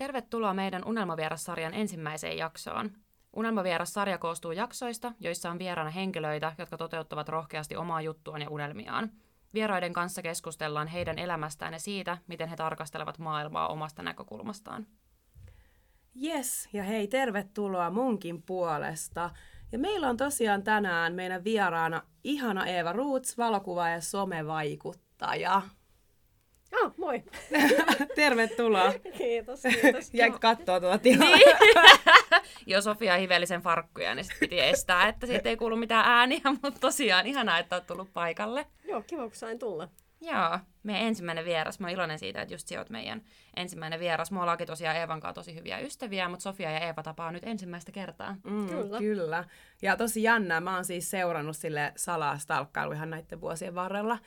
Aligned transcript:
Tervetuloa 0.00 0.54
meidän 0.54 0.84
Unelmavieras-sarjan 0.84 1.74
ensimmäiseen 1.74 2.36
jaksoon. 2.36 2.90
Unelmavieras-sarja 3.36 4.18
koostuu 4.18 4.52
jaksoista, 4.52 5.12
joissa 5.20 5.50
on 5.50 5.58
vieraana 5.58 5.90
henkilöitä, 5.90 6.52
jotka 6.58 6.76
toteuttavat 6.76 7.28
rohkeasti 7.28 7.76
omaa 7.76 8.00
juttuaan 8.00 8.42
ja 8.42 8.50
unelmiaan. 8.50 9.10
Vieraiden 9.54 9.92
kanssa 9.92 10.22
keskustellaan 10.22 10.86
heidän 10.88 11.18
elämästään 11.18 11.72
ja 11.72 11.78
siitä, 11.78 12.18
miten 12.26 12.48
he 12.48 12.56
tarkastelevat 12.56 13.18
maailmaa 13.18 13.68
omasta 13.68 14.02
näkökulmastaan. 14.02 14.86
Yes, 16.22 16.68
ja 16.72 16.82
hei, 16.82 17.08
tervetuloa 17.08 17.90
munkin 17.90 18.42
puolesta. 18.42 19.30
Ja 19.72 19.78
meillä 19.78 20.08
on 20.08 20.16
tosiaan 20.16 20.62
tänään 20.62 21.14
meidän 21.14 21.44
vieraana 21.44 22.02
ihana 22.24 22.66
Eeva 22.66 22.92
Roots, 22.92 23.38
valokuva- 23.38 23.88
ja 23.88 24.00
somevaikuttaja. 24.00 25.62
Ah, 26.84 26.92
moi. 26.96 27.22
tervetuloa. 28.16 28.92
Kiitos, 29.18 29.62
kiitos. 29.82 30.10
Jäi 30.14 30.30
katsoa 30.30 30.80
tuota 30.80 30.98
tilaa. 30.98 31.28
Niin. 31.36 31.56
Jo 32.66 32.82
Sofia 32.82 33.16
hivellisen 33.16 33.60
farkkuja, 33.60 34.14
niin 34.14 34.24
sit 34.24 34.40
piti 34.40 34.60
estää, 34.60 35.08
että 35.08 35.26
siitä 35.26 35.48
ei 35.48 35.56
kuulu 35.56 35.76
mitään 35.76 36.04
ääniä, 36.06 36.40
mutta 36.62 36.80
tosiaan 36.80 37.26
ihanaa, 37.26 37.58
että 37.58 37.76
olet 37.76 37.86
tullut 37.86 38.12
paikalle. 38.12 38.66
Joo, 38.88 39.02
kiva 39.02 39.22
kun 39.22 39.34
sain 39.34 39.58
tulla. 39.58 39.88
Joo, 40.22 40.58
meidän 40.82 41.02
ensimmäinen 41.02 41.44
vieras. 41.44 41.80
Mä 41.80 41.86
oon 41.86 41.94
iloinen 41.94 42.18
siitä, 42.18 42.42
että 42.42 42.54
just 42.54 42.68
sinä 42.68 42.80
oot 42.80 42.90
meidän 42.90 43.22
ensimmäinen 43.56 44.00
vieras. 44.00 44.30
Me 44.30 44.40
ollaankin 44.40 44.66
tosiaan 44.66 44.96
Eevan 44.96 45.20
kanssa 45.20 45.34
tosi 45.34 45.54
hyviä 45.54 45.78
ystäviä, 45.78 46.28
mutta 46.28 46.42
Sofia 46.42 46.70
ja 46.70 46.78
Eeva 46.78 47.02
tapaa 47.02 47.32
nyt 47.32 47.44
ensimmäistä 47.44 47.92
kertaa. 47.92 48.36
Mm, 48.44 48.68
Kyllä. 48.68 48.98
kyllä. 48.98 49.44
Ja 49.82 49.96
tosi 49.96 50.22
jännää, 50.22 50.60
mä 50.60 50.74
oon 50.74 50.84
siis 50.84 51.10
seurannut 51.10 51.56
sille 51.56 51.92
salaa 51.96 52.38
stalkkailu 52.38 52.92
ihan 52.92 53.10
näiden 53.10 53.40
vuosien 53.40 53.74
varrella 53.74 54.18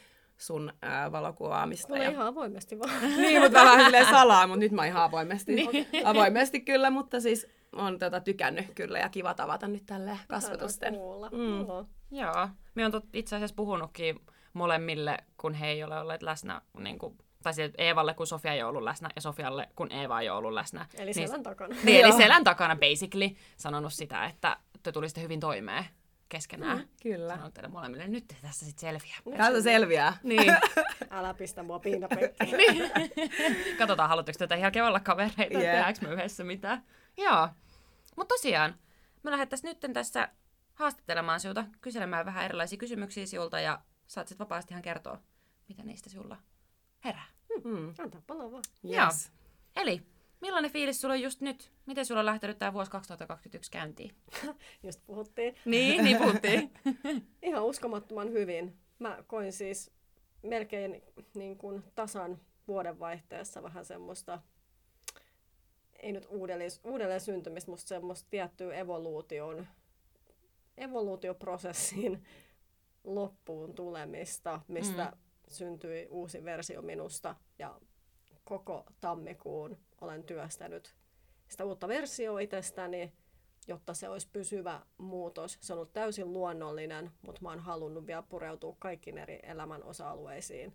sun 0.46 0.74
äh, 0.84 1.12
valokuvaamista. 1.12 1.88
Mulla 1.88 2.04
ja... 2.04 2.10
ihan 2.10 2.28
avoimesti 2.28 2.80
vaan. 2.80 2.92
Niin, 3.18 3.42
mutta 3.42 3.60
vähän 3.60 3.84
silleen 3.84 4.06
salaa, 4.06 4.48
mutta 4.48 4.60
nyt 4.60 4.72
mä 4.72 4.86
ihan 4.86 5.04
avoimesti. 5.04 5.56
Niin. 5.56 5.88
Avoimesti 6.04 6.62
kyllä, 6.62 6.90
mutta 6.90 7.20
siis 7.20 7.48
on 7.76 8.00
tota 8.00 8.20
tykännyt 8.20 8.66
kyllä 8.76 9.00
ja 9.00 9.10
kiva 9.10 9.34
tavata 9.34 9.68
nyt 9.68 9.86
tälle 9.86 10.20
kasvatusten. 10.28 10.94
Mm. 11.32 11.60
Joo. 11.68 11.86
Joo, 12.12 12.50
me 12.76 12.86
on 12.86 12.92
tot, 12.92 13.06
itse 13.14 13.36
asiassa 13.36 13.56
puhunutkin 13.56 14.20
molemmille, 14.54 15.18
kun 15.38 15.54
he 15.54 15.68
ei 15.68 15.84
ole 15.84 16.00
olleet 16.00 16.24
läsnä, 16.24 16.62
niin 16.78 17.00
kuin, 17.00 17.18
tai 17.44 17.54
siis 17.54 17.72
Eevalle, 17.78 18.14
kun 18.14 18.28
Sofia 18.28 18.54
ei 18.54 18.64
ole 18.64 18.70
ollut 18.70 18.84
läsnä, 18.84 19.10
ja 19.16 19.22
Sofialle, 19.22 19.70
kun 19.76 19.92
Eeva 19.92 20.22
ei 20.22 20.30
ole 20.30 20.38
ollut 20.38 20.54
läsnä. 20.54 20.86
Eli 20.98 21.12
niin, 21.12 21.28
selän 21.28 21.44
takana. 21.44 21.76
Niin, 21.84 22.06
eli 22.06 22.14
selän 22.14 22.44
takana 22.44 22.76
basically 22.76 23.30
sanonut 23.58 23.94
sitä, 23.94 24.26
että 24.26 24.58
te 24.84 24.92
tulisitte 24.92 25.22
hyvin 25.22 25.40
toimeen 25.40 25.86
keskenään. 26.34 26.78
Mm, 26.78 26.88
Kyllä. 27.04 27.34
Sanonut 27.34 27.54
teille 27.54 27.70
molemmille, 27.70 28.08
nyt 28.08 28.28
te 28.28 28.36
tässä 28.42 28.66
sitten 28.66 28.82
selviää. 28.82 29.38
Täältä 29.38 29.62
selviää. 29.62 30.18
Niin. 30.24 30.54
Älä 31.10 31.34
pistä 31.34 31.64
mua 31.64 31.80
piinapenkkiin. 31.80 32.58
niin. 32.58 32.92
Katsotaan, 33.78 34.10
haluatteko 34.10 34.38
tätä 34.40 34.56
ihan 34.56 34.72
olla 34.88 35.00
kavereita, 35.00 35.60
yeah. 35.60 35.76
tehdäänkö 35.76 36.08
me 36.08 36.14
yhdessä 36.14 36.44
mitään. 36.44 36.84
Joo. 37.18 37.50
Mutta 38.18 38.36
tosiaan, 38.36 38.76
me 39.24 39.32
lähdettäisiin 39.32 39.78
nyt 39.82 39.94
tässä 39.94 40.30
haastattelemaan 40.74 41.40
sinulta, 41.40 41.66
kyselemään 41.82 42.26
vähän 42.26 42.46
erilaisia 42.46 42.78
kysymyksiä 42.78 43.26
sinulta 43.26 43.60
ja 43.60 43.82
saat 44.08 44.28
sitten 44.28 44.46
vapaasti 44.46 44.74
ihan 44.74 44.82
kertoa, 44.82 45.20
mitä 45.68 45.84
niistä 45.84 46.10
sinulla 46.10 46.38
herää. 47.04 47.26
Mm. 47.64 47.94
Antaa 48.00 48.22
palaa 48.28 48.52
vaan. 48.52 48.64
Yes. 48.90 49.32
Eli, 49.76 50.02
millainen 50.44 50.72
fiilis 50.72 51.02
sulla 51.02 51.14
on 51.14 51.22
just 51.22 51.42
nyt? 51.42 51.72
Miten 51.86 52.06
sulla 52.06 52.20
on 52.20 52.26
lähtenyt 52.26 52.60
tämä 52.60 52.74
vuosi 52.74 52.92
2021 52.92 53.72
käyntiin? 53.72 54.16
Just 54.84 55.02
puhuttiin. 55.06 55.56
Niin, 55.66 56.04
niin 56.04 56.18
puhuttiin. 56.18 56.72
Ihan 57.42 57.66
uskomattoman 57.66 58.32
hyvin. 58.32 58.78
Mä 59.00 59.24
koin 59.28 59.54
siis 59.54 59.92
melkein 60.42 61.02
niin 61.36 61.58
kuin 61.58 61.84
tasan 61.96 62.40
vuodenvaihteessa 62.68 63.64
vähän 63.64 63.86
semmoista, 63.86 64.40
ei 66.00 66.12
nyt 66.12 66.28
uudelleen, 66.30 66.72
uudelleen 66.84 67.22
syntymistä, 67.22 67.72
mutta 67.72 67.88
semmoista 67.88 68.28
tiettyä 68.30 68.76
evoluution, 68.76 69.68
evoluutioprosessin 70.78 72.24
loppuun 73.04 73.76
tulemista, 73.76 74.62
mistä 74.68 75.06
mm. 75.06 75.18
syntyi 75.48 76.08
uusi 76.10 76.44
versio 76.44 76.82
minusta. 76.82 77.36
Ja 77.60 77.80
koko 78.44 78.86
tammikuun 79.02 79.78
olen 80.02 80.24
työstänyt 80.24 80.96
sitä 81.54 81.66
uutta 81.66 81.88
versioa 81.88 82.40
itsestäni, 82.40 83.14
jotta 83.68 83.94
se 83.94 84.10
olisi 84.10 84.30
pysyvä 84.34 84.82
muutos. 84.98 85.58
Se 85.62 85.74
on 85.74 85.78
ollut 85.78 85.94
täysin 85.94 86.34
luonnollinen, 86.34 87.12
mutta 87.22 87.42
mä 87.42 87.50
oon 87.50 87.60
halunnut 87.60 88.08
vielä 88.08 88.22
pureutua 88.22 88.76
kaikkiin 88.80 89.18
eri 89.18 89.40
elämän 89.44 89.84
osa-alueisiin, 89.84 90.74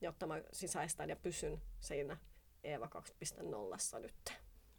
jotta 0.00 0.26
mä 0.26 0.42
sisäistän 0.52 1.10
ja 1.10 1.16
pysyn 1.16 1.62
siinä 1.80 2.16
Eeva 2.64 2.88
2.0 3.94 4.00
nyt. 4.00 4.32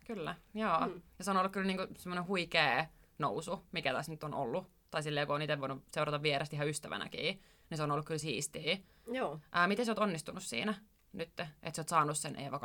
Kyllä, 0.08 0.36
joo. 0.54 0.80
Mm. 0.80 0.94
Mm. 0.94 1.02
Ja 1.20 1.24
se 1.26 1.32
on 1.32 1.38
ollut 1.38 1.52
kyllä 1.52 1.68
niinku 1.68 1.88
semmoinen 1.98 2.28
huikea 2.28 2.86
nousu, 3.20 3.60
mikä 3.72 3.94
tässä 3.94 4.12
nyt 4.12 4.24
on 4.24 4.34
ollut. 4.34 4.68
Tai 4.92 5.04
silleen, 5.04 5.28
kun 5.28 5.36
on 5.36 5.42
itse 5.42 5.60
voinut 5.60 5.84
seurata 5.92 6.22
vierestä 6.22 6.56
ihan 6.56 6.68
ystävänäkin, 6.68 7.42
niin 7.70 7.78
se 7.78 7.84
on 7.84 7.92
ollut 7.92 8.06
kyllä 8.06 8.18
siistiä. 8.18 8.78
Joo. 9.12 9.40
Ää, 9.52 9.68
miten 9.68 9.86
sä 9.86 9.92
oot 9.92 10.00
onnistunut 10.00 10.44
siinä 10.44 10.74
nyt, 11.18 11.30
että 11.40 11.48
sä 11.76 11.82
oot 11.82 11.90
saanut 11.90 12.18
sen 12.18 12.36
Eeva 12.40 12.60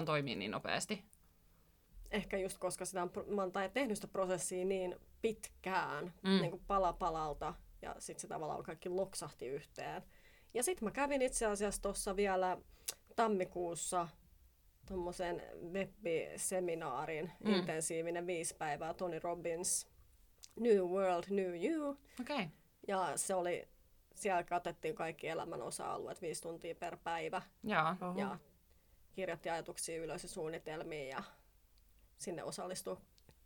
2.0 0.00 0.04
toimia 0.04 0.36
niin 0.36 0.50
nopeasti? 0.50 1.04
Ehkä 2.10 2.38
just 2.38 2.58
koska 2.58 2.84
sitä 2.84 3.02
on, 3.02 3.10
mä 3.26 3.42
oon 3.42 3.52
tehnyt 3.72 3.96
sitä 3.96 4.08
prosessia 4.08 4.64
niin 4.64 4.96
pitkään, 5.22 6.12
Mm. 6.22 6.30
niin 6.30 6.50
kuin 6.50 6.62
pala 6.66 6.92
palalta, 6.92 7.54
ja 7.82 7.94
sitten 7.98 8.20
se 8.20 8.28
tavallaan 8.28 8.62
kaikki 8.62 8.88
loksahti 8.88 9.46
yhteen. 9.46 10.02
Ja 10.54 10.62
sitten 10.62 10.84
mä 10.86 10.90
kävin 10.90 11.22
itse 11.22 11.46
asiassa 11.46 11.82
tuossa 11.82 12.16
vielä 12.16 12.58
tammikuussa 13.16 14.08
tuommoisen 14.86 15.42
web-seminaarin, 15.72 17.32
Mm. 17.44 17.54
intensiivinen 17.54 18.26
viisi 18.26 18.54
päivää, 18.54 18.94
Tony 18.94 19.18
Robbins, 19.18 19.86
New 20.60 20.78
World, 20.78 21.24
New 21.30 21.64
You. 21.64 21.88
Okei. 22.20 22.36
Okay. 22.36 22.46
Ja 22.88 23.12
se 23.16 23.34
oli, 23.34 23.68
siellä 24.20 24.44
katettiin 24.44 24.94
kaikki 24.94 25.28
elämän 25.28 25.62
osa-alueet 25.62 26.22
viisi 26.22 26.42
tuntia 26.42 26.74
per 26.74 26.96
päivä. 26.96 27.42
Oho. 28.02 28.18
Ja 28.18 28.38
kirjoitti 29.12 29.50
ajatuksia 29.50 30.02
ylös 30.02 30.22
ja 30.22 30.28
suunnitelmia 30.28 31.08
ja 31.08 31.22
sinne 32.18 32.44
osallistui 32.44 32.96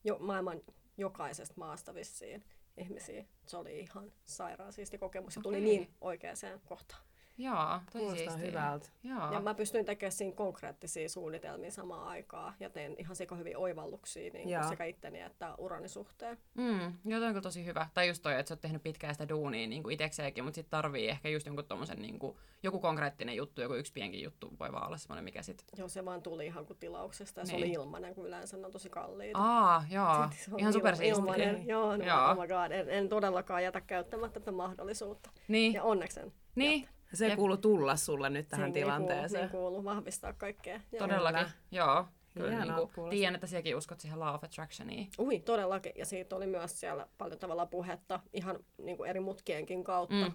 jo, 0.05 0.19
maailman 0.19 0.61
jokaisesta 0.97 1.55
maasta 1.57 1.95
vissiin 1.95 2.45
ihmisiä. 2.77 3.25
Se 3.47 3.57
oli 3.57 3.81
ihan 3.81 4.13
sairaan 4.25 4.73
siisti 4.73 4.99
kokemus 4.99 5.37
ja 5.37 5.43
tuli 5.43 5.57
Okei. 5.57 5.69
niin 5.69 5.95
oikeaan 6.01 6.37
kohtaan. 6.65 7.03
Joo, 7.39 7.57
tosi 7.93 7.99
Kuulostaa 8.05 8.17
siistiä. 8.31 8.47
hyvältä. 8.51 8.89
Joo. 9.03 9.33
Ja 9.33 9.41
mä 9.41 9.55
pystyin 9.55 9.85
tekemään 9.85 10.13
siinä 10.13 10.35
konkreettisia 10.37 11.09
suunnitelmia 11.09 11.71
samaan 11.71 12.09
aikaan 12.09 12.55
ja 12.61 12.71
tein 12.71 12.95
ihan 12.99 13.17
sika 13.17 13.35
hyvin 13.37 13.57
oivalluksia 13.57 14.31
niin 14.33 14.49
kuin 14.49 14.69
sekä 14.69 14.85
itteni 14.85 15.21
että 15.21 15.55
urani 15.59 15.89
suhteen. 15.89 16.39
Mm, 16.55 16.81
joo, 17.05 17.21
toi 17.21 17.23
on 17.27 17.33
kyllä 17.33 17.41
tosi 17.43 17.65
hyvä. 17.65 17.87
Tai 17.95 18.09
just 18.09 18.23
toi, 18.23 18.35
että 18.39 18.49
sä 18.49 18.55
oot 18.55 18.61
tehnyt 18.61 18.83
pitkään 18.83 19.15
sitä 19.15 19.29
duunia 19.29 19.67
niin 19.67 19.83
kuin 19.83 19.93
itekseenkin, 19.95 20.45
mutta 20.45 20.55
sit 20.55 20.71
tarvii 20.71 21.09
ehkä 21.09 21.29
just 21.29 21.47
jonkun 21.47 21.65
tommosen 21.65 22.03
niin 22.03 22.19
kuin, 22.19 22.37
joku 22.63 22.79
konkreettinen 22.81 23.37
juttu, 23.37 23.61
joku 23.61 23.75
yksi 23.75 23.93
pienkin 23.93 24.23
juttu 24.23 24.51
voi 24.61 24.73
vaan 24.73 24.87
olla 24.87 24.97
semmoinen, 24.97 25.25
mikä 25.25 25.43
sit... 25.43 25.65
Joo, 25.79 25.89
se 25.89 26.05
vaan 26.05 26.23
tuli 26.23 26.47
ihan 26.47 26.67
kuin 26.67 26.79
tilauksesta 26.79 27.41
ja 27.41 27.47
se 27.47 27.53
Niin. 27.53 27.65
oli 27.65 27.73
ilmanen, 27.73 28.15
kun 28.15 28.27
yleensä 28.27 28.57
ne 28.57 28.67
on 28.67 28.73
tosi 28.73 28.91
kalliita. 28.91 29.39
Aa, 29.39 29.85
joo. 29.91 30.29
Se 30.45 30.51
Ihan 30.59 30.71
il- 30.73 30.77
supersiistiä. 30.77 31.15
ilmanen. 31.23 31.67
Joo, 31.67 31.97
no, 31.97 32.05
Joo. 32.05 32.31
oh 32.31 32.37
my 32.41 32.49
god, 32.49 32.71
en, 32.71 32.91
en 32.91 33.09
todellakaan 33.09 33.63
jätä 33.65 33.81
käyttämättä 33.81 34.41
tätä 34.41 34.53
mahdollisuutta. 34.53 35.31
Niin, 35.49 35.73
Ja 35.73 35.83
onneksi 35.83 36.21
en. 36.21 36.33
niin. 36.55 36.89
Se 37.15 37.27
Jep. 37.29 37.37
kuuluu 37.37 37.57
tulla 37.57 37.97
sulle 37.97 38.31
nyt 38.31 38.49
tähän 38.49 38.73
Kuuluu, 38.73 38.83
tilanteeseen. 38.85 39.43
niin 39.43 39.51
kuuluu 39.51 39.85
vahvistaa 39.85 40.33
kaikkea. 40.33 40.81
Joo. 40.93 40.99
Todellakin, 41.09 41.39
Kyllä. 41.45 41.53
joo. 41.71 42.07
Kyllä 42.35 42.65
niin 42.65 42.89
kuin, 42.95 43.11
tiedän, 43.11 43.35
että 43.35 43.47
sinäkin 43.47 43.77
uskot 43.77 44.01
siihen 44.01 44.21
law 44.21 44.35
of 44.35 44.45
attractioniin. 44.45 45.09
Ui, 45.19 45.41
todellakin. 45.41 45.93
Ja 45.97 46.07
siitä 46.07 46.37
oli 46.37 46.47
myös 46.47 46.81
siellä 46.81 47.07
paljon 47.19 47.39
tavalla 47.39 47.67
puhetta 47.67 48.21
ihan 48.33 48.59
niin 48.79 48.97
kuin 48.97 49.11
eri 49.11 49.21
mutkienkin 49.21 49.85
kautta. 49.85 50.15
Mm. 50.29 50.33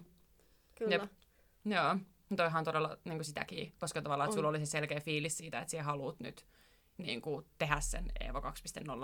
Kyllä. 0.74 0.94
Jep. 0.94 1.02
Joo, 1.64 1.94
no 2.30 2.36
toihan 2.36 2.58
on 2.58 2.64
todella 2.64 2.98
niin 3.04 3.18
kuin 3.18 3.24
sitäkin, 3.24 3.72
koska 3.80 4.02
tavallaan, 4.02 4.28
että 4.28 4.34
sulla 4.34 4.48
oli 4.48 4.58
se 4.58 4.66
selkeä 4.66 5.00
fiilis 5.00 5.38
siitä, 5.38 5.58
että 5.60 5.70
sinä 5.70 5.82
haluat 5.82 6.20
nyt 6.20 6.46
niin 6.98 7.20
kuin, 7.22 7.46
tehdä 7.58 7.80
sen 7.80 8.04
Eeva 8.20 8.40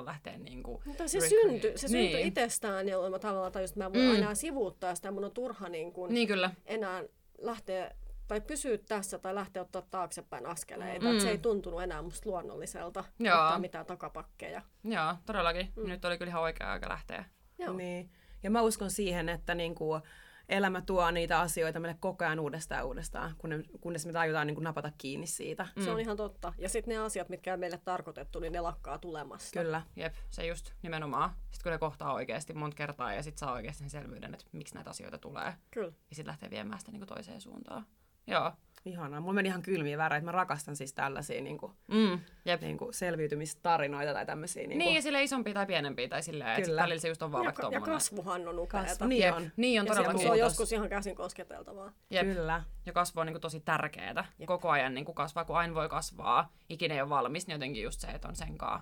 2.0 0.00 0.04
lähteen 0.06 0.42
niin 0.44 0.62
kuin, 0.62 0.82
Mutta 0.84 1.08
se 1.08 1.20
syntyi, 1.20 1.78
se 1.78 1.88
syntyi 1.88 2.14
niin. 2.14 2.26
itsestään, 2.26 2.88
jolloin 2.88 3.12
mä 3.12 3.18
tavallaan 3.18 3.52
tajusin, 3.52 3.72
että 3.72 3.80
mä 3.80 3.86
en 4.00 4.06
voi 4.06 4.14
Mm. 4.16 4.22
enää 4.22 4.34
sivuuttaa 4.34 4.94
sitä. 4.94 5.10
Mun 5.10 5.24
on 5.24 5.30
turha 5.32 5.68
niin 5.68 5.92
kuin 5.92 6.14
Niin 6.14 6.28
kyllä, 6.28 6.50
enää 6.66 7.04
lähteä 7.38 7.90
tai 8.28 8.40
pysyä 8.40 8.78
tässä 8.78 9.18
tai 9.18 9.34
lähteä 9.34 9.62
ottaa 9.62 9.82
taaksepäin 9.82 10.46
askeleita. 10.46 11.12
Mm. 11.12 11.18
Se 11.20 11.30
ei 11.30 11.38
tuntunut 11.38 11.82
enää 11.82 12.02
musta 12.02 12.30
luonnolliselta 12.30 13.04
Joo. 13.18 13.42
ottaa 13.42 13.58
mitään 13.58 13.86
takapakkeja. 13.86 14.62
joo, 14.84 15.14
todellakin. 15.26 15.72
Mm. 15.76 15.88
Nyt 15.88 16.04
oli 16.04 16.18
kyllä 16.18 16.30
ihan 16.30 16.42
oikea 16.42 16.72
aika 16.72 16.88
lähteä. 16.88 17.24
Joo. 17.58 17.72
Niin. 17.72 18.10
Ja 18.42 18.50
mä 18.50 18.62
uskon 18.62 18.90
siihen, 18.90 19.28
että 19.28 19.54
niinku 19.54 20.00
elämä 20.48 20.80
tuo 20.80 21.10
niitä 21.10 21.40
asioita 21.40 21.80
meille 21.80 21.96
koko 22.00 22.24
ajan 22.24 22.40
uudestaan 22.40 22.78
ja 22.78 22.84
uudestaan, 22.84 23.34
kunnes, 23.38 23.66
kunnes 23.80 24.06
me 24.06 24.12
tajutaan 24.12 24.46
niinku 24.46 24.60
napata 24.60 24.92
kiinni 24.98 25.26
siitä. 25.26 25.66
Se 25.84 25.90
on 25.90 26.00
ihan 26.00 26.16
totta. 26.16 26.52
Ja 26.58 26.68
sitten 26.68 26.94
ne 26.94 27.00
asiat, 27.00 27.28
mitkä 27.28 27.52
on 27.52 27.60
meille 27.60 27.80
tarkoitettu, 27.84 28.40
niin 28.40 28.52
ne 28.52 28.60
lakkaa 28.60 28.98
tulemasta. 28.98 29.60
Kyllä. 29.60 29.82
Jep, 29.96 30.14
se 30.30 30.46
just 30.46 30.72
nimenomaan. 30.82 31.30
Sitten 31.30 31.62
kun 31.62 31.72
ne 31.72 31.78
kohtaa 31.78 32.12
oikeasti 32.12 32.54
monta 32.54 32.74
kertaa 32.74 33.12
ja 33.12 33.22
sitten 33.22 33.38
saa 33.38 33.52
oikeasti 33.52 33.78
sen 33.78 33.90
selvyyden, 33.90 34.34
että 34.34 34.46
miksi 34.52 34.74
näitä 34.74 34.90
asioita 34.90 35.18
tulee. 35.18 35.54
Kyllä. 35.70 35.92
Ja 36.10 36.16
sitten 36.16 36.30
lähtee 36.30 36.50
viemään 36.50 36.78
sitä 36.78 36.92
niin 36.92 37.00
kuin 37.00 37.08
toiseen 37.08 37.40
suuntaan. 37.40 37.86
Joo. 38.26 38.52
Ihanaa. 38.86 39.20
Mulla 39.20 39.32
meni 39.34 39.48
ihan 39.48 39.62
kylmiä 39.62 39.98
väreitä. 39.98 40.24
Mä 40.24 40.32
rakastan 40.32 40.76
siis 40.76 40.92
tällaisia 40.92 41.40
niin 41.40 41.58
kuin, 41.58 41.72
Mm, 41.88 42.18
jep. 42.44 42.60
niin 42.60 42.78
kuin 42.78 42.94
selviytymistarinoita 42.94 44.12
tai 44.12 44.26
tämmöisiä. 44.26 44.66
Niin, 44.66 44.78
Niin, 44.78 44.92
kuin, 44.92 45.02
sille 45.02 45.22
isompia 45.22 45.54
tai 45.54 45.66
pienempiä 45.66 46.08
tai 46.08 46.22
silleen, 46.22 46.58
että 46.58 46.76
välillä 46.76 47.00
se 47.00 47.08
just 47.08 47.22
on 47.22 47.32
vaan 47.32 47.44
Ja, 47.44 47.52
ja 47.70 47.80
kasvuhan 47.80 48.48
on 48.48 48.58
upeata. 48.58 48.88
kasvu. 48.88 49.06
Niin 49.06 49.22
Jep. 49.22 49.34
on. 49.36 49.50
Niin 49.56 49.80
on 49.80 49.86
Ja 49.86 49.92
se, 49.94 49.96
todellakin. 49.98 50.22
se 50.26 50.30
on 50.30 50.38
joskus 50.38 50.72
ihan 50.72 50.88
käsin 50.88 51.16
kosketeltavaa. 51.16 51.92
Jep. 52.10 52.26
Kyllä. 52.26 52.62
Ja 52.86 52.92
kasvu 52.92 53.20
on 53.20 53.26
niin 53.26 53.34
kuin 53.34 53.40
tosi 53.42 53.60
tärkeää. 53.60 54.24
Jep. 54.38 54.46
Koko 54.46 54.70
ajan 54.70 54.94
niin 54.94 55.04
kuin 55.04 55.14
kasvaa, 55.14 55.44
kun 55.44 55.56
aina 55.56 55.74
voi 55.74 55.88
kasvaa. 55.88 56.52
Ikinä 56.68 56.94
ei 56.94 57.00
ole 57.00 57.08
valmis, 57.08 57.46
niin 57.46 57.52
jotenkin 57.54 57.82
just 57.82 58.00
se, 58.00 58.06
että 58.06 58.28
on 58.28 58.36
senkaan 58.36 58.80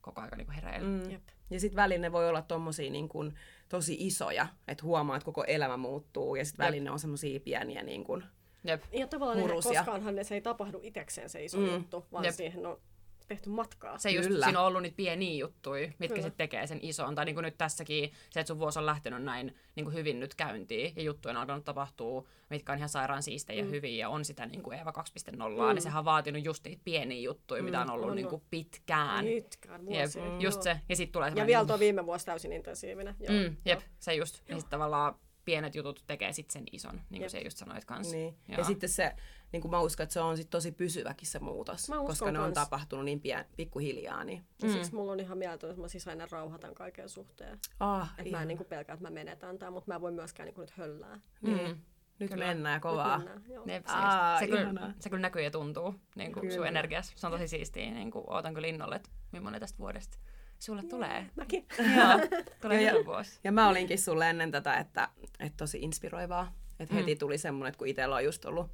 koko 0.00 0.20
ajan 0.20 0.30
niin 0.36 0.46
kuin 0.46 0.54
hereillä. 0.54 0.88
Mm. 0.88 1.10
Jep. 1.10 1.22
Ja 1.50 1.60
sitten 1.60 1.76
välillä 1.76 2.02
ne 2.02 2.12
voi 2.12 2.28
olla 2.28 2.42
tommosia 2.42 2.90
niin 2.90 3.08
kuin, 3.08 3.34
tosi 3.68 3.96
isoja, 3.98 4.46
että 4.68 4.84
huomaa, 4.84 5.16
että 5.16 5.24
koko 5.24 5.44
elämä 5.44 5.76
muuttuu. 5.76 6.36
Ja 6.36 6.44
sitten 6.44 6.64
Jep. 6.64 6.68
välillä 6.68 6.84
ne 6.84 6.90
on 6.90 6.98
semmosia 6.98 7.40
pieniä 7.40 7.82
niin 7.82 8.04
kuin, 8.04 8.24
Jep. 8.66 8.82
Ja 8.92 9.06
tavallaan 9.06 9.38
ne, 9.38 9.42
Murusia. 9.46 9.80
koskaanhan 9.80 10.14
ne, 10.14 10.24
se 10.24 10.34
ei 10.34 10.40
tapahdu 10.40 10.80
itekseen 10.82 11.30
se 11.30 11.44
iso 11.44 11.58
Mm. 11.58 11.64
mm. 11.64 11.72
juttu, 11.74 12.04
vaan 12.12 12.24
Jep. 12.24 12.34
Siihen 12.34 12.66
on 12.66 12.80
tehty 13.28 13.50
matkaa. 13.50 13.98
Se 13.98 14.10
just, 14.10 14.28
Kyllä. 14.28 14.46
siinä 14.46 14.60
on 14.60 14.66
ollut 14.66 14.82
niitä 14.82 14.96
pieniä 14.96 15.38
juttuja, 15.38 15.92
mitkä 15.98 16.16
sitten 16.16 16.36
tekee 16.38 16.66
sen 16.66 16.78
ison. 16.82 17.14
Tai 17.14 17.24
niin 17.24 17.34
kuin 17.34 17.42
nyt 17.44 17.58
tässäkin, 17.58 18.12
se, 18.30 18.40
että 18.40 18.48
sun 18.48 18.58
vuosi 18.58 18.78
on 18.78 18.86
lähtenyt 18.86 19.22
näin 19.22 19.54
niin 19.76 19.84
kuin 19.84 19.94
hyvin 19.94 20.20
nyt 20.20 20.34
käyntiin 20.34 20.92
ja 20.96 21.02
juttuja 21.02 21.30
on 21.30 21.36
alkanut 21.36 21.64
tapahtua, 21.64 22.24
mitkä 22.50 22.72
on 22.72 22.78
ihan 22.78 22.88
sairaan 22.88 23.22
siistejä 23.22 23.58
ja 23.58 23.64
Mm. 23.64 23.70
hyviä 23.70 23.96
ja 23.96 24.08
on 24.08 24.24
sitä 24.24 24.46
niin 24.46 24.62
kuin 24.62 24.78
Eeva 24.78 24.92
2.0, 24.92 25.36
mm. 25.36 25.74
niin 25.74 25.82
sehän 25.82 25.98
on 25.98 26.04
vaatinut 26.04 26.44
just 26.44 26.64
niitä 26.64 26.82
pieniä 26.84 27.20
juttuja, 27.20 27.62
mitä 27.62 27.80
on 27.80 27.90
ollut 27.90 28.10
On. 28.10 28.16
niin 28.16 28.28
kuin 28.28 28.42
pitkään. 28.50 29.24
Pitkään 29.24 29.80
Jep, 29.80 30.00
vuosia. 30.14 30.38
just 30.40 30.56
joo. 30.56 30.62
se. 30.62 30.80
Ja 30.88 30.96
sitten 30.96 31.12
tulee 31.12 31.32
Ja 31.36 31.46
vielä 31.46 31.60
niin 31.62 31.66
tuo 31.68 31.78
viime 31.78 32.06
vuosi 32.06 32.26
täysin 32.26 32.52
intensiivinen. 32.52 33.14
Joo. 33.20 33.32
Mm, 33.48 33.56
jep, 33.64 33.80
se 33.98 34.14
just. 34.14 34.42
Ja 34.48 34.54
sitten 34.56 34.70
tavallaan 34.70 35.14
pienet 35.46 35.74
jutut 35.74 36.04
tekee 36.06 36.32
sitten 36.32 36.52
sen 36.52 36.64
ison, 36.72 37.00
niin 37.10 37.22
kuin 37.22 37.30
se 37.30 37.40
just 37.40 37.56
sanoit 37.56 37.84
kanssa. 37.84 38.16
Niin. 38.16 38.36
Ja 38.48 38.64
sitten 38.64 38.88
se, 38.88 39.12
niin 39.52 39.60
kuin 39.62 39.70
mä 39.70 39.80
uskon, 39.80 40.04
että 40.04 40.12
se 40.14 40.20
on 40.20 40.36
sit 40.36 40.50
tosi 40.50 40.72
pysyväkin 40.72 41.28
se 41.28 41.38
muutos, 41.38 41.88
Mä 41.88 41.94
uskon 41.94 42.06
koska 42.06 42.30
ne 42.32 42.38
on 42.38 42.44
kans. 42.44 42.54
tapahtunut 42.54 43.04
niin 43.04 43.20
pien, 43.20 43.44
pikkuhiljaa. 43.56 44.24
Niin. 44.24 44.44
Ja 44.62 44.72
siksi 44.72 44.94
mulla 44.94 45.12
on 45.12 45.20
ihan 45.20 45.38
mieletön 45.38 45.70
semmoinen 45.70 45.90
sisäinen 45.90 46.30
rauha 46.30 46.58
tämän 46.58 46.74
kaiken 46.74 47.08
suhteen. 47.08 47.58
Ah, 47.80 48.14
Että 48.18 48.30
mä 48.30 48.42
en 48.42 48.48
niin 48.48 48.58
pelkää, 48.58 48.94
että 48.94 49.02
mä 49.06 49.10
menetän 49.10 49.58
tämän, 49.58 49.72
mutta 49.72 49.90
mä 49.90 49.94
en 49.94 50.00
voi 50.00 50.12
myöskään 50.12 50.46
niin 50.46 50.60
nyt 50.60 50.70
höllää. 50.70 51.20
niin. 51.40 51.82
Nyt 52.18 52.30
Kyllä. 52.30 52.46
mennään 52.46 52.76
Nyt 52.76 52.82
kovaa. 52.82 53.18
mennään, 53.18 53.44
joo. 53.48 53.64
Jep, 53.66 53.86
se, 53.86 53.92
Aa, 53.92 54.38
se, 54.38 54.46
kyllä, 54.46 54.94
se 55.00 55.10
kyllä 55.10 55.22
näkyy 55.22 55.42
ja 55.42 55.50
tuntuu 55.50 55.94
niin 56.14 56.32
kuin 56.32 56.42
sun 56.42 56.50
Kyllä. 56.56 56.68
energiassa. 56.68 57.12
Se 57.16 57.26
on 57.26 57.32
tosi 57.32 57.48
siistiä. 57.48 57.90
Niin 57.90 58.10
kuin, 58.10 58.24
ootan 58.28 58.54
kyllä 58.54 58.66
innolle, 58.66 58.96
että 58.96 59.10
millainen 59.32 59.60
tästä 59.60 59.78
vuodesta 59.78 60.18
sulle 60.58 60.82
tulee. 60.82 61.26
Mäkin. 61.36 61.66
Joo, 61.96 62.20
tulee 62.62 62.82
Ja- 62.82 62.94
vuosi. 63.06 63.40
Ja 63.44 63.52
mä 63.52 63.68
olinkin 63.68 63.98
sulle 63.98 64.30
ennen 64.30 64.50
tätä, 64.50 64.74
että, 64.76 65.08
että 65.40 65.56
tosi 65.56 65.78
inspiroivaa. 65.78 66.52
Että 66.80 66.94
Mm. 66.94 66.98
heti 67.00 67.16
tuli 67.16 67.38
semmoinen, 67.38 67.68
että 67.68 67.78
kun 67.78 67.88
itsellä 67.88 68.14
on 68.14 68.24
just 68.24 68.44
ollut 68.44 68.70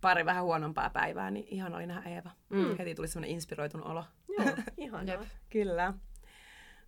pari 0.00 0.24
vähän 0.24 0.44
huonompaa 0.44 0.90
päivää, 0.90 1.30
niin 1.30 1.46
ihan 1.48 1.74
oli 1.74 1.86
nähdä 1.86 2.10
Eeva. 2.10 2.30
Mm. 2.48 2.76
Heti 2.78 2.94
tuli 2.94 3.08
semmoinen 3.08 3.34
inspiroitunut 3.34 3.86
olo. 3.86 4.04
Joo, 4.38 4.46
ihanaa. 4.76 5.14
Jep. 5.14 5.20
Kyllä. 5.50 5.94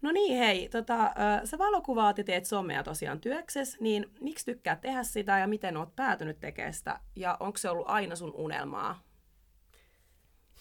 No 0.02 0.12
niin, 0.12 0.38
hei, 0.38 0.68
tota, 0.68 1.10
sä 1.44 1.58
valokuvaat 1.58 2.18
ja 2.18 2.24
teet 2.24 2.44
somea 2.44 2.82
tosiaan 2.82 3.20
työkses, 3.20 3.80
niin 3.80 4.06
miksi 4.20 4.44
tykkäät 4.44 4.80
tehdä 4.80 5.02
sitä 5.02 5.38
ja 5.38 5.46
miten 5.46 5.76
oot 5.76 5.96
päätynyt 5.96 6.40
tekemään 6.40 6.74
sitä? 6.74 7.00
Ja 7.16 7.36
onko 7.40 7.58
se 7.58 7.70
ollut 7.70 7.88
aina 7.88 8.16
sun 8.16 8.32
unelmaa? 8.34 9.02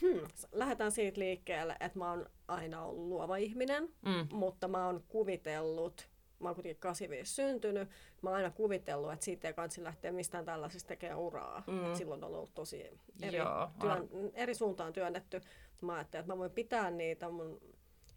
Hmm. 0.01 0.19
Lähdetään 0.51 0.91
siitä 0.91 1.19
liikkeelle, 1.19 1.75
että 1.79 1.99
mä 1.99 2.09
oon 2.09 2.25
aina 2.53 2.83
ollut 2.85 3.07
luova 3.07 3.37
ihminen, 3.37 3.89
Mm. 4.05 4.27
mutta 4.37 4.67
mä 4.67 4.85
oon 4.85 5.03
kuvitellut, 5.07 6.09
mä 6.39 6.47
oon 6.49 6.55
kuitenkin 6.55 6.79
85 6.79 7.33
syntynyt, 7.33 7.89
mä 8.21 8.29
oon 8.29 8.37
aina 8.37 8.49
kuvitellut, 8.51 9.11
että 9.13 9.25
siitä 9.25 9.47
ei 9.47 9.53
kansi 9.53 9.83
lähteä 9.83 10.11
mistään 10.11 10.45
tällaisesta 10.45 10.87
tekemään 10.87 11.19
uraa. 11.19 11.63
Mm. 11.67 11.95
Silloin 11.95 12.23
on 12.23 12.33
ollut 12.35 12.53
tosi 12.53 12.83
eri, 13.21 13.37
Joo, 13.37 13.69
työn, 13.81 14.09
eri 14.33 14.55
suuntaan 14.55 14.93
työnnetty. 14.93 15.41
Mä 15.81 15.93
ajattelin, 15.95 16.21
että 16.23 16.33
mä 16.33 16.37
voin 16.37 16.51
pitää 16.51 16.91
niitä 16.91 17.29
mun 17.29 17.61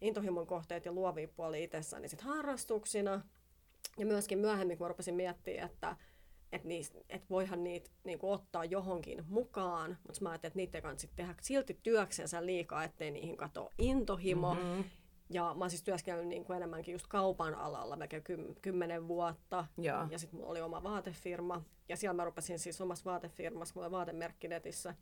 intohimon 0.01 0.47
kohteet 0.47 0.85
ja 0.85 0.91
luovia 0.91 1.27
puolia 1.27 1.63
itsessäni 1.63 2.07
sit 2.07 2.21
harrastuksina. 2.21 3.21
Ja 3.97 4.05
myöskin 4.05 4.39
myöhemmin, 4.39 4.77
kun 4.77 4.85
mä 4.85 4.89
rupesin 4.89 5.15
miettimään, 5.15 5.65
että 5.69 5.95
että 6.51 6.67
et 7.09 7.29
voihan 7.29 7.63
niitä 7.63 7.89
niinku 8.03 8.31
ottaa 8.31 8.65
johonkin 8.65 9.23
mukaan, 9.27 9.97
mutta 10.07 10.21
mä 10.21 10.29
ajattelin, 10.29 10.49
että 10.49 10.57
niitä 10.57 10.77
ei 10.77 10.81
kannata 10.81 11.07
tehdä 11.15 11.35
silti 11.41 11.79
työksensä 11.83 12.45
liikaa, 12.45 12.83
ettei 12.83 13.11
niihin 13.11 13.37
katoa 13.37 13.69
intohimo. 13.77 14.53
Mm-hmm. 14.53 14.83
Ja 15.29 15.43
mä 15.43 15.63
oon 15.63 15.69
siis 15.69 15.83
työskennellyt 15.83 16.29
niin 16.29 16.45
kuin 16.45 16.57
enemmänkin 16.57 16.91
just 16.91 17.07
kaupan 17.07 17.55
alalla 17.55 17.95
melkein 17.95 18.23
kym- 18.23 18.55
kymmenen 18.61 19.07
vuotta. 19.07 19.65
Joo. 19.77 20.07
Ja 20.09 20.19
sitten 20.19 20.39
mulla 20.39 20.51
oli 20.51 20.61
oma 20.61 20.83
vaatefirma. 20.83 21.61
Ja 21.89 21.97
siellä 21.97 22.13
mä 22.13 22.25
rupesin 22.25 22.59
siis 22.59 22.81
omassa 22.81 23.05
vaatefirmassa, 23.05 23.73
mulla 23.75 23.87
oli 23.87 23.95
vaatemerkki 23.95 24.47
netissä. 24.47 24.95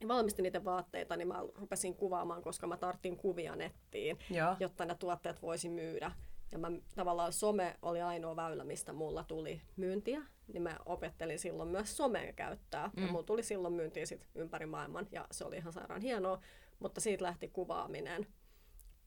Ja 0.00 0.08
valmistin 0.08 0.42
niitä 0.42 0.64
vaatteita, 0.64 1.16
niin 1.16 1.28
mä 1.28 1.42
rupesin 1.54 1.94
kuvaamaan, 1.94 2.42
koska 2.42 2.66
mä 2.66 2.76
tarttin 2.76 3.16
kuvia 3.16 3.56
nettiin, 3.56 4.18
Joo. 4.30 4.56
jotta 4.60 4.84
ne 4.84 4.94
tuotteet 4.94 5.42
voisi 5.42 5.68
myydä. 5.68 6.12
Ja 6.52 6.58
mä, 6.58 6.70
tavallaan 6.94 7.32
some 7.32 7.76
oli 7.82 8.00
ainoa 8.00 8.36
väylä, 8.36 8.64
mistä 8.64 8.92
mulla 8.92 9.24
tuli 9.24 9.62
myyntiä, 9.76 10.22
niin 10.52 10.62
mä 10.62 10.76
opettelin 10.86 11.38
silloin 11.38 11.68
myös 11.68 11.96
somea 11.96 12.32
käyttää. 12.32 12.90
Mm. 12.96 13.02
Ja 13.02 13.12
mulla 13.12 13.24
tuli 13.24 13.42
silloin 13.42 13.74
myyntiä 13.74 14.06
sit 14.06 14.28
ympäri 14.34 14.66
maailman, 14.66 15.08
ja 15.12 15.26
se 15.30 15.44
oli 15.44 15.56
ihan 15.56 15.72
sairaan 15.72 16.00
hienoa. 16.00 16.40
Mutta 16.78 17.00
siitä 17.00 17.24
lähti 17.24 17.48
kuvaaminen. 17.48 18.26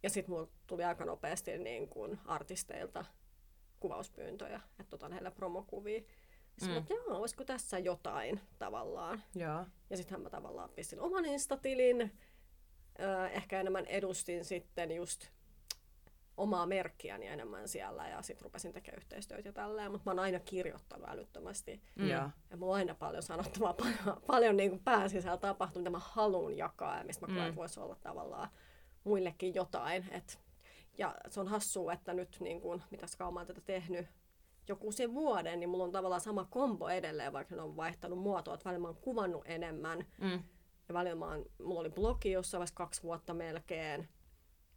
Ja 0.04 0.10
sitten 0.10 0.36
mulla 0.36 0.48
tuli 0.68 0.84
aika 0.84 1.06
nopeasti 1.06 1.58
niin 1.58 1.88
kuin 1.88 2.20
artisteilta 2.26 3.06
kuvauspyyntöjä, 3.80 4.62
että 4.80 4.96
otan 4.96 5.12
heille 5.12 5.32
promokuvia. 5.32 6.02
Sitten 6.58 6.70
mm. 6.70 6.78
että 6.78 6.94
joo, 6.94 7.20
olisiko 7.20 7.44
tässä 7.44 7.80
jotain 7.80 8.40
tavallaan. 8.60 9.24
Joo. 9.36 9.66
Ja 9.90 9.98
sittenhän 9.98 10.22
mä 10.22 10.30
tavallaan 10.30 10.70
pistin 10.70 11.00
oman 11.00 11.26
instatilin. 11.26 12.20
Öö, 13.00 13.28
ehkä 13.28 13.60
enemmän 13.60 13.86
edustin 13.86 14.46
sitten 14.46 14.92
just 14.92 15.28
omaa 16.38 16.66
merkkiäni 16.66 17.28
enemmän 17.28 17.68
siellä 17.68 18.10
ja 18.10 18.22
sitten 18.22 18.44
rupesin 18.44 18.74
tekemään 18.74 18.98
yhteistyötä 18.98 19.50
ja 19.50 19.54
tälleen, 19.54 19.92
mutta 19.92 20.06
mä 20.06 20.12
oon 20.12 20.20
aina 20.20 20.40
kirjoittanut 20.40 21.10
älyttömästi. 21.10 21.82
Mm. 21.96 22.10
Joo. 22.10 22.30
Ja 22.50 22.58
mulla 22.58 22.74
on 22.74 22.78
aina 22.78 22.96
paljon 22.96 23.24
sanottavaa, 23.24 23.74
paljon, 23.84 24.22
paljon 24.28 24.58
niin 24.58 24.70
kuin 24.70 24.84
pään 24.84 25.10
sisällä 25.10 25.38
tapahtuu, 25.38 25.80
mitä 25.80 25.90
mä 25.90 26.00
haluan 26.00 26.58
jakaa 26.58 26.98
ja 26.98 27.04
mistä 27.04 27.28
mä 27.28 27.34
koen, 27.34 27.48
että 27.48 27.56
voisi 27.56 27.80
olla 27.80 27.96
tavallaan 27.96 28.50
muillekin 29.04 29.56
jotain. 29.56 30.06
Et, 30.12 30.40
ja 30.98 31.16
se 31.30 31.40
on 31.40 31.48
hassua, 31.48 31.94
että 31.94 32.14
nyt 32.14 32.38
niin 32.40 32.62
kuin, 32.62 32.84
mitäs 32.92 33.16
kauan 33.16 33.34
mä 33.34 33.40
oon 33.40 33.48
tätä 33.48 33.62
tehnyt, 33.62 34.08
joku 34.68 34.92
sen 34.92 35.14
vuoden, 35.14 35.60
niin 35.60 35.70
mulla 35.70 35.84
on 35.84 35.92
tavallaan 35.92 36.22
sama 36.22 36.48
kombo 36.50 36.90
edelleen, 36.90 37.34
vaikka 37.34 37.56
ne 37.56 37.62
on 37.62 37.76
vaihtanut 37.76 38.20
muotoa, 38.20 38.54
että 38.54 38.70
välillä 38.70 38.82
mä 38.82 38.88
oon 38.88 39.02
kuvannut 39.02 39.44
enemmän. 39.46 40.06
Mm. 40.22 40.44
Ja 40.88 40.94
välillä 40.94 41.16
mä 41.16 41.26
oon, 41.26 41.46
mulla 41.64 41.80
oli 41.80 41.90
blogi 41.90 42.32
jossain 42.32 42.60
vaiheessa 42.60 42.76
kaksi 42.76 43.04
vuotta 43.04 43.34
melkein. 43.34 44.10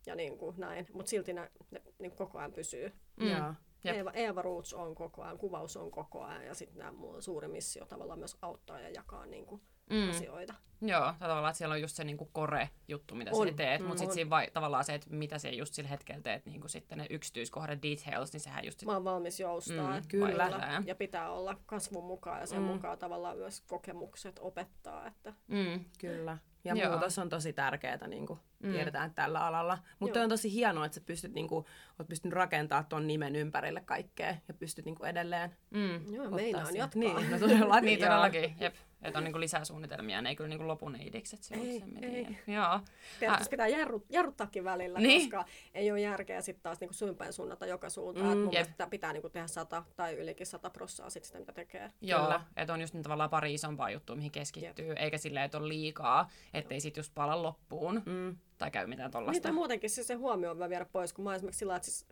Ja 0.07 0.15
niin 0.15 0.39
kuin 0.39 0.55
näin. 0.59 0.87
Mutta 0.93 1.11
silti 1.11 1.33
ne, 1.33 1.51
ne 1.71 1.83
niin 1.99 2.11
kuin 2.11 2.17
koko 2.19 2.39
ajan 2.39 2.53
pysyy. 2.53 2.93
Mm. 3.17 3.29
Joo. 3.31 3.55
Jep. 3.85 3.97
Eeva, 3.97 4.11
Eeva 4.11 4.43
Roots 4.43 4.75
on 4.75 4.95
koko 4.95 5.23
ajan, 5.23 5.39
kuvaus 5.39 5.77
on 5.77 5.91
koko 5.91 6.23
ajan. 6.23 6.45
Ja 6.47 6.55
sitten 6.55 6.79
nämä 6.79 6.93
on 7.09 7.23
suuri 7.23 7.49
missio 7.49 7.87
tavallaan 7.87 8.19
myös 8.19 8.37
auttaa 8.43 8.81
ja 8.81 8.89
jakaa 8.91 9.27
niin 9.27 9.47
kuin 9.47 9.61
Mm. 9.91 10.11
asioita. 10.11 10.55
Joo, 10.83 11.15
tavallaan, 11.19 11.51
että 11.51 11.59
siellä 11.59 11.73
on 11.73 11.81
just 11.81 11.97
se 11.97 12.05
niinku 12.05 12.29
kore-juttu, 12.33 13.15
mitä 13.15 13.31
On. 13.35 13.49
sä 13.49 13.55
teet, 13.55 13.81
mutta 13.81 13.95
Mm. 13.95 13.99
sitten 13.99 14.09
On. 14.09 14.15
siinä 14.15 14.31
vai, 14.31 14.51
tavallaan 14.51 14.85
se, 14.85 14.95
että 14.95 15.07
mitä 15.11 15.39
se 15.39 15.51
just 15.51 15.75
sillä 15.75 15.89
hetkellä 15.91 16.21
teet, 16.23 16.47
niinku 16.47 16.69
sitten 16.69 16.99
ne 16.99 17.07
yksityiskohdat, 17.11 17.79
details, 17.83 18.33
niin 18.33 18.41
sehän 18.41 18.65
just 18.65 18.81
sit, 18.81 18.87
Mä 18.87 18.93
oon 18.93 19.05
valmis 19.05 19.41
joustaa. 19.41 20.01
Mm, 20.01 20.07
kyllä. 20.09 20.27
välillä- 20.27 20.83
Ja 20.87 20.95
pitää 20.95 21.33
olla 21.33 21.57
kasvun 21.67 22.05
mukaan 22.05 22.41
ja 22.41 22.47
sen 22.47 22.59
Mm. 22.59 22.65
mukaan 22.65 22.99
tavallaan 22.99 23.37
myös 23.37 23.61
kokemukset 23.61 24.39
opettaa. 24.39 25.07
Että 25.07 25.35
mm, 25.49 25.85
Kyllä. 25.99 26.39
Ja 26.67 26.75
Joo. 26.75 26.91
muutos 26.91 27.19
on 27.19 27.29
tosi 27.29 27.53
tärkeää, 27.53 28.07
niin 28.07 28.27
kuin 28.27 28.39
Mm. 28.63 28.73
tiedetään 28.73 29.15
tällä 29.15 29.47
alalla. 29.47 29.79
Mutta 29.99 30.21
on 30.21 30.29
tosi 30.29 30.53
hienoa, 30.53 30.87
että 30.87 30.95
sä 30.95 31.01
pystyt, 31.07 31.35
niin 31.35 31.49
kuin, 31.49 31.65
oot 31.99 32.09
pystynyt 32.09 32.35
rakentamaan 32.35 32.87
ton 32.87 33.07
nimen 33.07 33.37
ympärille 33.37 33.81
kaikkea 33.81 34.37
ja 34.49 34.55
pystyt 34.55 34.85
niin 34.85 34.95
kuin 34.95 35.11
edelleen 35.11 35.57
mm. 35.71 36.15
joo, 36.15 36.31
meinaan 36.31 36.67
sen. 36.67 36.77
jatkaa. 36.77 37.01
Niin, 37.01 37.31
no 37.31 37.39
todellakin. 37.39 37.85
Niin 37.87 37.99
todellakin, 38.01 38.55
jep. 38.61 38.75
Että 39.03 39.19
on 39.19 39.25
niinku 39.25 39.41
lisää 39.41 39.65
suunnitelmia, 39.65 40.23
ne 40.23 40.29
ei 40.29 40.37
kyllä 40.37 40.49
niinku 40.49 40.67
lopu 40.69 40.89
ne 40.89 40.99
idikset. 41.03 41.43
Se 41.43 41.55
Ei, 41.55 41.83
ei. 42.03 42.27
Joo. 42.47 42.81
Periaatteessa 43.21 43.51
pitää 43.51 43.69
jarru, 43.69 44.05
jarruttaakin 44.11 44.65
välillä, 44.65 44.99
Niin. 44.99 45.21
koska 45.31 45.45
ei 45.75 45.91
ole 45.91 46.01
järkeä 46.01 46.41
sitten 46.41 46.63
taas 46.63 46.81
niinku 46.81 46.95
suinpäin 46.95 47.33
suunnata 47.33 47.67
joka 47.67 47.91
suuntaan. 47.91 48.27
Mm. 48.29 48.35
Mm, 48.39 48.45
mun 48.45 48.53
Jep. 48.53 48.69
pitää 48.91 49.13
niinku 49.13 49.29
tehdä 49.29 49.47
sata 49.47 49.85
tai 49.97 50.15
ylikin 50.15 50.47
sata 50.47 50.71
prossaa 50.71 51.11
sit 51.11 51.25
sitä, 51.25 51.39
mitä 51.39 51.53
tekee. 51.53 51.93
Joo, 52.01 52.23
Kyllä. 52.23 52.41
että 52.57 52.73
on 52.75 52.81
just 52.81 52.95
niin 52.95 53.03
tavallaan 53.03 53.31
pari 53.31 53.55
isompaa 53.55 53.91
juttua, 53.91 54.17
mihin 54.17 54.31
keskittyy, 54.33 54.93
eikä 54.93 55.19
silleen, 55.19 55.45
että 55.45 55.59
on 55.59 55.69
liikaa, 55.69 56.31
ettei 56.55 56.81
sit 56.81 56.97
just 56.97 57.15
pala 57.15 57.43
loppuun 57.43 58.03
Mm. 58.07 58.37
tai 58.59 58.71
käy 58.71 58.87
mitään 58.87 59.07
Niitä 59.07 59.19
tollasta. 59.19 59.53
muutenkin 59.53 59.91
siis 59.91 60.07
se 60.07 60.15
huomio 60.15 60.51
on 60.51 60.69
viedä 60.71 60.85
pois, 60.93 61.13
kun 61.13 61.25
mä 61.25 61.35
esimerkiksi 61.35 61.59
sillä, 61.59 61.77
että 61.77 61.87
siis, 61.91 62.07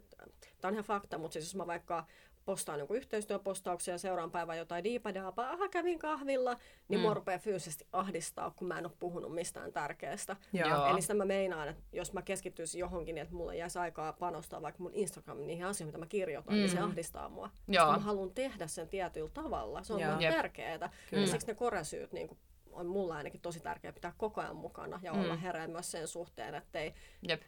tämä 0.61 0.69
on 0.69 0.75
ihan 0.75 0.85
fakta, 0.85 1.19
mutta 1.19 1.33
siis 1.33 1.45
jos 1.45 1.55
mä 1.57 1.67
vaikka 1.67 2.07
postaan 2.45 2.79
joku 2.79 2.95
yhteistyöpostauksia 2.95 3.95
ja 3.95 3.99
seuraan 3.99 4.31
päivän 4.31 4.59
jotain 4.59 4.85
diipadaapa, 4.85 5.51
aha 5.51 5.69
kävin 5.69 5.99
kahvilla, 5.99 6.57
niin 6.89 6.99
mm. 7.01 7.03
mua 7.03 7.15
rupeaa 7.15 7.39
fyysisesti 7.39 7.87
ahdistaa, 7.93 8.51
kun 8.51 8.69
mä 8.69 8.79
en 8.79 8.87
ole 8.87 8.93
puhunut 9.01 9.35
mistään 9.35 9.73
tärkeästä. 9.73 10.37
Joo. 10.53 10.87
Eli 10.87 11.03
sitä 11.03 11.15
mä 11.15 11.25
meinaan, 11.25 11.69
että 11.69 11.83
jos 11.93 12.13
mä 12.13 12.23
keskittyisin 12.23 12.79
johonkin, 12.79 13.15
niin 13.15 13.23
että 13.23 13.35
mulla 13.35 13.55
jäisi 13.55 13.79
aikaa 13.79 14.13
panostaa 14.13 14.63
vaikka 14.63 14.83
mun 14.83 14.95
Instagramin 14.95 15.47
niihin 15.47 15.67
asioihin, 15.67 15.89
mitä 15.89 15.99
mä 15.99 16.07
kirjoitan, 16.07 16.55
mm. 16.55 16.59
niin 16.59 16.71
se 16.71 16.79
ahdistaa 16.79 17.29
mua. 17.29 17.51
Joo. 17.69 17.85
Koska 17.87 17.99
mä 18.01 18.05
haluan 18.05 18.31
tehdä 18.31 18.67
sen 18.67 18.89
tietyllä 18.89 19.31
tavalla. 19.35 19.83
Se 19.83 19.93
on 19.93 20.01
Joo. 20.01 20.13
mulle 20.13 20.31
tärkeää. 20.31 20.91
Ja 21.13 21.27
siksi 21.27 21.47
ne 21.47 21.55
koresyyt 21.55 22.13
niin 22.13 22.29
kuin 22.29 22.39
on 22.73 22.87
mulla 22.87 23.17
ainakin 23.17 23.41
tosi 23.41 23.61
tärkeää 23.61 23.93
pitää 23.93 24.13
koko 24.19 24.41
ajan 24.41 24.57
mukana 24.57 25.01
ja 25.03 25.13
Mm. 25.13 25.21
olla 25.21 25.37
hereillä 25.37 25.73
myös 25.73 25.91
sen 25.91 26.09
suhteen, 26.09 26.55
ettei, 26.55 26.95
Jep. 27.29 27.43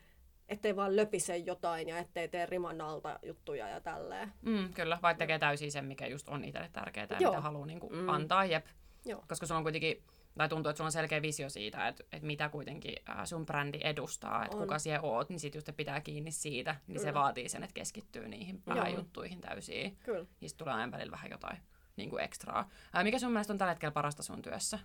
Ettei 0.49 0.76
vaan 0.76 0.97
löpise 0.97 1.37
jotain 1.37 1.88
ja 1.88 1.99
ettei 1.99 2.29
tee 2.29 2.47
riman 2.47 2.81
alta 2.81 3.19
juttuja 3.23 3.69
ja 3.69 3.81
tälleen. 3.81 4.33
Mm, 4.43 4.73
kyllä, 4.73 4.99
vai 5.03 5.15
tekee 5.15 5.38
täysin 5.38 5.73
sen, 5.73 5.85
mikä 5.85 6.07
just 6.07 6.29
on 6.29 6.45
itselle 6.45 6.71
tärkeää 6.73 7.07
ja 7.11 7.17
Joo. 7.21 7.31
mitä 7.33 7.41
haluaa 7.41 7.67
niin 7.67 7.81
kuin, 7.81 7.93
Mm. 7.97 8.09
antaa. 8.09 8.45
Jep. 8.45 8.67
Joo. 9.05 9.25
Koska 9.29 9.47
sulla 9.47 9.59
on 9.59 9.65
kuitenkin, 9.65 10.03
tai 10.38 10.49
tuntuu, 10.49 10.71
että 10.71 10.76
sulla 10.79 10.88
on 10.88 10.93
selkeä 10.93 11.23
visio 11.23 11.49
siitä, 11.50 11.88
että, 11.88 12.05
että 12.12 12.26
mitä 12.26 12.49
kuitenkin 12.49 12.95
ää, 13.07 13.26
sun 13.26 13.47
brändi 13.47 13.79
edustaa, 13.85 14.45
että 14.45 14.57
On. 14.57 14.62
kuka 14.62 14.79
siellä 14.79 15.00
oot, 15.09 15.29
niin 15.29 15.41
sit 15.41 15.55
just 15.55 15.69
pitää 15.76 16.00
kiinni 16.00 16.31
siitä, 16.33 16.76
niin 16.87 16.99
se 17.00 17.07
Kyllä. 17.07 17.21
vaatii 17.21 17.49
sen, 17.49 17.62
että 17.62 17.75
keskittyy 17.75 18.29
niihin 18.29 18.62
vähän 18.67 18.88
Joo. 18.91 18.99
juttuihin 18.99 19.41
täysiin. 19.41 19.97
Kyllä. 20.05 20.26
Niistä 20.41 20.59
tulee 20.59 20.75
aina 20.75 20.93
välillä 20.93 21.11
vähän 21.11 21.31
jotain 21.31 21.59
niin 21.97 22.11
kuin 22.11 22.23
ekstraa. 22.25 22.69
Ää, 22.93 23.05
mikä 23.05 23.19
sun 23.19 23.33
mielestä 23.33 23.53
on 23.53 23.59
tällä 23.59 23.73
hetkellä 23.73 23.93
parasta 23.93 24.23
sun 24.23 24.43
työssä? 24.43 24.79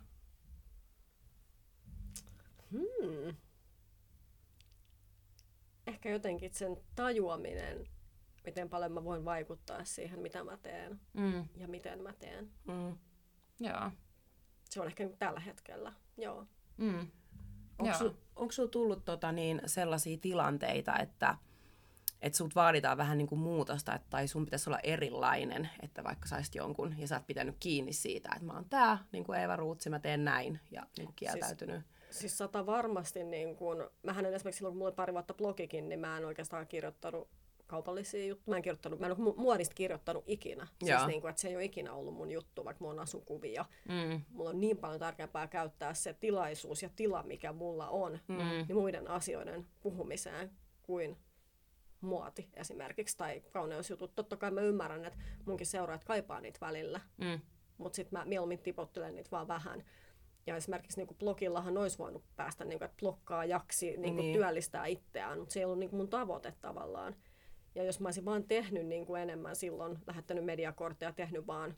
Hmm. 2.72 3.36
Ehkä 5.92 6.10
jotenkin 6.10 6.54
sen 6.54 6.78
tajuaminen, 6.96 7.88
miten 8.46 8.70
paljon 8.70 8.92
mä 8.92 9.04
voin 9.04 9.26
vaikuttaa 9.26 9.84
siihen, 9.84 10.20
mitä 10.20 10.44
mä 10.44 10.58
teen 10.58 11.00
Mm, 11.14 11.46
ja 11.58 11.68
miten 11.68 12.02
mä 12.04 12.14
teen. 12.14 12.52
Mm. 12.68 12.98
joo. 13.60 13.92
Se 14.70 14.82
on 14.82 14.88
ehkä 14.88 15.10
tällä 15.20 15.40
hetkellä. 15.40 15.94
Joo. 16.18 16.46
Mm. 16.78 17.08
Onko 17.80 17.94
Joo. 18.02 18.50
sul, 18.50 18.68
tullut 18.68 19.06
tota 19.06 19.32
niin, 19.32 19.62
sellaisia 19.66 20.18
tilanteita, 20.18 21.00
että 21.00 21.38
että 22.22 22.38
sut 22.38 22.56
vaaditaan 22.56 22.98
vähän 22.98 23.18
niin 23.18 23.28
kuin 23.28 23.40
muutosta, 23.40 23.96
että, 23.96 24.08
tai 24.10 24.28
sun 24.28 24.46
pitäisi 24.46 24.70
olla 24.70 24.80
erilainen, 24.84 25.70
että 25.82 26.04
vaikka 26.04 26.28
saisit 26.28 26.56
jonkun 26.56 26.96
ja 26.98 27.08
sä 27.08 27.16
oot 27.16 27.28
pitänyt 27.28 27.56
kiinni 27.60 27.94
siitä, 27.94 28.30
että 28.34 28.46
mä 28.46 28.54
oon 28.54 28.70
tää, 28.70 28.98
niin 29.12 29.24
kuin 29.24 29.40
Eeva 29.40 29.56
Ruutsi, 29.56 29.90
mä 29.90 30.00
teen 30.00 30.26
näin 30.26 30.60
ja 30.72 30.82
niin 30.98 31.06
kuin 31.06 31.16
kieltäytynyt. 31.16 31.76
Siis 31.76 32.01
sata 32.12 32.66
varmasti, 32.66 33.24
niin 33.24 33.56
kun, 33.56 33.90
mähän 34.04 34.26
en 34.26 34.34
esimerkiksi 34.34 34.58
silloin, 34.58 34.72
kun 34.74 34.78
mulla 34.78 34.90
oli 34.90 34.96
pari 34.96 35.14
vuotta 35.14 35.34
blogikin, 35.34 35.90
niin 35.90 36.00
mä 36.00 36.18
en 36.18 36.26
oikeastaan 36.26 36.68
kirjoittanut 36.68 37.30
kaupallisia 37.68 38.26
juttuja. 38.26 38.52
Mä 38.54 38.56
en, 38.56 38.62
kirjoittanut, 38.62 39.00
mä 39.00 39.06
en 39.06 39.12
ole 39.12 39.32
mu- 39.32 39.38
muodista 39.40 39.76
kirjoittanut 39.76 40.24
ikinä. 40.28 40.68
Siis 40.80 40.90
Joo. 40.92 41.08
niin 41.08 41.22
kuin, 41.22 41.30
että 41.30 41.42
se 41.42 41.48
ei 41.48 41.56
ole 41.56 41.64
ikinä 41.64 41.94
ollut 41.94 42.14
mun 42.14 42.32
juttu, 42.32 42.66
vaikka 42.66 42.82
mulla 42.84 42.94
on 42.94 43.00
asukuvia. 43.00 43.66
Mm. 43.90 44.22
Mulla 44.30 44.50
on 44.50 44.60
niin 44.60 44.78
paljon 44.78 45.00
tärkeämpää 45.00 45.48
käyttää 45.48 45.94
se 45.94 46.14
tilaisuus 46.14 46.84
ja 46.84 46.90
tila, 46.96 47.24
mikä 47.24 47.54
mulla 47.54 47.90
on, 47.90 48.20
Mm. 48.28 48.38
niin 48.38 48.76
muiden 48.76 49.08
asioiden 49.08 49.68
puhumiseen 49.82 50.52
kuin 50.84 51.18
muoti 52.02 52.50
esimerkiksi 52.54 53.18
tai 53.18 53.42
kauneusjutut. 53.52 54.16
Totta 54.16 54.38
kai 54.38 54.52
mä 54.52 54.62
ymmärrän, 54.62 55.06
että 55.06 55.20
munkin 55.46 55.68
seuraajat 55.68 56.04
kaipaa 56.04 56.42
niitä 56.42 56.60
välillä, 56.62 57.00
Mm. 57.18 57.40
mutta 57.78 57.96
sitten 57.96 58.20
mä 58.20 58.26
mieluummin 58.26 58.60
tipottelen 58.60 59.16
niitä 59.16 59.32
vaan 59.32 59.48
vähän. 59.48 59.84
Ja 60.48 60.56
esimerkiksi 60.56 61.00
niin 61.02 61.18
blogillahan 61.20 61.78
olisi 61.78 61.98
voinut 61.98 62.24
päästä, 62.36 62.66
niin 62.66 62.80
kuin, 62.80 62.86
että 62.86 62.98
blokkaajaksi 63.00 63.98
niin 63.98 64.16
kuin 64.16 64.16
Niin. 64.16 64.34
työllistää 64.34 64.86
itseään, 64.86 65.40
mutta 65.40 65.54
se 65.54 65.60
ei 65.60 65.66
ollut 65.66 65.80
niin 65.80 65.90
kuin 65.90 65.98
mun 65.98 66.10
tavoite 66.10 66.54
tavallaan. 66.62 67.16
Ja 67.76 67.84
jos 67.84 68.00
mä 68.00 68.08
olisin 68.08 68.26
vaan 68.26 68.44
tehnyt 68.44 68.88
niin 68.88 69.06
kuin 69.06 69.22
enemmän 69.22 69.56
silloin, 69.56 69.98
lähettänyt 70.08 70.46
mediakortteja, 70.46 71.12
tehnyt 71.14 71.48
vaan 71.48 71.76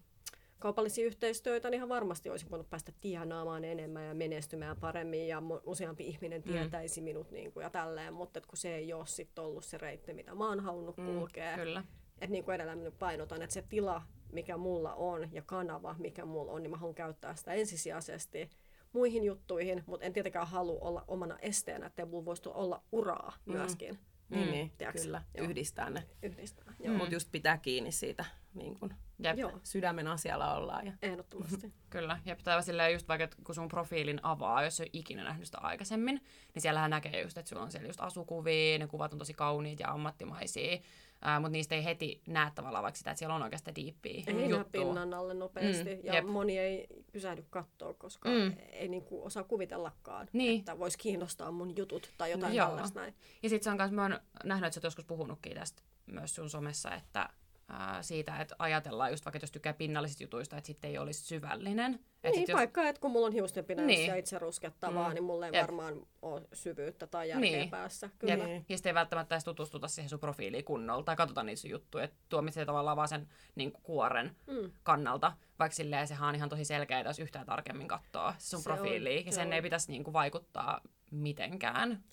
kaupallisia 0.60 1.06
yhteistyötä, 1.06 1.70
niin 1.70 1.78
ihan 1.78 1.90
varmasti 1.90 2.30
olisin 2.30 2.50
voinut 2.50 2.70
päästä 2.70 2.92
tienaamaan 3.02 3.66
enemmän 3.66 4.08
ja 4.08 4.14
menestymään 4.14 4.78
paremmin 4.78 5.28
ja 5.28 5.42
useampi 5.66 6.08
ihminen 6.08 6.44
tietäisi 6.44 7.02
minut 7.02 7.32
niin 7.32 7.52
kuin, 7.54 7.64
ja 7.64 7.70
tälleen, 7.70 8.14
mutta 8.14 8.42
kun 8.42 8.58
se 8.58 8.76
ei 8.76 8.94
ole 8.94 9.06
sitten 9.06 9.44
ollut 9.44 9.66
se 9.66 9.78
reitti, 9.78 10.14
mitä 10.14 10.36
mä 10.36 10.48
oon 10.48 10.60
halunnut 10.60 10.96
kulkea. 10.96 11.56
Kyllä. 11.56 11.84
Että 12.14 12.32
niin 12.32 12.44
kuin 12.44 12.56
edellä 12.56 12.92
painotan, 13.00 13.42
että 13.42 13.54
se 13.54 13.62
tila, 13.70 14.02
mikä 14.34 14.58
mulla 14.58 14.94
on 14.94 15.30
ja 15.32 15.42
kanava, 15.42 15.96
mikä 16.00 16.26
mulla 16.26 16.52
on, 16.52 16.64
niin 16.64 16.72
mä 16.72 16.78
haluan 16.78 16.96
käyttää 16.96 17.36
sitä 17.36 17.54
ensisijaisesti 17.54 18.50
muihin 18.94 19.24
juttuihin, 19.24 19.84
mutta 19.86 20.06
en 20.06 20.14
tietenkään 20.14 20.48
halua 20.48 20.80
olla 20.82 21.04
omana 21.08 21.38
esteenä, 21.42 21.86
että 21.86 22.06
mulla 22.06 22.26
voisi 22.26 22.50
olla 22.50 22.84
uraa 22.92 23.34
myöskin 23.46 23.90
Niin, 24.30 24.46
Mm. 24.46 24.52
niin 24.52 24.72
Tiedätkö? 24.78 25.02
kyllä, 25.02 25.22
Joo. 25.38 25.46
yhdistää 25.48 25.90
ne. 25.90 26.04
yhdistää. 26.24 26.66
Mm. 26.80 26.86
Joo, 26.86 26.94
Mutta 26.98 27.14
just 27.16 27.32
pitää 27.32 27.58
kiinni 27.58 27.92
siitä, 27.92 28.26
niin 28.54 28.80
kun 28.80 28.94
Jep. 29.24 29.38
Joo. 29.38 29.52
sydämen 29.64 30.08
asialla 30.08 30.56
ollaan. 30.56 30.86
Ja... 30.88 30.94
ehdottomasti. 31.02 31.74
Kyllä, 31.90 32.20
ja 32.26 32.36
pitää 32.36 32.62
silleen 32.62 32.94
just 32.94 33.08
vaikka, 33.08 33.28
kun 33.44 33.56
sun 33.56 33.68
profiilin 33.68 34.20
avaa, 34.24 34.64
jos 34.64 34.80
ei 34.80 34.84
ole 34.84 34.90
ikinä 34.94 35.24
nähnyt 35.24 35.46
sitä 35.46 35.58
aikaisemmin, 35.58 36.16
niin 36.54 36.62
siellähän 36.62 36.90
näkee 36.92 37.22
just, 37.22 37.38
että 37.38 37.50
sulla 37.50 37.62
on 37.62 37.72
siellä 37.72 37.88
just 37.90 38.02
asukuvia, 38.02 38.80
ne 38.80 38.88
kuvat 38.88 39.14
on 39.14 39.20
tosi 39.20 39.34
kauniita 39.34 39.84
ja 39.84 39.92
ammattimaisia, 39.92 40.78
ää, 41.24 41.40
mutta 41.40 41.52
niistä 41.52 41.76
ei 41.76 41.84
heti 41.86 42.22
näe 42.28 42.52
tavallaan 42.56 42.84
vaikka 42.84 42.98
sitä, 42.98 43.12
että 43.12 43.20
siellä 43.20 43.36
on 43.36 43.44
oikeastaan 43.44 43.76
diippiä 43.76 44.24
Ei 44.28 44.50
juttua. 44.50 44.64
pinnan 44.82 45.14
alle 45.14 45.34
nopeasti 45.34 45.96
Mm, 45.96 46.02
ja 46.04 46.14
jep. 46.14 46.26
moni 46.26 46.58
ei 46.60 46.88
pysähdy 47.12 47.46
katsoa, 47.50 47.94
koska 47.94 48.30
Mm. 48.30 48.54
ei 48.72 48.88
niinku 48.88 49.26
osaa 49.26 49.44
kuvitellakaan, 49.44 50.30
Niin. 50.34 50.60
että 50.60 50.80
voisi 50.80 50.98
kiinnostaa 50.98 51.52
mun 51.52 51.78
jutut 51.78 52.12
tai 52.18 52.32
jotain 52.32 52.54
Joo. 52.56 52.68
tällaista 52.68 53.00
näin. 53.00 53.14
Ja 53.44 53.50
sitten 53.50 53.64
se 53.64 53.70
on 53.70 53.78
myös, 53.78 53.92
mä 53.92 54.02
oon 54.02 54.20
nähnyt, 54.44 54.68
että 54.68 54.74
sä 54.74 54.80
oot 54.80 54.84
joskus 54.84 55.06
puhunutkin 55.06 55.54
tästä 55.56 55.82
myös 56.06 56.36
sun 56.36 56.50
somessa, 56.50 56.96
että 56.96 57.30
ää, 57.70 58.02
siitä, 58.02 58.38
että 58.42 58.56
ajatellaan 58.60 59.12
just 59.12 59.26
vaikka, 59.26 59.40
jos 59.42 59.52
tykkää 59.52 59.74
pinnallisista 59.74 60.24
jutuista, 60.24 60.58
että 60.58 60.68
sitten 60.68 60.90
ei 60.90 60.98
olisi 60.98 61.22
syvällinen. 61.26 61.94
Et 62.24 62.32
Niin, 62.32 62.42
sit 62.42 62.48
jos, 62.50 62.58
vaikka 62.58 62.84
että 62.90 63.00
kun 63.00 63.12
mulla 63.12 63.28
on 63.28 63.34
hiustenpidennys 63.34 63.98
Niin. 63.98 64.08
ja 64.08 64.16
itse 64.16 64.40
ruskettavaa, 64.40 65.10
Mm. 65.10 65.14
niin 65.14 65.24
mulla 65.24 65.46
ei 65.48 65.52
Jep. 65.54 65.62
varmaan 65.62 66.08
ole 66.22 66.42
syvyyttä 66.54 67.08
tai 67.08 67.30
järkeä 67.30 67.52
Niin. 67.52 67.70
päässä. 67.70 68.08
Jep. 68.08 68.20
Kyllä. 68.20 68.46
Niin. 68.46 68.66
Ja 68.70 68.78
sitten 68.78 68.90
ei 68.90 68.94
välttämättä 68.94 69.36
edes 69.36 69.44
tutustuta 69.44 69.88
siihen 69.88 70.10
sun 70.10 70.20
profiiliin 70.20 70.66
kunnolla 70.66 71.04
tai 71.04 71.16
katsota 71.16 71.44
niitä 71.44 71.62
sun 71.62 71.70
juttuja. 71.72 72.04
Että 72.04 72.18
tuomitsee 72.30 72.66
tavallaan 72.66 72.98
vaan 72.98 73.08
sen 73.08 73.28
niin 73.56 73.72
kuin 73.72 73.84
kuoren 73.84 74.36
Mm. 74.48 74.72
kannalta, 74.84 75.34
vaikka 75.60 75.76
silleen 75.76 76.08
sehän 76.08 76.30
on 76.30 76.36
ihan 76.36 76.50
tosi 76.50 76.66
selkeä, 76.66 77.02
jos 77.02 77.20
yhtään 77.20 77.46
tarkemmin 77.46 77.88
katsoo 77.88 78.34
sun 78.38 78.62
Se 78.62 78.70
on, 78.70 78.76
profiiliin. 78.78 79.26
Ja 79.26 79.32
se 79.32 79.36
sen 79.36 79.48
on. 79.48 79.54
ei 79.54 79.62
pitäisi 79.62 79.92
niin 79.92 80.04
kuin 80.04 80.14
vaikuttaa 80.14 80.82
mitenkään. 81.12 82.04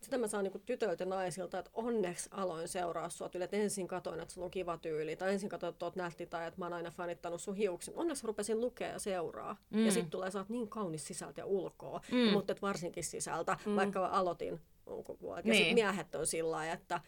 Sitä 0.00 0.18
mä 0.18 0.26
saan 0.26 0.44
niinku 0.44 0.58
tytöiltä 0.58 1.02
ja 1.04 1.08
naisilta, 1.08 1.58
että 1.58 1.70
onneksi 1.74 2.28
aloin 2.32 2.68
seuraa 2.68 3.08
sua. 3.08 3.28
Tyyli, 3.28 3.44
että 3.44 3.56
ensin 3.56 3.88
katoin, 3.88 4.20
että 4.20 4.34
sulla 4.34 4.44
on 4.44 4.50
kiva 4.50 4.78
tyyli, 4.78 5.16
tai 5.16 5.32
ensin 5.32 5.48
katoin, 5.48 5.72
että 5.72 5.84
oot 5.84 5.96
nätti, 5.96 6.26
tai 6.26 6.46
että 6.46 6.60
mä 6.60 6.64
oon 6.64 6.72
aina 6.72 6.90
fanittanut 6.90 7.40
sun 7.40 7.54
hiuksia. 7.54 7.94
Onneksi 7.96 8.26
rupesin 8.26 8.60
lukea 8.60 8.88
ja 8.92 8.98
seuraa. 8.98 9.56
Mm. 9.70 9.86
Ja 9.86 9.92
sitten 9.92 10.10
tulee, 10.10 10.30
sä 10.30 10.38
oot 10.38 10.48
niin 10.48 10.68
kaunis 10.68 11.06
sisältä 11.06 11.40
ja 11.40 11.46
ulkoa, 11.46 12.00
mm. 12.12 12.32
mutta 12.32 12.52
et 12.52 12.62
varsinkin 12.62 13.04
sisältä, 13.04 13.56
mm. 13.66 13.76
vaikka 13.76 14.06
aloitin 14.06 14.60
ulkopuolelta. 14.86 15.48
Ja 15.48 15.52
Niin. 15.52 15.58
sitten 15.64 15.74
miehet 15.74 16.14
on 16.14 16.26
sillä 16.26 16.50
lailla, 16.50 16.74
että 16.74 17.00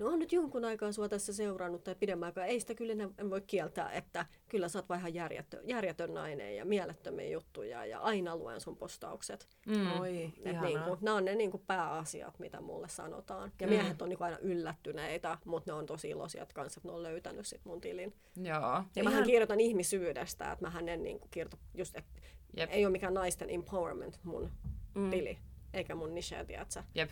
no 0.00 0.06
on 0.06 0.18
nyt 0.18 0.32
jonkun 0.32 0.64
aikaa 0.64 0.92
sua 0.92 1.08
tässä 1.08 1.32
seurannut 1.32 1.84
tai 1.84 1.94
pidemmän 1.94 2.26
aikaa. 2.26 2.44
Ei 2.44 2.60
sitä 2.60 2.74
kyllä 2.74 2.92
en 3.18 3.30
voi 3.30 3.40
kieltää, 3.40 3.90
että 3.92 4.26
kyllä 4.48 4.68
sä 4.68 4.78
oot 4.78 4.88
vaan 4.88 5.00
ihan 5.00 5.14
järjetön, 5.14 5.68
järjetön 5.68 6.14
nainen 6.14 6.56
ja 6.56 6.64
mielettömiä 6.64 7.28
juttuja 7.28 7.86
ja 7.86 7.98
aina 8.00 8.36
luen 8.36 8.60
sun 8.60 8.76
postaukset. 8.76 9.48
Mm. 9.66 10.00
Oi, 10.00 10.32
niinku, 10.44 10.98
nämä 11.00 11.16
on 11.16 11.24
ne 11.24 11.34
niinku 11.34 11.58
pääasiat, 11.66 12.38
mitä 12.38 12.60
mulle 12.60 12.88
sanotaan. 12.88 13.52
Ja 13.60 13.68
miehet 13.68 14.02
on 14.02 14.08
niinku 14.08 14.24
aina 14.24 14.38
yllättyneitä, 14.38 15.38
mutta 15.44 15.72
ne 15.72 15.78
on 15.78 15.86
tosi 15.86 16.08
iloisia 16.10 16.42
että 16.42 16.54
kanssa, 16.54 16.78
että 16.78 16.88
ne 16.88 16.94
on 16.94 17.02
löytänyt 17.02 17.46
sit 17.46 17.64
mun 17.64 17.80
tilin. 17.80 18.14
Joo. 18.36 18.60
Ja 18.62 18.84
Ihan- 18.96 19.04
mähän 19.12 19.24
kirjoitan 19.26 19.60
ihmisyydestä, 19.60 20.52
että 20.52 20.64
mähän 20.64 20.88
en 20.88 21.02
niinku 21.02 21.28
kirjoita 21.30 21.56
just, 21.74 21.96
että 21.96 22.10
Jep. 22.56 22.70
ei 22.72 22.84
ole 22.86 22.92
mikään 22.92 23.14
naisten 23.14 23.50
empowerment 23.50 24.20
mun 24.22 24.50
Mm. 24.94 25.10
tili, 25.10 25.38
eikä 25.74 25.94
mun 25.94 26.14
niche, 26.14 26.44
tiedätkö? 26.44 26.82
Jep. 26.94 27.10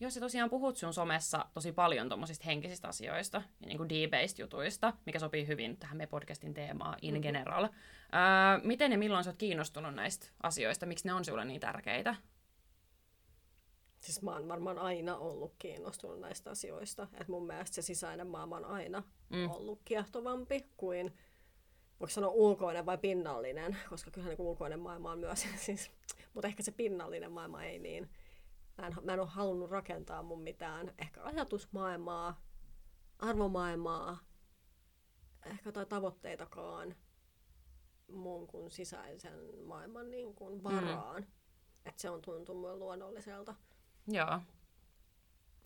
Jos 0.00 0.14
sä 0.14 0.20
tosiaan 0.20 0.50
puhut 0.50 0.76
sun 0.76 0.94
somessa 0.94 1.46
tosi 1.54 1.72
paljon 1.72 2.08
tuommoisista 2.08 2.44
henkisistä 2.44 2.88
asioista 2.88 3.42
ja 3.60 3.66
niin 3.66 3.76
kuin 3.78 3.88
deep-based 3.90 4.38
jutuista, 4.40 4.92
mikä 5.06 5.18
sopii 5.18 5.46
hyvin 5.46 5.76
tähän 5.76 5.96
meidän 5.96 6.10
podcastin 6.10 6.54
teemaan 6.54 6.98
in 7.02 7.14
Mhm. 7.14 7.22
general. 7.22 7.68
Ää, 8.12 8.60
miten 8.64 8.92
ja 8.92 8.98
milloin 8.98 9.24
sä 9.24 9.30
oot 9.30 9.36
kiinnostunut 9.38 9.94
näistä 9.94 10.26
asioista? 10.42 10.86
Miksi 10.86 11.06
ne 11.08 11.14
on 11.14 11.24
sulle 11.24 11.44
niin 11.44 11.60
tärkeitä? 11.60 12.14
Siis 14.00 14.22
mä 14.22 14.32
oon 14.32 14.48
varmaan 14.48 14.78
aina 14.78 15.16
ollut 15.16 15.54
kiinnostunut 15.58 16.20
näistä 16.20 16.50
asioista. 16.50 17.02
että 17.12 17.32
mun 17.32 17.46
mielestä 17.46 17.74
se 17.74 17.82
sisäinen 17.82 18.26
maailma 18.26 18.56
on 18.56 18.64
aina 18.64 19.02
mm. 19.28 19.50
ollut 19.50 19.80
kiehtovampi 19.84 20.66
kuin, 20.76 21.16
voiko 22.00 22.10
sanoa 22.10 22.30
ulkoinen 22.30 22.86
vai 22.86 22.98
pinnallinen, 22.98 23.76
koska 23.90 24.10
kyllähän 24.10 24.36
niin 24.36 24.46
ulkoinen 24.46 24.80
maailma 24.80 25.12
on 25.12 25.18
myös, 25.18 25.46
siis, 25.66 25.90
mutta 26.34 26.48
ehkä 26.48 26.62
se 26.62 26.72
pinnallinen 26.72 27.32
maailma 27.32 27.62
ei 27.64 27.78
niin. 27.78 28.10
Mä 28.78 28.86
en, 28.86 28.94
mä 29.02 29.12
en 29.12 29.20
ole 29.20 29.28
halunnut 29.28 29.70
rakentaa 29.70 30.22
mun 30.22 30.42
mitään 30.42 30.94
ehkä 30.98 31.22
ajatusmaailmaa, 31.22 32.40
arvomaailmaa, 33.18 34.18
ehkä 35.46 35.72
tai 35.72 35.86
tavoitteitakaan 35.86 36.94
mun 38.12 38.46
kuin 38.46 38.70
sisäisen 38.70 39.38
maailman 39.66 40.10
niin 40.10 40.34
kuin 40.34 40.62
varaan. 40.62 41.22
Mm. 41.22 41.28
Että 41.86 42.02
se 42.02 42.10
on 42.10 42.22
tuntunut 42.22 42.60
mulle 42.60 42.76
luonnolliselta. 42.76 43.54
Joo. 44.06 44.40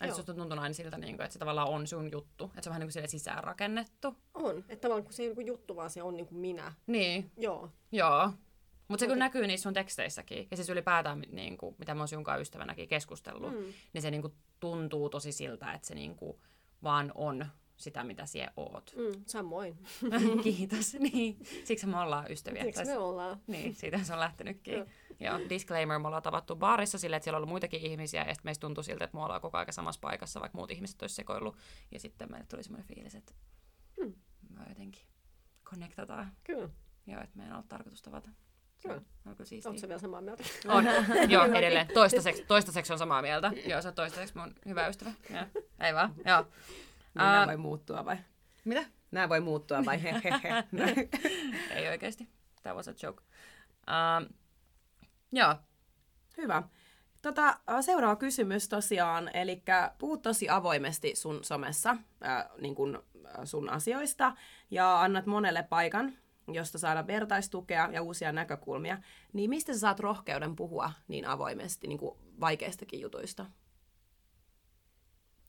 Eli 0.01 0.09
Joo. 0.09 0.17
susta 0.17 0.33
on 0.33 0.37
tuntunut 0.37 0.63
aina 0.63 0.75
siltä, 0.75 0.99
niin 0.99 1.17
kuin, 1.17 1.25
että 1.25 1.33
se 1.33 1.39
tavallaan 1.39 1.69
on 1.69 1.87
sun 1.87 2.13
juttu. 2.13 2.45
Että 2.45 2.63
se 2.63 2.69
on 2.69 2.71
vähän 2.71 2.81
niin 2.81 2.87
kuin 2.87 2.93
sille 2.93 3.09
sisään 3.09 3.45
rakennettu. 3.45 4.17
On. 4.35 4.59
Että 4.59 4.77
tavallaan 4.77 5.05
kun 5.05 5.13
se 5.13 5.23
ei 5.23 5.29
ole 5.29 5.37
niin 5.37 5.47
juttu, 5.47 5.77
vaan 5.77 5.91
se 5.91 6.03
on 6.03 6.17
niin 6.17 6.27
kuin 6.27 6.39
minä. 6.39 6.75
Niin, 6.87 7.33
Joo. 7.37 7.71
joo. 7.93 8.33
Mutta 8.89 9.01
se 9.03 9.09
kun 9.09 9.19
näkyy 9.19 9.47
niissä 9.47 9.63
sun 9.63 9.73
teksteissäkin, 9.75 10.49
ja 10.51 10.57
siis 10.57 10.69
ylipäätään, 10.69 11.23
niin 11.33 11.59
kuin, 11.59 11.75
mitä 11.79 11.95
mä 11.95 12.01
oon 12.13 12.25
kanssa 12.25 12.41
ystävänäkin 12.41 12.89
keskustellut, 12.89 13.53
Mm. 13.53 13.73
niin 13.93 14.03
se 14.03 14.11
niin 14.11 14.23
kuin 14.23 14.35
tuntuu 14.61 15.09
tosi 15.11 15.33
siltä, 15.33 15.73
että 15.73 15.89
se 15.89 15.95
niin 15.95 16.17
kuin 16.17 16.41
vaan 16.83 17.13
on 17.15 17.47
sitä, 17.77 18.05
mitä 18.05 18.27
sie 18.27 18.49
oot. 18.57 18.95
Mm, 18.97 19.23
samoin. 19.27 19.79
Kiitos. 20.43 20.95
Niin. 20.95 21.39
Siksi 21.65 21.87
me 21.87 21.99
ollaan 22.01 22.31
ystäviä. 22.31 22.63
Siksi 22.63 22.85
me 22.85 22.99
ollaan. 22.99 23.41
Niin, 23.47 23.75
siitä 23.75 23.99
se 24.05 24.13
on 24.13 24.21
lähtenytkin. 24.21 24.75
Joo. 24.75 24.87
Joo, 25.21 25.39
disclaimer, 25.49 25.99
me 25.99 26.07
ollaan 26.07 26.23
tavattu 26.23 26.57
baarissa 26.57 26.99
silleen, 26.99 27.17
että 27.17 27.25
siellä 27.25 27.37
on 27.37 27.39
ollut 27.39 27.49
muitakin 27.49 27.81
ihmisiä, 27.81 28.25
ja 28.29 28.35
meistä 28.43 28.61
tuntui 28.61 28.85
siltä, 28.85 29.05
että 29.05 29.17
me 29.17 29.23
ollaan 29.25 29.41
koko 29.41 29.59
ajan 29.59 29.73
samassa 29.73 30.01
paikassa, 30.01 30.41
vaikka 30.41 30.59
muut 30.59 30.71
ihmiset 30.71 31.03
olisi 31.03 31.15
sekoillut. 31.15 31.57
Ja 31.91 32.01
sitten 32.01 32.31
meille 32.31 32.47
tuli 32.47 32.63
semmoinen 32.63 32.87
fiilis, 32.89 33.15
että 33.15 33.33
Hmm. 34.01 34.15
me 34.51 34.61
jotenkin 34.69 35.03
connectataan. 35.65 36.33
Kyllä. 36.45 36.69
Joo, 37.07 37.21
että 37.23 37.37
meidän 37.37 37.53
on 37.53 37.57
ollut 37.57 37.69
tarkoitus 37.69 38.03
tavata. 38.03 38.31
Se 38.83 38.89
Kyllä. 38.89 39.01
on, 39.01 39.31
on 39.31 39.37
kyllä 39.37 39.49
siistiä. 39.49 39.71
Oletko 39.71 39.81
sä 39.81 39.89
vielä 39.89 40.01
samaa 40.01 40.21
mieltä? 40.21 40.45
On, 40.69 40.85
joo, 41.33 41.45
edelleen. 41.45 41.89
Toistaiseksi, 41.95 42.45
toistaiseksi 42.45 42.93
on 42.93 42.99
samaa 42.99 43.23
mieltä. 43.23 43.53
Joo, 43.67 43.83
sä 43.83 43.89
oot 43.89 43.95
toistaiseksi 43.95 44.39
mun 44.39 44.55
hyvä 44.67 44.89
ystävä. 44.89 45.13
Joo. 45.31 45.45
Ei 45.81 45.95
vaan, 45.95 46.15
joo. 46.27 46.47
Nämä 47.15 47.39
Ää, 47.39 47.47
voi 47.47 47.57
muuttua 47.57 48.05
vai? 48.05 48.17
Mitä? 48.65 48.85
Nämä 49.11 49.29
voi 49.29 49.41
muuttua 49.41 49.85
vai? 49.85 50.03
Hehehe. 50.03 50.65
Ei 51.77 51.89
oikeasti. 51.89 52.29
That 52.63 52.77
was 52.77 52.89
a 52.89 52.95
joke. 53.03 53.23
Um, 53.89 54.29
joo, 55.33 55.55
Hyvä. 56.37 56.63
Tota, 57.23 57.59
seuraava 57.81 58.17
kysymys 58.17 58.69
tosiaan, 58.69 59.31
eli 59.35 59.63
puhut 59.99 60.23
tosi 60.23 60.49
avoimesti 60.49 61.17
sun 61.17 61.45
somessa 61.45 61.91
äh, 61.91 62.45
niin 62.61 62.75
kun, 62.75 63.05
sun 63.45 63.71
asioista 63.71 64.37
ja 64.71 65.01
annat 65.01 65.27
monelle 65.27 65.63
paikan, 65.63 66.13
josta 66.49 66.79
saada 66.79 67.07
vertaistukea 67.07 67.89
ja 67.93 68.03
uusia 68.03 68.33
näkökulmia. 68.33 68.99
Niin 69.33 69.51
mistä 69.51 69.73
sä 69.73 69.79
saat 69.79 70.01
rohkeuden 70.01 70.57
puhua 70.57 70.93
niin 71.09 71.27
avoimesti 71.27 71.87
niin 71.87 71.99
kuin 71.99 72.19
vaikeistakin 72.41 73.01
jutuista? 73.01 73.47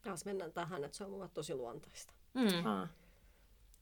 Taas 0.02 0.26
mennään 0.26 0.54
tähän, 0.54 0.84
että 0.84 0.98
se 0.98 1.04
on 1.04 1.12
mulle 1.12 1.30
tosi 1.34 1.56
luontaista. 1.56 2.14
mm. 2.34 2.66
Ah. 2.66 2.90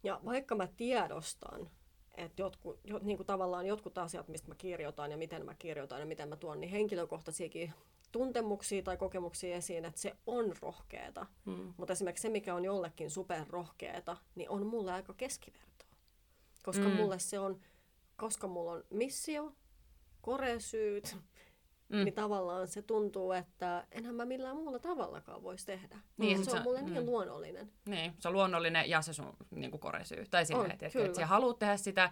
Ja 0.03 0.20
vaikka 0.25 0.56
mä 0.56 0.68
tiedostan, 0.68 1.70
että 2.18 2.41
jotkut, 2.41 2.80
jo, 2.84 3.00
niin 3.01 3.18
kuin 3.18 3.27
tavallaan 3.27 3.65
jotkut 3.65 3.98
asiat, 3.98 4.27
mistä 4.27 4.48
mä 4.48 4.56
kirjoitan 4.56 5.12
ja 5.12 5.18
miten 5.18 5.46
mä 5.46 5.56
kirjoitan 5.56 6.00
ja 6.00 6.06
miten 6.06 6.30
mä 6.30 6.36
tuon 6.36 6.60
niin 6.60 6.72
henkilökohtaisiakin 6.72 7.74
tuntemuksia 8.12 8.84
tai 8.84 8.98
kokemuksia 8.98 9.56
esiin, 9.56 9.86
että 9.86 10.01
se 10.01 10.15
on 10.27 10.53
rohkeeta. 10.62 11.25
Mm. 11.46 11.74
Mutta 11.77 11.94
esimerkiksi 11.94 12.22
se, 12.22 12.30
mikä 12.30 12.56
on 12.56 12.65
jollekin 12.65 13.12
superrohkeeta, 13.12 14.18
niin 14.36 14.50
on 14.50 14.65
mulle 14.65 14.94
aika 14.94 15.13
keskivertoa. 15.13 15.70
Koska 16.63 16.84
Mm. 16.89 16.96
mulle 16.96 17.20
se 17.20 17.39
on, 17.39 17.60
koska 18.15 18.48
mulla 18.48 18.72
on 18.72 18.84
missio, 18.89 19.53
koresyyt, 20.22 21.18
Mm. 21.89 21.98
niin 22.06 22.13
tavallaan 22.13 22.68
se 22.68 22.82
tuntuu, 22.82 23.32
että 23.32 23.88
enhän 23.91 24.15
mä 24.15 24.25
millään 24.25 24.56
muulla 24.56 24.80
tavallakaan 24.80 25.44
voisi 25.44 25.65
tehdä. 25.65 25.96
Niin, 25.96 26.36
Niin, 26.36 26.46
se 26.46 26.51
sä- 26.51 26.58
on 26.58 26.63
mulle 26.63 26.82
niin 26.82 27.00
mm. 27.00 27.06
luonnollinen. 27.06 27.72
Niin, 27.86 28.13
se 28.20 28.27
on 28.27 28.34
luonnollinen 28.34 28.89
ja 28.89 29.01
se 29.01 29.13
sun 29.13 29.34
niin 29.56 29.72
kuin 29.72 29.82
koresyy. 29.82 30.25
Tai 30.30 30.46
silleen, 30.46 30.72
että, 30.72 30.86
että, 30.86 31.13
sä 31.20 31.25
haluat 31.25 31.60
tehdä 31.60 31.77
sitä 31.77 32.12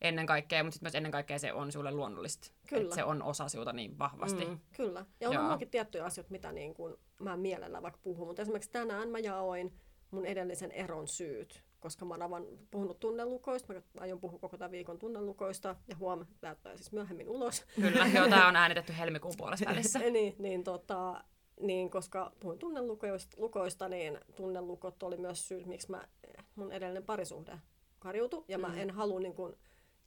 ennen 0.00 0.26
kaikkea, 0.26 0.64
mutta 0.64 0.74
sitten 0.74 0.86
myös 0.86 0.94
ennen 0.94 1.12
kaikkea 1.12 1.38
se 1.38 1.52
on 1.52 1.72
sulle 1.72 1.90
luonnollista. 1.92 2.52
Kyllä. 2.68 2.82
Että 2.82 2.94
se 2.94 3.04
on 3.04 3.22
osa 3.22 3.48
sinulta 3.48 3.72
niin 3.72 3.98
vahvasti. 3.98 4.44
Mm. 4.44 4.60
Kyllä. 4.76 5.06
Ja 5.20 5.28
on 5.28 5.34
Joo. 5.34 5.42
mullakin 5.42 5.70
tiettyjä 5.70 6.04
asioita, 6.04 6.30
mitä 6.30 6.52
niin 6.52 6.74
kuin 6.74 6.94
mä 7.20 7.36
mielellä 7.36 7.82
vaikka 7.82 8.00
puhun. 8.02 8.26
Mutta 8.26 8.42
esimerkiksi 8.42 8.70
tänään 8.70 9.08
mä 9.08 9.18
jaoin 9.18 9.72
mun 10.10 10.26
edellisen 10.26 10.72
eron 10.72 11.08
syyt, 11.08 11.62
koska 11.82 12.04
mä 12.04 12.14
oon 12.30 12.58
puhunut 12.70 13.00
tunnelukoista. 13.00 13.72
Mä 13.72 13.80
aion 14.00 14.20
puhua 14.20 14.38
koko 14.38 14.56
tämän 14.56 14.70
viikon 14.70 14.98
tunnelukoista. 14.98 15.76
Ja 15.88 15.96
huom, 15.96 16.26
tämä 16.40 16.54
tulee 16.54 16.76
siis 16.76 16.92
myöhemmin 16.92 17.28
ulos. 17.28 17.64
Kyllä, 17.74 18.06
joo, 18.06 18.28
tämä 18.28 18.48
on 18.48 18.56
äänitetty 18.56 18.94
helmikuun 18.98 19.34
puolessa 19.38 19.66
välissä. 19.70 19.98
niin, 19.98 20.34
niin, 20.38 20.64
tota, 20.64 21.24
niin, 21.60 21.90
koska 21.90 22.32
puhuin 22.40 22.58
tunnelukoista, 22.58 23.36
lukoista, 23.40 23.88
niin 23.88 24.20
tunnelukot 24.36 25.02
oli 25.02 25.16
myös 25.16 25.48
syy, 25.48 25.64
miksi 25.64 25.90
mä, 25.90 26.08
mun 26.56 26.72
edellinen 26.72 27.04
parisuhde 27.04 27.58
karjuutui. 27.98 28.44
Ja 28.48 28.58
mä 28.58 28.68
Mm. 28.68 28.78
en 28.78 28.90
halua 28.90 29.20
niin 29.20 29.34
kuin, 29.34 29.54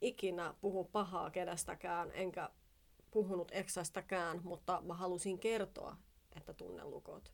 ikinä 0.01 0.53
puhua 0.61 0.83
pahaa 0.83 1.29
kenestäkään, 1.29 2.11
enkä 2.13 2.49
puhunut 3.11 3.51
eksästäkään, 3.51 4.39
mutta 4.43 4.81
mä 4.85 4.93
halusin 4.93 5.39
kertoa, 5.39 5.95
että 6.37 6.53
tunnelukot 6.53 7.31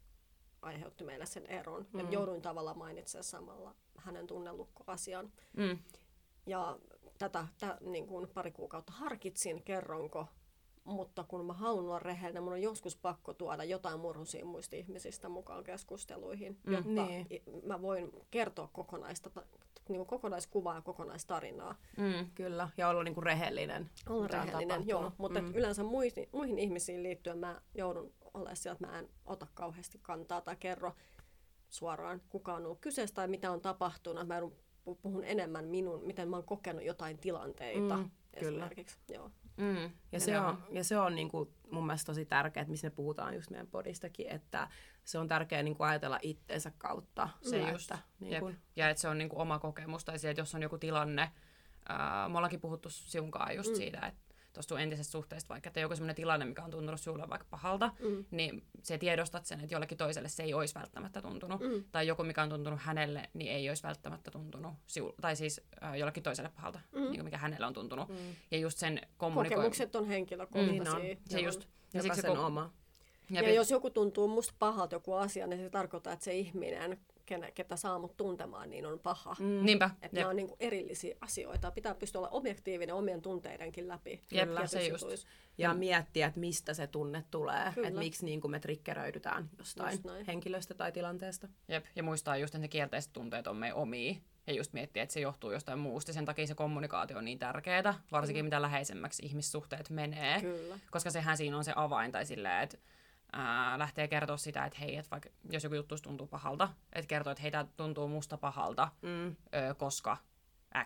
aiheutti 0.62 1.04
meille 1.04 1.26
sen 1.26 1.45
eron. 1.45 1.88
Mm. 1.93 2.00
Ja 2.00 2.06
jouduin 2.10 2.41
tavallaan 2.41 2.78
mainitsemaan 2.78 3.24
samalla 3.24 3.76
hänen 3.97 4.28
tunnelukkoasian. 4.28 5.32
Mm. 5.58 5.78
Ja 6.45 6.80
tätä 7.17 7.47
tä, 7.60 7.78
niin 7.82 8.08
kuin 8.08 8.28
pari 8.28 8.52
kuukautta 8.52 8.93
harkitsin, 8.93 9.63
kerronko, 9.63 10.28
mutta 10.84 11.24
kun 11.24 11.45
mä 11.45 11.54
haluan 11.54 11.86
olla 11.86 12.00
rehellinen, 12.00 12.43
mun 12.43 12.54
on 12.54 12.62
joskus 12.62 12.95
pakko 12.95 13.34
tuoda 13.34 13.63
jotain 13.63 14.00
murhusia 14.00 14.45
muista 14.45 14.76
ihmisistä 14.76 15.30
mukaan 15.30 15.63
keskusteluihin, 15.63 16.60
Mm. 16.63 16.74
jotta 16.74 17.06
Niin. 17.06 17.28
mä 17.65 17.82
voin 17.82 18.12
kertoa 18.32 18.69
kokonaista, 18.74 19.30
ta- 19.30 19.45
niin 19.89 19.97
kuin 19.97 20.08
kokonaiskuvaa 20.08 20.76
ja 20.76 20.82
kokonaistarinaa. 20.82 21.76
Mm. 21.97 22.32
Kyllä, 22.36 22.69
ja 22.78 22.89
olla 22.89 23.04
niinku 23.04 23.21
rehellinen. 23.21 23.89
Olla 24.10 24.28
rehellinen, 24.28 24.88
joo. 24.88 25.12
Mutta 25.17 25.41
mm. 25.41 25.56
yleensä 25.56 25.84
muihin, 25.84 26.30
muihin 26.32 26.60
ihmisiin 26.60 27.04
liittyen 27.04 27.38
mä 27.38 27.62
joudun 27.76 28.13
olemaan 28.34 28.56
siellä, 28.56 28.74
että 28.76 28.88
mä 28.88 29.00
en 29.00 29.10
ota 29.26 29.48
kauheasti 29.54 30.00
kantaa 30.02 30.41
tai 30.41 30.56
kerro 30.60 30.96
suoraan, 31.70 32.22
kuka 32.30 32.54
on 32.54 32.65
ollut 32.65 32.80
kyseessä 32.82 33.13
tai 33.15 33.28
mitä 33.28 33.52
on 33.52 33.62
tapahtunut. 33.62 34.28
Mä 34.28 34.36
puhun 35.02 35.24
enemmän 35.24 35.65
minun, 35.65 36.04
miten 36.06 36.30
mä 36.30 36.36
oon 36.36 36.46
kokenut 36.46 36.84
jotain 36.84 37.17
tilanteita 37.17 37.98
Mm, 37.98 38.10
kyllä. 38.39 38.65
esimerkiksi. 38.65 39.00
Joo. 39.13 39.32
Mm. 39.58 39.91
Ja 40.12 40.20
se 40.20 40.39
on, 40.39 40.63
ja 40.70 40.84
se 40.84 40.98
on 40.98 41.15
niinku 41.15 41.54
mun 41.72 41.86
mielestä 41.86 42.06
tosi 42.06 42.26
tärkeää, 42.26 42.62
että 42.62 42.72
missä 42.72 42.88
me 42.88 42.91
puhutaan 42.91 43.36
just 43.36 43.50
meidän 43.50 43.67
podistakin, 43.67 44.28
että 44.28 44.67
se 45.04 45.17
on 45.17 45.28
tärkeää 45.28 45.63
niinku 45.63 45.84
ajatella 45.84 46.20
itsensä 46.22 46.72
kautta. 46.78 47.30
Se 47.41 47.50
sitä, 47.50 47.72
just. 47.72 47.91
Että, 47.91 48.04
Jep. 48.22 48.32
niinku, 48.44 48.52
Ja 48.76 48.89
että 48.89 49.02
se 49.02 49.08
on 49.08 49.17
niinku 49.17 49.39
oma 49.39 49.60
kokemus, 49.60 50.06
tai 50.06 50.20
se, 50.20 50.30
että 50.30 50.41
jos 50.41 50.56
on 50.56 50.62
joku 50.62 50.78
tilanne, 50.78 51.32
ää, 51.89 52.30
me 52.30 52.38
ollaankin 52.38 52.62
puhuttu 52.62 52.89
siunkaan 52.89 53.56
just 53.56 53.70
mm. 53.70 53.74
Mm. 53.74 53.78
siitä, 53.78 54.08
että 54.08 54.31
tuosta 54.54 54.80
entisestä 54.80 55.12
suhteesta 55.12 55.50
vaikka, 55.50 55.68
että 55.68 55.80
joku 55.80 55.96
sellainen 55.96 56.16
tilanne, 56.16 56.46
mikä 56.46 56.64
on 56.64 56.72
tuntunut 56.72 57.02
sulle 57.02 57.30
vaikka 57.30 57.48
pahalta, 57.50 57.92
Mm. 58.00 58.26
niin 58.32 58.64
se 58.84 58.98
tiedostat 58.98 59.46
sen, 59.46 59.60
että 59.62 59.76
jollekin 59.76 59.98
toiselle 59.98 60.30
se 60.30 60.44
ei 60.44 60.54
olisi 60.54 60.76
välttämättä 60.76 61.22
tuntunut. 61.22 61.60
Mm. 61.62 61.84
Tai 61.92 62.08
joku, 62.08 62.24
mikä 62.24 62.44
on 62.44 62.50
tuntunut 62.50 62.80
hänelle, 62.82 63.30
niin 63.34 63.52
ei 63.52 63.70
olisi 63.70 63.84
välttämättä 63.84 64.32
tuntunut, 64.32 64.74
siu- 64.88 65.16
tai 65.22 65.36
siis 65.36 65.62
äh, 65.84 65.96
jollekin 65.98 66.24
toiselle 66.24 66.50
pahalta, 66.56 66.80
mm. 66.92 66.98
Mm. 67.00 67.04
niin 67.04 67.16
kuin 67.16 67.24
mikä 67.26 67.38
hänelle 67.38 67.66
on 67.66 67.74
tuntunut. 67.74 68.10
Mm. 68.10 68.16
mm, 68.16 68.36
Ja 68.52 68.58
just 68.58 68.78
sen 68.78 69.02
kommunikoi... 69.18 69.56
Kokemukset 69.56 69.96
on 69.96 70.06
henkilökohtaisia. 70.08 70.72
Niin 71.00 71.12
on. 71.18 71.18
Se 71.30 71.40
just. 71.40 71.68
Ja 71.94 72.02
siksi 72.02 72.22
se 72.22 72.28
ko- 72.28 72.38
oma. 72.40 72.74
ja 73.30 73.42
Ja, 73.42 73.54
jos 73.54 73.72
joku 73.72 73.90
tuntuu 73.90 74.28
musta 74.28 74.54
pahalta 74.60 74.96
joku 74.96 75.14
asia, 75.14 75.48
niin 75.48 75.60
se 75.60 75.70
tarkoittaa, 75.70 76.14
että 76.14 76.26
se 76.26 76.34
ihminen, 76.34 77.00
kene, 77.32 77.52
ketä 77.52 77.76
saa 77.76 78.00
mut 78.00 78.17
tuntemaan, 78.17 78.70
niin 78.70 78.86
on 78.86 79.00
paha. 79.00 79.36
Mm. 79.39 79.46
Mm. 79.46 79.65
Niinpä. 79.65 79.89
Että 80.02 80.17
nämä 80.17 80.30
on 80.30 80.36
niin 80.36 80.50
erillisiä 80.60 81.15
asioita. 81.22 81.72
Pitää 81.72 81.96
pystyä 81.96 82.20
olla 82.20 82.30
objektiivinen 82.30 82.96
omien 82.96 83.22
tunteidenkin 83.22 83.88
läpi. 83.88 84.12
Jep, 84.12 84.50
tietyissä 84.50 84.80
se 84.80 84.88
just. 84.88 85.02
jutuissa. 85.04 85.28
Ja 85.58 85.74
miettiä, 85.74 86.28
että 86.28 86.39
mistä 86.39 86.74
se 86.74 86.88
tunne 86.88 87.24
tulee. 87.32 87.72
Kyllä. 87.76 87.88
Että 87.88 88.00
miksi 88.00 88.26
niin 88.26 88.52
me 88.52 88.60
triggeröidytään 88.60 89.50
jostain 89.58 90.00
henkilöstä 90.28 90.74
tai 90.74 90.91
tilanteesta. 90.91 91.48
Jep. 91.67 91.86
Ja 91.96 92.04
muistaa 92.04 92.38
just, 92.38 92.56
että 92.56 92.62
ne 92.62 92.67
kielteiset 92.67 93.13
tunteet 93.13 93.48
on 93.48 93.56
meidän 93.58 93.78
omia. 93.78 94.15
Ja 94.48 94.54
just 94.54 94.74
miettiä, 94.74 95.04
että 95.04 95.13
se 95.13 95.20
johtuu 95.20 95.52
jostain 95.52 95.80
muusta. 95.80 96.13
Sen 96.13 96.26
takia 96.26 96.48
se 96.48 96.56
kommunikaatio 96.56 97.17
on 97.17 97.26
niin 97.26 97.39
tärkeää, 97.39 97.94
varsinkin 98.12 98.46
mitä 98.46 98.62
läheisemmäksi 98.62 99.26
ihmissuhteet 99.26 99.89
menee. 99.89 100.41
Kyllä. 100.41 100.80
Koska 100.91 101.10
sehän 101.10 101.38
siinä 101.38 101.58
on 101.58 101.63
se 101.63 101.74
avain, 101.76 102.12
tai 102.12 102.26
silleen, 102.26 102.63
että 102.63 102.78
ää, 103.34 103.80
lähtee 103.80 104.08
kertoa 104.08 104.38
sitä, 104.38 104.65
että 104.65 104.80
hei, 104.80 104.96
että 104.96 105.12
vaikka 105.12 105.30
jos 105.50 105.63
joku 105.63 105.76
juttu 105.76 105.96
tuntuu 106.04 106.28
pahalta, 106.28 106.70
että 106.94 107.08
kertoo, 107.08 107.32
että 107.32 107.41
hei, 107.41 107.52
tää 107.52 107.65
tuntuu 107.78 108.08
musta 108.08 108.38
pahalta, 108.38 108.89
Mm. 109.02 109.28
ö, 109.28 109.36
koska 109.78 110.17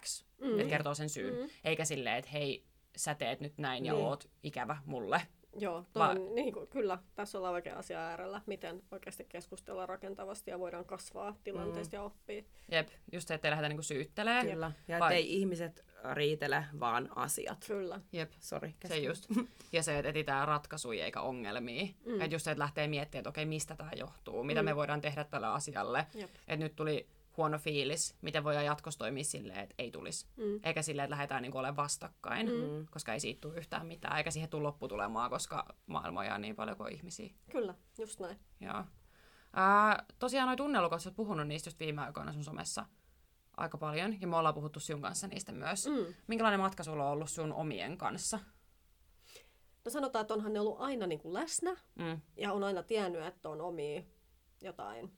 X. 0.01 0.25
Mm. 0.41 0.60
Että 0.60 0.69
kertoo 0.69 0.93
sen 0.93 1.10
syyn. 1.10 1.34
Mm. 1.43 1.49
Eikä 1.63 1.86
silleen, 1.86 2.17
että 2.17 2.31
hei, 2.31 2.65
sä 2.97 3.15
teet 3.15 3.39
nyt 3.39 3.58
näin 3.58 3.86
ja 3.86 3.93
Niin. 3.93 4.05
oot 4.05 4.29
ikävä 4.43 4.77
mulle. 4.86 5.21
Joo, 5.60 5.86
toi 5.93 5.99
Va- 6.03 6.10
on, 6.10 6.36
niin 6.36 6.53
kuin, 6.53 6.67
kyllä. 6.67 6.97
Tässä 7.15 7.38
ollaan 7.38 7.53
oikein 7.53 7.77
asia 7.77 7.99
äärellä, 7.99 8.41
miten 8.45 8.84
oikeasti 8.91 9.25
keskustella 9.29 9.86
rakentavasti 9.86 10.51
ja 10.51 10.60
voidaan 10.60 10.86
kasvaa 10.86 11.36
tilanteesta 11.43 11.97
mm. 11.97 11.99
ja 11.99 12.03
oppia. 12.03 12.43
Jep, 12.71 12.88
just 13.12 13.27
se, 13.27 13.34
ettei 13.34 13.51
lähdetä 13.51 13.69
niinku 13.69 13.84
syyttelee. 13.84 14.41
Kyllä. 14.45 14.71
Ja 14.88 14.99
Vai- 14.99 15.13
ettei 15.13 15.34
ihmiset 15.36 15.86
riitele, 16.13 16.65
vaan 16.79 17.09
asiat. 17.15 17.65
Kyllä. 17.67 17.99
Jep. 18.11 18.31
Sori. 18.39 18.75
Se 18.87 18.97
just. 18.97 19.25
Ja 19.71 19.83
se, 19.83 19.97
että 19.99 20.09
etsitään 20.09 20.47
ratkaisuja 20.47 21.05
eikä 21.05 21.21
ongelmia. 21.21 21.85
Mm. 22.05 22.21
Että 22.21 22.35
just 22.35 22.43
se, 22.45 22.51
että 22.51 22.61
lähtee 22.61 22.87
miettimään, 22.87 23.21
että 23.21 23.29
okei, 23.29 23.45
mistä 23.45 23.75
tämä 23.75 23.91
johtuu, 23.95 24.43
mitä 24.43 24.61
mm. 24.61 24.65
me 24.65 24.75
voidaan 24.75 25.01
tehdä 25.01 25.23
tälle 25.23 25.47
asialle. 25.47 26.07
Jep. 26.13 26.29
Että 26.35 26.55
nyt 26.55 26.75
tuli 26.75 27.07
huono 27.37 27.57
fiilis, 27.57 28.15
miten 28.21 28.43
voidaan 28.43 28.65
jatkossa 28.65 28.97
toimia 28.97 29.23
silleen, 29.23 29.59
että 29.59 29.75
ei 29.77 29.91
tulisi. 29.91 30.27
Mm. 30.37 30.59
Eikä 30.63 30.81
silleen, 30.81 31.03
että 31.03 31.11
lähdetään 31.11 31.41
niinku 31.41 31.57
olemaan 31.57 31.75
vastakkain, 31.75 32.47
Mm. 32.47 32.85
koska 32.91 33.13
ei 33.13 33.19
siitä 33.19 33.41
tule 33.41 33.57
yhtään 33.57 33.87
mitään, 33.87 34.17
eikä 34.17 34.31
siihen 34.31 34.49
tule 34.49 34.63
lopputulemaa, 34.63 35.29
koska 35.29 35.75
maailma 35.85 36.21
on 36.35 36.41
niin 36.41 36.55
paljon 36.55 36.77
kuin 36.77 36.93
ihmisiä. 36.93 37.33
Kyllä, 37.51 37.75
just 37.97 38.19
näin. 38.19 38.39
Joo. 38.59 38.83
Ää, 39.53 40.05
tosiaan 40.19 40.47
noi 40.47 40.55
tunnelukot, 40.57 41.01
sä 41.01 41.09
oot 41.09 41.15
puhunut 41.15 41.47
niistä 41.47 41.67
just 41.67 41.79
viime 41.79 42.01
aikoina 42.01 42.33
sun 42.33 42.43
somessa 42.43 42.85
aika 43.57 43.77
paljon, 43.77 44.21
ja 44.21 44.27
me 44.27 44.37
ollaan 44.37 44.55
puhuttu 44.55 44.79
sun 44.79 45.01
kanssa 45.01 45.27
niistä 45.27 45.51
myös. 45.51 45.87
Mm. 45.87 46.13
Minkälainen 46.27 46.59
matka 46.59 46.83
sulla 46.83 47.05
on 47.05 47.11
ollut 47.11 47.29
sun 47.29 47.53
omien 47.53 47.97
kanssa? 47.97 48.39
No 49.85 49.91
sanotaan, 49.91 50.21
että 50.21 50.33
onhan 50.33 50.53
ne 50.53 50.59
ollut 50.59 50.79
aina 50.79 51.07
niin 51.07 51.19
kuin 51.19 51.33
läsnä 51.33 51.77
Mm. 51.95 52.21
ja 52.37 52.53
on 52.53 52.63
aina 52.63 52.83
tiennyt, 52.83 53.25
että 53.25 53.49
on 53.49 53.61
omia 53.61 54.03
jotain 54.61 55.11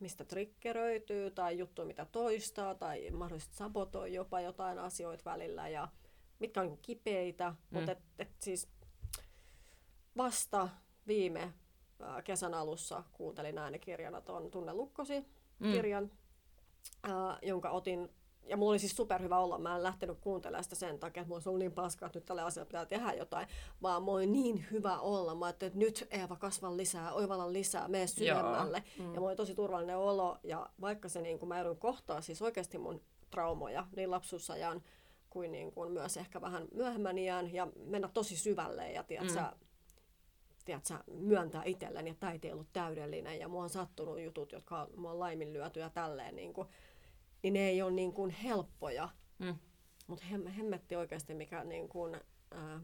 mistä 0.00 0.24
triggeröityy 0.24 1.30
tai 1.30 1.58
juttu, 1.58 1.84
mitä 1.84 2.04
toistaa 2.04 2.74
tai 2.74 3.10
mahdollisesti 3.10 3.56
sabotoi 3.56 4.14
jopa 4.14 4.40
jotain 4.40 4.78
asioita 4.78 5.30
välillä 5.30 5.68
ja 5.68 5.88
mitkä 6.38 6.60
on 6.60 6.66
niinku 6.66 6.82
kipeitä, 6.82 7.50
mm. 7.50 7.56
mutta 7.70 7.92
et, 7.92 7.98
et 8.18 8.30
siis 8.38 8.68
vasta 10.16 10.68
viime 11.06 11.52
kesän 12.24 12.54
alussa 12.54 13.04
kuuntelin 13.12 13.58
äänikirjana 13.58 14.20
tuon 14.20 14.50
Tunne 14.50 14.74
Lukkosi 14.74 15.24
kirjan, 15.72 16.04
mm. 16.04 16.10
Ää, 17.02 17.38
jonka 17.42 17.70
otin 17.70 18.08
ja 18.46 18.56
mulla 18.56 18.70
oli 18.70 18.78
siis 18.78 18.96
superhyvä 18.96 19.38
olla. 19.38 19.58
Mä 19.58 19.76
en 19.76 19.82
lähtenyt 19.82 20.18
kuuntelemaan 20.20 20.64
sitä 20.64 20.76
sen 20.76 20.98
takia, 20.98 21.20
että 21.20 21.28
mulla 21.28 21.42
ollut 21.46 21.58
niin 21.58 21.72
paskaa, 21.72 22.06
että 22.06 22.18
nyt 22.18 22.24
tälle 22.24 22.42
asialle 22.42 22.66
pitää 22.66 22.86
tehdä 22.86 23.12
jotain. 23.12 23.48
Vaan 23.82 24.02
mulla 24.02 24.16
oli 24.18 24.26
niin 24.26 24.66
hyvä 24.70 24.98
olla. 24.98 25.34
Mä 25.34 25.46
ajattelin, 25.46 25.68
että 25.68 25.78
nyt 25.78 26.08
Eeva 26.10 26.36
kasvan 26.36 26.76
lisää, 26.76 27.12
oivalla 27.12 27.52
lisää, 27.52 27.88
mene 27.88 28.06
syvemmälle. 28.06 28.82
Mm. 28.98 29.14
Ja 29.14 29.20
mulla 29.20 29.28
oli 29.30 29.36
tosi 29.36 29.54
turvallinen 29.54 29.98
olo. 29.98 30.38
Ja 30.42 30.70
vaikka 30.80 31.08
se 31.08 31.20
niin 31.20 31.38
kun 31.38 31.48
mä 31.48 31.58
joudun 31.58 31.76
kohtaa 31.76 32.20
siis 32.20 32.42
oikeasti 32.42 32.78
mun 32.78 33.00
traumoja 33.30 33.86
niin 33.96 34.10
lapsuusajan 34.10 34.82
kuin, 35.30 35.52
niin 35.52 35.72
kuin 35.72 35.92
myös 35.92 36.16
ehkä 36.16 36.40
vähän 36.40 36.68
myöhemmän 36.74 37.18
iän 37.18 37.54
ja 37.54 37.68
mennä 37.76 38.08
tosi 38.08 38.36
syvälle 38.36 38.92
ja 38.92 39.02
tiedätkö, 39.02 39.40
mm. 39.40 39.66
Tiedätkö, 40.64 40.94
myöntää 41.10 41.62
itselleni, 41.64 42.10
että 42.10 42.20
tämä 42.20 42.38
ei 42.42 42.52
ollut 42.52 42.72
täydellinen 42.72 43.38
ja 43.38 43.48
mua 43.48 43.62
on 43.62 43.70
sattunut 43.70 44.20
jutut, 44.20 44.52
jotka 44.52 44.82
on, 44.82 44.88
mua 44.96 45.10
on 45.10 45.18
laiminlyöty 45.18 45.80
ja 45.80 45.90
tälleen. 45.90 46.36
Niin 46.36 46.52
kuin, 46.52 46.68
niin 47.42 47.52
ne 47.52 47.68
ei 47.68 47.82
ole 47.82 47.90
niin 47.90 48.12
kuin 48.12 48.30
helppoja. 48.30 49.08
Mm. 49.38 49.56
Mutta 50.06 50.24
hem, 50.24 50.46
hemmetti 50.46 50.96
oikeasti, 50.96 51.34
mikä 51.34 51.64
niin 51.64 51.88
kuin, 51.88 52.14
äh, 52.54 52.80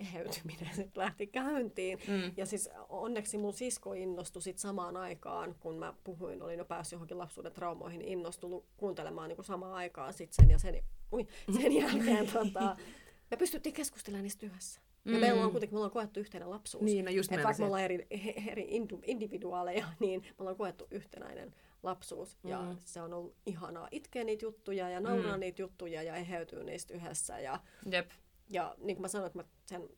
eheytyminen 0.00 0.74
sit 0.76 0.96
lähti 0.96 1.26
käyntiin. 1.26 1.98
Mm. 2.08 2.32
Ja 2.36 2.46
siis 2.46 2.70
onneksi 2.88 3.38
mun 3.38 3.52
sisko 3.52 3.92
innostui 3.92 4.42
sit 4.42 4.58
samaan 4.58 4.96
aikaan, 4.96 5.54
kun 5.60 5.78
mä 5.78 5.94
puhuin, 6.04 6.42
olin 6.42 6.58
jo 6.58 6.64
päässyt 6.64 6.92
johonkin 6.92 7.18
lapsuuden 7.18 7.52
traumoihin, 7.52 8.02
innostui 8.02 8.64
kuuntelemaan 8.76 9.28
niin 9.28 9.36
kuin 9.36 9.46
samaan 9.46 9.74
aikaan 9.74 10.12
sit 10.12 10.32
sen 10.32 10.50
ja 10.50 10.58
sen, 10.58 10.84
ui, 11.12 11.26
sen 11.60 11.72
jälkeen 11.72 12.26
tota, 12.26 12.76
me 13.30 13.36
pystyttiin 13.36 13.74
keskustelemaan 13.74 14.22
niistä 14.22 14.46
yhdessä. 14.46 14.80
Ja 15.04 15.12
mm. 15.12 15.18
meillä 15.18 15.44
on 15.44 15.50
kuitenkin, 15.50 15.74
me 15.74 15.78
ollaan 15.78 15.92
koettu 15.92 16.20
yhteinen 16.20 16.50
lapsuus. 16.50 16.84
Niin, 16.84 17.04
no 17.04 17.10
just 17.10 17.32
Et 17.32 17.42
vaikka 17.44 17.60
me 17.60 17.66
ollaan 17.66 17.82
eri, 17.82 18.06
eri 18.50 18.68
individuaaleja, 19.02 19.86
niin 20.00 20.22
me 20.22 20.34
ollaan 20.38 20.56
koettu 20.56 20.86
yhtenäinen 20.90 21.54
lapsuus. 21.82 22.38
Mm. 22.42 22.50
Ja 22.50 22.74
se 22.84 23.02
on 23.02 23.14
ollut 23.14 23.36
ihanaa 23.46 23.88
itkeä 23.90 24.24
niitä 24.24 24.44
juttuja 24.44 24.88
ja 24.88 25.00
nauraa 25.00 25.36
mm. 25.36 25.40
niitä 25.40 25.62
juttuja 25.62 26.02
ja 26.02 26.16
eheytyä 26.16 26.64
niistä 26.64 26.94
yhdessä. 26.94 27.38
Ja, 27.38 27.60
Jep. 27.90 28.10
ja 28.50 28.74
niin 28.78 28.96
kuin 28.96 29.02
mä 29.02 29.08
sanoin, 29.08 29.26
että 29.26 29.38
mä 29.38 29.44
sen 29.66 29.88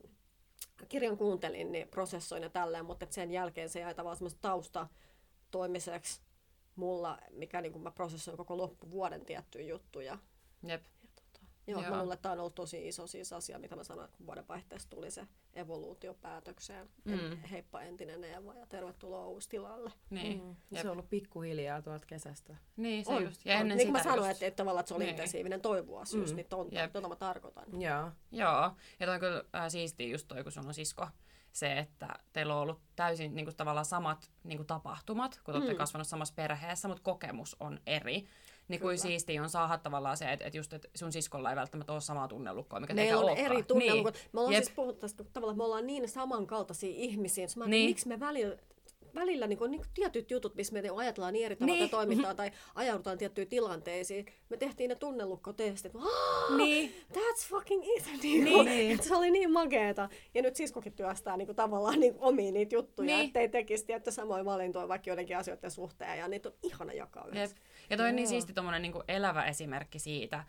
kirjan 0.88 1.16
kuuntelin, 1.16 1.72
niin 1.72 1.88
prosessoin 1.88 2.42
ja 2.42 2.50
tälleen, 2.50 2.84
mutta 2.84 3.06
sen 3.10 3.30
jälkeen 3.30 3.68
se 3.68 3.80
jäi 3.80 3.94
tavallaan 3.94 4.16
semmoista 4.16 4.40
tausta 4.42 4.88
toimiseksi 5.50 6.20
mulla, 6.76 7.18
mikä 7.30 7.60
niin 7.60 7.72
kuin 7.72 7.82
mä 7.82 7.90
prosessoin 7.90 8.36
koko 8.36 8.56
loppuvuoden 8.56 9.24
tiettyjä 9.24 9.66
juttuja. 9.66 10.18
Jep. 10.62 10.82
Joo, 11.66 11.83
Joo. 11.83 11.96
mulle 11.96 12.16
tämä 12.16 12.33
on 12.33 12.38
ollut 12.38 12.55
tosi 12.55 12.88
iso 12.88 13.07
siis 13.07 13.33
asia, 13.33 13.59
mitä 13.59 13.77
mä 13.77 13.85
sanoin, 13.85 14.05
että 14.05 14.16
kun 14.16 14.27
vuodenvaihteessa 14.27 14.90
tuli 14.90 15.11
se 15.11 15.27
evoluutio 15.55 16.14
päätökseen. 16.14 16.88
Mm. 17.05 17.37
Heippa 17.50 17.81
entinen 17.81 18.24
Eeva 18.24 18.55
ja 18.55 18.66
tervetuloa 18.66 19.27
uusi 19.27 19.48
tilalle. 19.48 19.92
Niin. 20.11 20.44
Mm. 20.44 20.57
Se 20.81 20.88
on 20.88 20.92
ollut 20.92 21.11
pikkuhiljaa 21.11 21.83
tuolta 21.83 22.07
kesästä. 22.07 22.57
Niin, 22.77 23.05
se 23.05 23.12
on, 23.12 23.22
just. 23.22 23.46
Ja 23.46 23.55
ennen 23.55 23.77
niin 23.79 23.88
kuin 23.88 23.92
mä 23.92 24.03
sanoin, 24.03 24.31
että, 24.31 24.46
että 24.46 24.57
tavallaan 24.57 24.81
että 24.81 24.88
se 24.88 24.94
oli 24.94 25.05
niin. 25.05 25.11
intensiivinen 25.11 25.61
toivuus 25.61 26.14
mm. 26.14 26.20
just, 26.20 26.35
niin 26.35 26.46
ton, 26.46 26.70
tota 26.92 27.09
mä 27.09 27.16
tarkoitan. 27.16 27.81
Joo. 27.81 28.11
Joo, 28.33 28.72
ja 29.00 29.07
toi 29.07 29.14
on 29.14 29.20
kyllä 29.20 29.44
äh, 29.55 29.68
siistiä 29.68 30.09
just 30.09 30.29
toi, 30.29 30.42
kun 30.42 30.53
sun 30.53 30.66
on 30.66 30.74
sisko 30.74 31.09
se, 31.53 31.79
että 31.79 32.09
teillä 32.33 32.55
on 32.55 32.61
ollut 32.61 32.81
täysin 32.96 33.35
niin 33.35 33.46
kuin, 33.46 33.57
tavallaan 33.57 33.85
samat 33.85 34.31
niin 34.44 34.59
kuin, 34.59 34.66
tapahtumat, 34.66 35.40
kun 35.44 35.55
olette 35.55 35.72
mm. 35.72 35.79
kasvanut 35.79 36.09
samassa 36.09 36.35
perheessä, 36.35 36.88
mutta 36.88 37.03
kokemus 37.03 37.57
on 37.61 37.81
eri. 37.87 38.27
Niin 38.68 38.81
kuin 38.81 38.98
siistiä 38.98 39.42
on 39.42 39.50
saada 39.50 39.79
tavallaan 39.79 40.16
se, 40.16 40.33
että, 40.33 40.46
että 40.46 40.59
just 40.59 40.72
että 40.72 40.88
sun 40.94 41.12
siskolla 41.12 41.50
ei 41.50 41.57
välttämättä 41.57 41.92
ole 41.92 42.00
samaa 42.00 42.29
tunnelukkoa, 42.29 42.81
mikä 42.81 42.94
Meillä 42.94 43.18
on 43.18 43.24
olekaan. 43.24 43.46
eri 43.46 43.62
tunnelukot. 43.62 44.14
Niin. 44.14 44.31
Me 44.33 44.40
ollaan 44.40 44.55
Jep. 44.55 44.64
siis 44.64 44.77
puhuttu 44.77 45.00
tästä, 45.00 45.24
tavallaan 45.24 45.57
me 45.57 45.64
ollaan 45.64 45.87
niin 45.87 46.09
samankaltaisia 46.09 46.94
ihmisiä. 46.94 47.46
Mä 47.57 47.66
niin. 47.66 47.88
miksi 47.88 48.09
me 48.09 48.20
välillä 48.20 48.57
välillä 49.14 49.46
niin 49.46 49.59
kuin, 49.59 49.70
niin 49.70 49.81
kuin 49.81 49.90
tietyt 49.94 50.31
jutut, 50.31 50.55
missä 50.55 50.72
me 50.72 50.83
ajatellaan 50.96 51.33
niin 51.33 51.46
eri 51.46 51.57
tavalla 51.57 51.79
niin. 51.79 51.90
toimitaan 51.90 52.37
tai 52.37 52.50
ajaudutaan 52.74 53.18
tiettyihin 53.18 53.48
tilanteisiin. 53.48 54.27
Me 54.48 54.57
tehtiin 54.57 54.88
ne 54.88 54.94
tunnelukkotestit. 54.94 55.92
Niin. 56.57 56.94
That's 57.12 57.48
fucking 57.48 57.83
it. 57.96 58.22
Niin 58.22 58.44
niin. 58.44 58.64
niin. 58.64 59.03
Se 59.03 59.16
oli 59.16 59.31
niin 59.31 59.53
makeeta. 59.53 60.09
Ja 60.35 60.42
nyt 60.42 60.57
siskokin 60.57 60.92
työstää 60.92 61.37
niin 61.37 61.46
kuin, 61.46 61.57
tavallaan 61.57 62.00
niin 62.00 62.14
omia 62.18 62.53
niitä 62.53 62.74
juttuja, 62.74 63.07
niin. 63.07 63.27
ettei 63.27 63.48
tekisi 63.48 63.87
tietty 63.87 64.11
samoin 64.11 64.44
valintoja 64.44 64.88
vaikka 64.88 65.11
joidenkin 65.11 65.37
asioiden 65.37 65.70
suhteen. 65.70 66.18
Ja 66.18 66.29
niitä 66.29 66.48
on 66.48 66.55
ihana 66.62 66.92
jakaa 66.92 67.27
yhdessä. 67.29 67.57
Yep. 67.57 67.73
Ja 67.90 67.97
toi 67.97 68.09
on 68.09 68.16
niin 68.16 68.29
siisti 68.29 68.53
tommonen 68.53 68.83
niin 68.83 68.92
kuin 68.92 69.05
elävä 69.09 69.44
esimerkki 69.44 69.99
siitä, 69.99 70.44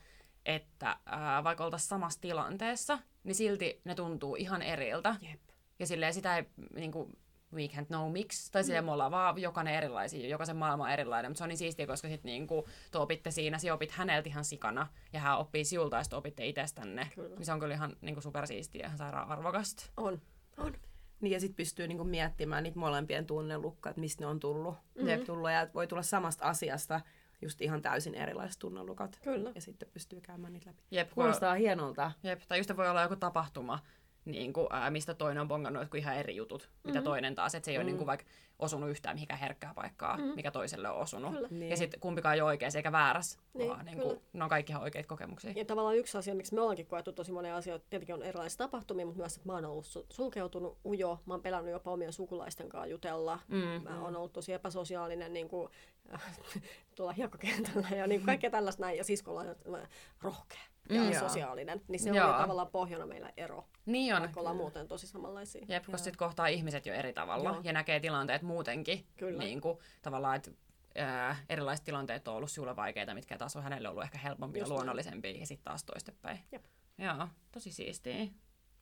että 0.45 0.97
ää, 1.05 1.43
vaikka 1.43 1.65
oltaisiin 1.65 1.89
samassa 1.89 2.21
tilanteessa, 2.21 2.99
niin 3.23 3.35
silti 3.35 3.81
ne 3.83 3.95
tuntuu 3.95 4.35
ihan 4.35 4.61
eriltä. 4.61 5.15
Jep. 5.21 5.39
Ja 5.79 5.87
silleen 5.87 6.13
sitä 6.13 6.37
ei 6.37 6.45
niin 6.75 6.91
kuin, 6.91 7.17
we 7.53 7.67
can't 7.67 7.85
know 7.85 8.11
miksi, 8.11 8.51
tai 8.51 8.63
silleen 8.63 8.83
mm. 8.83 8.85
me 8.85 8.91
ollaan 8.91 9.11
vaan 9.11 9.41
jokainen 9.41 9.75
erilaisia, 9.75 10.27
jokaisen 10.27 10.57
maailma 10.57 10.83
on 10.83 10.89
erilainen, 10.89 11.31
mutta 11.31 11.37
se 11.37 11.43
on 11.43 11.49
niin 11.49 11.57
siistiä, 11.57 11.87
koska 11.87 12.07
sitten 12.07 12.29
niinku, 12.29 12.67
te 12.91 12.97
opitte 12.97 13.31
siinä, 13.31 13.57
sinä 13.57 13.73
opit 13.73 13.91
häneltä 13.91 14.29
ihan 14.29 14.45
sikana, 14.45 14.87
ja 15.13 15.19
hän 15.19 15.37
oppii 15.37 15.65
sinulta, 15.65 15.97
ja 15.97 16.03
sitten 16.03 16.19
opitte 16.19 16.45
itsestänne. 16.45 17.09
Kyllä. 17.15 17.35
Niin 17.35 17.45
se 17.45 17.53
on 17.53 17.59
kyllä 17.59 17.75
ihan 17.75 17.95
niinku, 18.01 18.21
supersiistiä 18.21 18.81
ja 18.81 18.85
ihan 18.85 18.97
sairaan 18.97 19.29
arvokasta. 19.29 19.83
On, 19.97 20.21
on. 20.57 20.73
Niin 21.21 21.31
ja 21.31 21.39
sitten 21.39 21.55
pystyy 21.55 21.87
niinku 21.87 22.03
miettimään 22.03 22.63
niitä 22.63 22.79
molempien 22.79 23.25
tunnelukkaa, 23.25 23.89
että 23.89 23.99
mistä 23.99 24.23
ne 24.23 24.27
on 24.27 24.39
tullut. 24.39 24.75
Mm-hmm. 24.95 25.25
tullut 25.25 25.51
ja 25.51 25.67
voi 25.73 25.87
tulla 25.87 26.03
samasta 26.03 26.45
asiasta 26.45 27.01
just 27.41 27.61
ihan 27.61 27.81
täysin 27.81 28.15
erilaiset 28.15 28.59
tunnelukat. 28.59 29.19
Kyllä. 29.23 29.51
Ja 29.55 29.61
sitten 29.61 29.89
pystyy 29.93 30.21
käymään 30.21 30.53
niitä 30.53 30.69
läpi. 30.69 30.81
Jep, 30.91 31.11
Kuulostaa 31.11 31.51
voi... 31.51 31.59
hienolta. 31.59 32.11
Jep, 32.23 32.41
tai 32.47 32.59
just 32.59 32.77
voi 32.77 32.89
olla 32.89 33.01
joku 33.01 33.15
tapahtuma, 33.15 33.79
niin 34.25 34.53
kuin, 34.53 34.67
ää, 34.69 34.91
mistä 34.91 35.13
toinen 35.13 35.41
on 35.41 35.47
bongannut 35.47 35.81
jotkut 35.81 35.99
ihan 35.99 36.15
eri 36.15 36.35
jutut, 36.35 36.61
mm-hmm. 36.61 36.89
mitä 36.89 37.01
toinen 37.01 37.35
taas. 37.35 37.55
Että 37.55 37.65
se 37.65 37.71
ei 37.71 37.77
mm-hmm. 37.77 37.81
ole 37.81 37.91
niin 37.91 37.97
kuin, 37.97 38.07
vaikka 38.07 38.25
osunut 38.59 38.89
yhtään 38.89 39.15
mihinkään 39.15 39.39
herkkää 39.39 39.73
paikkaa, 39.75 40.17
mm-hmm. 40.17 40.35
mikä 40.35 40.51
toiselle 40.51 40.89
on 40.89 40.97
osunut. 40.97 41.33
Kyllä. 41.33 41.47
Niin. 41.51 41.69
Ja 41.69 41.77
sitten 41.77 41.99
kumpikaan 41.99 42.35
ei 42.35 42.41
ole 42.41 42.47
oikea 42.47 42.69
eikä 42.75 42.91
väärässä, 42.91 43.39
niin, 43.53 43.69
vaan 43.69 43.85
niin 43.85 43.99
kuin, 43.99 44.21
ne 44.33 44.43
on 44.43 44.49
kaikki 44.49 44.71
ihan 44.71 44.83
oikeita 44.83 45.07
kokemuksia. 45.07 45.53
Ja 45.55 45.65
tavallaan 45.65 45.97
yksi 45.97 46.17
asia, 46.17 46.35
miksi 46.35 46.55
me 46.55 46.61
ollaankin 46.61 46.85
koettu 46.85 47.13
tosi 47.13 47.31
monia 47.31 47.55
asioita, 47.55 47.85
tietenkin 47.89 48.15
on 48.15 48.23
erilaisia 48.23 48.57
tapahtumia, 48.57 49.05
mutta 49.05 49.21
myös, 49.21 49.35
että 49.35 49.49
mä 49.49 49.53
oon 49.53 49.65
ollut 49.65 50.05
sulkeutunut 50.09 50.77
ujo, 50.85 51.19
mä 51.25 51.33
oon 51.33 51.41
pelannut 51.41 51.71
jopa 51.71 51.91
omien 51.91 52.13
sukulaisten 52.13 52.69
kanssa 52.69 52.87
jutella. 52.87 53.39
Mm. 53.47 53.83
Mä 53.83 54.01
oon 54.01 54.15
ollut 54.15 54.33
tosi 54.33 54.53
epäsosiaalinen 54.53 55.33
niin 55.33 55.47
kuin, 55.49 55.69
tuolla 56.95 57.13
hiekkakentällä 57.13 57.87
ja 57.97 58.07
niin 58.07 58.21
kaikkea 58.25 58.49
tällaista 58.49 58.81
näin. 58.81 58.97
Ja 58.97 59.03
siskolla 59.03 59.41
on 59.41 59.87
rohkea 60.21 60.74
ja 60.89 61.01
mm, 61.01 61.13
sosiaalinen. 61.13 61.81
Niin 61.87 61.99
se 61.99 62.09
joo. 62.09 62.27
oli 62.27 62.41
tavallaan 62.41 62.67
pohjana 62.67 63.05
meillä 63.05 63.33
ero. 63.37 63.67
Niin 63.85 64.15
on. 64.15 64.21
Vaikka 64.21 64.39
ollaan 64.39 64.55
muuten 64.55 64.87
tosi 64.87 65.07
samanlaisia. 65.07 65.65
Jep, 65.67 65.83
koska 65.83 65.97
sitten 65.97 66.17
kohtaa 66.17 66.47
ihmiset 66.47 66.85
jo 66.85 66.93
eri 66.93 67.13
tavalla 67.13 67.49
joo. 67.49 67.61
ja 67.63 67.73
näkee 67.73 67.99
tilanteet 67.99 68.41
muutenkin. 68.41 69.05
Kyllä. 69.17 69.43
Niin 69.43 69.61
kuin, 69.61 69.77
tavallaan, 70.01 70.35
että 70.35 70.51
ää, 70.95 71.35
erilaiset 71.49 71.85
tilanteet 71.85 72.27
on 72.27 72.35
ollut 72.35 72.51
sinulle 72.51 72.75
vaikeita, 72.75 73.13
mitkä 73.13 73.37
taas 73.37 73.55
on 73.55 73.63
hänelle 73.63 73.89
ollut 73.89 74.03
ehkä 74.03 74.17
helpompia 74.17 74.63
ja 74.63 74.69
luonnollisempia, 74.69 75.31
ja 75.31 75.45
sitten 75.45 75.65
taas 75.65 75.83
toistepäin. 75.83 76.39
Jep. 76.51 76.65
Joo, 76.97 77.27
tosi 77.51 77.71
siistiä. 77.71 78.27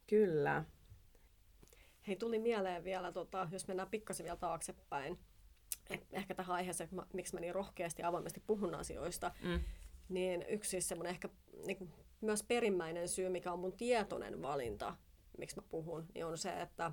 Kyllä. 0.08 0.64
Hei, 2.08 2.16
tuli 2.16 2.40
mieleen 2.40 2.84
vielä, 2.84 3.12
tota, 3.12 3.48
jos 3.52 3.68
mennään 3.68 3.90
pikkasen 3.90 4.24
vielä 4.24 4.38
taaksepäin, 4.38 5.20
ehkä 6.12 6.36
tähän 6.36 6.56
aiheeseen, 6.56 6.90
miksi 7.14 7.34
mä 7.34 7.40
niin 7.40 7.56
rohkeasti 7.56 8.04
avoimesti 8.04 8.44
puhun 8.48 8.76
asioista, 8.76 9.32
mm. 9.44 9.60
Niin 10.14 10.46
yksi 10.50 10.70
siis 10.70 10.88
semmoinen 10.88 11.12
ehkä 11.12 11.30
niin 11.66 11.78
kuin, 11.78 11.92
myös 12.22 12.44
perimmäinen 12.44 13.08
syy, 13.08 13.30
mikä 13.30 13.54
on 13.54 13.60
mun 13.60 13.74
tietoinen 13.74 14.42
valinta, 14.42 14.96
miksi 15.38 15.56
mä 15.56 15.64
puhun, 15.70 16.06
niin 16.14 16.26
on 16.26 16.38
se, 16.38 16.62
että 16.62 16.92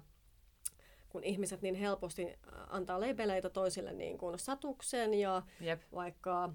kun 1.08 1.24
ihmiset 1.24 1.62
niin 1.62 1.74
helposti 1.74 2.26
äh, 2.26 2.34
antaa 2.68 3.00
lebeleitä 3.00 3.50
toisille 3.50 3.92
niin 3.92 4.18
kuin 4.18 4.38
satuksen 4.38 5.14
ja 5.14 5.42
Jep. 5.60 5.82
vaikka 5.94 6.52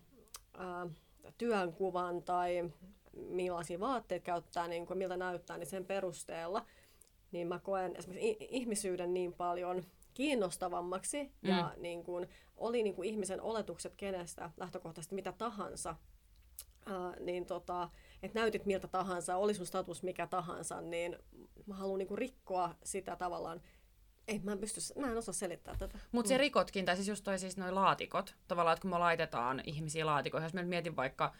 ää, 0.58 0.82
äh, 0.82 0.89
työnkuvan 1.38 2.23
tai 2.23 2.71
millaisia 3.15 3.80
vaatteita 3.80 4.23
käyttää, 4.23 4.67
niin 4.67 4.86
kuin 4.86 4.97
miltä 4.97 5.17
näyttää, 5.17 5.58
niin 5.58 5.67
sen 5.67 5.86
perusteella, 5.86 6.65
niin 7.32 7.47
mä 7.47 7.60
koen 7.60 7.95
esimerkiksi 7.95 8.38
ihmisyyden 8.39 9.13
niin 9.13 9.34
paljon 9.34 9.84
kiinnostavammaksi 10.13 11.23
mm. 11.23 11.49
ja 11.49 11.73
niin 11.78 12.04
kuin, 12.04 12.30
oli 12.58 12.84
niin 12.84 12.95
kuin 12.95 13.10
ihmisen 13.10 13.41
oletukset 13.41 13.95
kenestä 13.95 14.51
lähtökohtaisesti 14.58 15.15
mitä 15.15 15.32
tahansa, 15.32 15.95
ää, 16.86 17.13
niin 17.19 17.45
tota, 17.45 17.89
että 18.24 18.39
näytit 18.39 18.65
miltä 18.65 18.88
tahansa, 18.88 19.36
oli 19.36 19.54
sun 19.54 19.65
status 19.65 20.04
mikä 20.04 20.28
tahansa, 20.28 20.82
niin 20.82 21.17
mä 21.65 21.76
haluan 21.76 21.98
niin 21.98 22.08
kuin 22.08 22.17
rikkoa 22.17 22.76
sitä 22.84 23.15
tavallaan 23.15 23.62
ei, 24.28 24.39
mä 24.43 24.52
en 24.52 24.60
pysty, 24.60 25.00
mä 25.00 25.12
en 25.12 25.17
osaa 25.17 25.34
selittää 25.34 25.76
tätä. 25.80 26.00
Mutta 26.12 26.30
se 26.30 26.36
mm. 26.36 26.39
rikotkin, 26.39 26.86
tai 26.86 26.95
siis 26.95 27.08
just 27.08 27.24
toi 27.24 27.39
siis 27.39 27.58
noi 27.58 27.71
laatikot, 27.71 28.36
tavallaan, 28.48 28.74
että 28.74 28.82
kun 28.82 28.91
me 28.91 28.98
laitetaan 28.98 29.62
ihmisiä 29.65 30.06
laatikoihin, 30.06 30.45
jos 30.45 30.54
mä 30.54 30.63
mietin 30.63 30.95
vaikka 30.95 31.34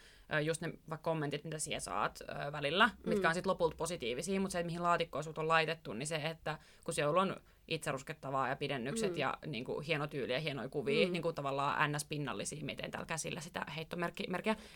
just 0.44 0.62
ne 0.62 0.68
vaikka 0.90 1.10
kommentit, 1.10 1.44
mitä 1.44 1.60
siellä 1.60 1.80
saat 1.80 2.20
välillä, 2.52 2.88
mm. 2.88 3.10
mitkä 3.10 3.28
on 3.28 3.34
sitten 3.34 3.50
lopulta 3.50 3.76
positiivisia, 3.76 4.40
mutta 4.40 4.52
se, 4.52 4.60
että 4.60 4.66
mihin 4.66 4.84
laatikkoon 4.84 5.24
sut 5.24 5.38
on 5.38 5.48
laitettu, 5.48 5.94
niin 5.94 6.08
se, 6.08 6.16
että 6.16 6.60
kun 6.84 6.94
siellä 6.94 7.22
on 7.22 7.38
itseruskettavaa 7.68 8.48
ja 8.50 8.56
pidennykset 8.56 9.12
Mm. 9.12 9.18
ja 9.18 9.38
niin 9.48 9.66
kuin, 9.66 9.86
hieno 9.86 10.08
tyyli 10.08 10.34
ja 10.34 10.40
hienoja 10.40 10.70
kuvia, 10.70 11.08
Mm. 11.08 11.14
niin 11.14 11.22
kuin 11.22 11.36
tavallaan 11.36 11.92
ns-pinnallisia, 11.92 12.66
miten 12.66 12.92
täällä 12.92 13.06
käsillä 13.06 13.42
sitä 13.42 13.66
heittomerkkiä, 13.76 14.28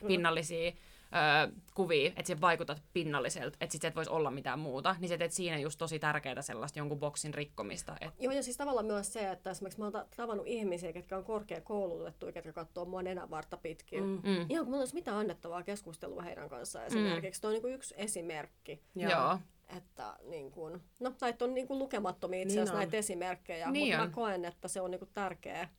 Mm. 0.02 0.08
pinnallisia 0.08 0.72
öö, 1.16 1.52
kuvia, 1.74 2.08
että 2.08 2.24
sä 2.28 2.42
vaikutat 2.42 2.82
pinnalliselta, 2.94 3.58
että 3.62 3.72
sit 3.74 3.82
sä 3.82 3.88
et 3.88 3.96
voisi 3.96 4.12
olla 4.12 4.32
mitään 4.32 4.60
muuta, 4.60 4.96
niin 5.00 5.10
sä 5.10 5.18
teet 5.18 5.32
siinä 5.32 5.58
just 5.60 5.78
tosi 5.78 6.00
tärkeää 6.00 6.42
sellaista 6.42 6.80
jonkun 6.80 7.00
boksin 7.00 7.34
rikkomista. 7.34 7.96
Et, 8.02 8.12
Joo, 8.20 8.34
ja 8.34 8.44
siis 8.44 8.58
tavallaan 8.58 8.86
myös 8.86 9.14
se, 9.14 9.32
että 9.32 9.52
esimerkiksi 9.52 9.80
mä 9.80 9.86
oon 9.86 9.92
ta- 9.94 10.06
tavannut 10.18 10.48
ihmisiä, 10.48 10.94
ketkä 10.94 11.18
on 11.18 11.24
korkeakoulutettuja, 11.24 12.32
ketkä 12.32 12.54
katsoo 12.54 12.86
mua 12.86 13.02
nenänvartta 13.02 13.58
pitkin. 13.58 14.04
Mm. 14.04 14.10
Mm. 14.10 14.30
mm, 14.30 14.46
Ihan 14.50 14.66
kun 14.66 14.72
mulla 14.72 14.82
olisi 14.82 14.94
mitään 14.94 15.18
annettavaa 15.18 15.64
keskustelua 15.64 16.22
heidän 16.22 16.50
kanssaan 16.50 16.86
esimerkiksi. 16.86 17.40
Mm. 17.40 17.42
Tuo 17.42 17.48
on 17.50 17.54
niin 17.54 17.62
kuin 17.62 17.74
yksi 17.74 17.94
esimerkki. 17.98 18.82
joo. 18.96 19.12
Joo. 19.12 19.38
Että 19.78 20.16
niin 20.30 20.52
kuin, 20.52 20.82
no 21.00 21.14
näitä 21.22 21.46
on 21.46 21.54
niin 21.54 21.68
kuin 21.68 21.80
lukemattomia 21.80 22.42
itse 22.42 22.54
Niin 22.56 22.60
asiassa 22.62 22.74
on. 22.74 22.80
näitä 22.80 22.98
esimerkkejä, 22.98 23.72
Niin 23.72 23.88
mutta 23.88 24.04
on. 24.04 24.10
mä 24.10 24.16
koen, 24.16 24.46
että 24.46 24.68
se 24.68 24.82
on 24.82 24.92
niin 24.92 25.00
kuin 25.00 25.10
tärkeä 25.14 25.70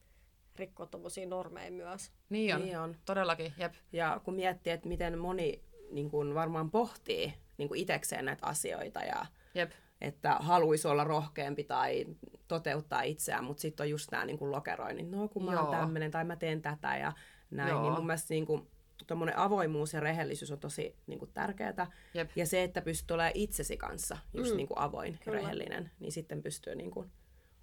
rikkoa 0.56 0.86
tommosia 0.86 1.26
normeja 1.26 1.70
myös. 1.72 2.12
Niin 2.28 2.54
on, 2.54 2.60
Niin 2.62 2.78
on. 2.78 2.96
todellakin, 3.04 3.52
jep. 3.58 3.72
Ja 3.92 4.20
kun 4.24 4.34
miettii, 4.34 4.72
että 4.72 4.88
miten 4.88 5.18
moni 5.18 5.62
niin 5.90 6.10
kuin 6.10 6.34
varmaan 6.34 6.70
pohtii 6.70 7.34
niin 7.58 7.68
kuin 7.68 7.80
itekseen 7.80 8.24
näitä 8.24 8.46
asioita 8.46 9.00
ja 9.00 9.26
Jep. 9.54 9.70
että 10.00 10.34
haluaisi 10.34 10.88
olla 10.88 11.04
rohkeampi 11.04 11.64
tai 11.64 12.06
toteuttaa 12.48 13.02
itseään, 13.02 13.44
mutta 13.44 13.60
sitten 13.60 13.84
on 13.84 13.90
just 13.90 14.10
nämä 14.10 14.24
niin 14.24 14.38
kuin 14.38 14.50
lokeroinnit, 14.50 15.10
no 15.10 15.28
kun 15.28 15.44
mä 15.44 15.52
Joo. 15.52 15.62
oon 15.62 15.76
tämmöinen 15.76 16.10
tai 16.10 16.24
mä 16.24 16.36
teen 16.36 16.62
tätä 16.62 16.96
ja 16.96 17.12
näin, 17.50 17.68
Joo. 17.70 17.82
niin 17.82 17.92
mun 17.92 18.06
mielestä 18.06 18.34
niin 18.34 18.46
kuin, 18.46 18.68
tommonen 19.06 19.36
avoimuus 19.38 19.92
ja 19.92 20.00
rehellisyys 20.00 20.50
on 20.50 20.58
tosi 20.60 20.96
niin 21.06 21.18
kuin, 21.18 21.32
tärkeää. 21.32 21.86
Jep. 22.14 22.30
Ja 22.36 22.46
se, 22.46 22.62
että 22.62 22.82
pystyy 22.82 23.14
olemaan 23.14 23.32
itsesi 23.34 23.76
kanssa 23.76 24.16
just 24.34 24.50
Mm. 24.50 24.56
niin 24.56 24.68
kuin 24.68 24.78
avoin 24.78 25.18
Kyllä. 25.24 25.38
ja 25.38 25.42
rehellinen, 25.42 25.90
niin 26.00 26.12
sitten 26.12 26.42
pystyy 26.42 26.74
niin 26.74 26.90
kuin, 26.90 27.10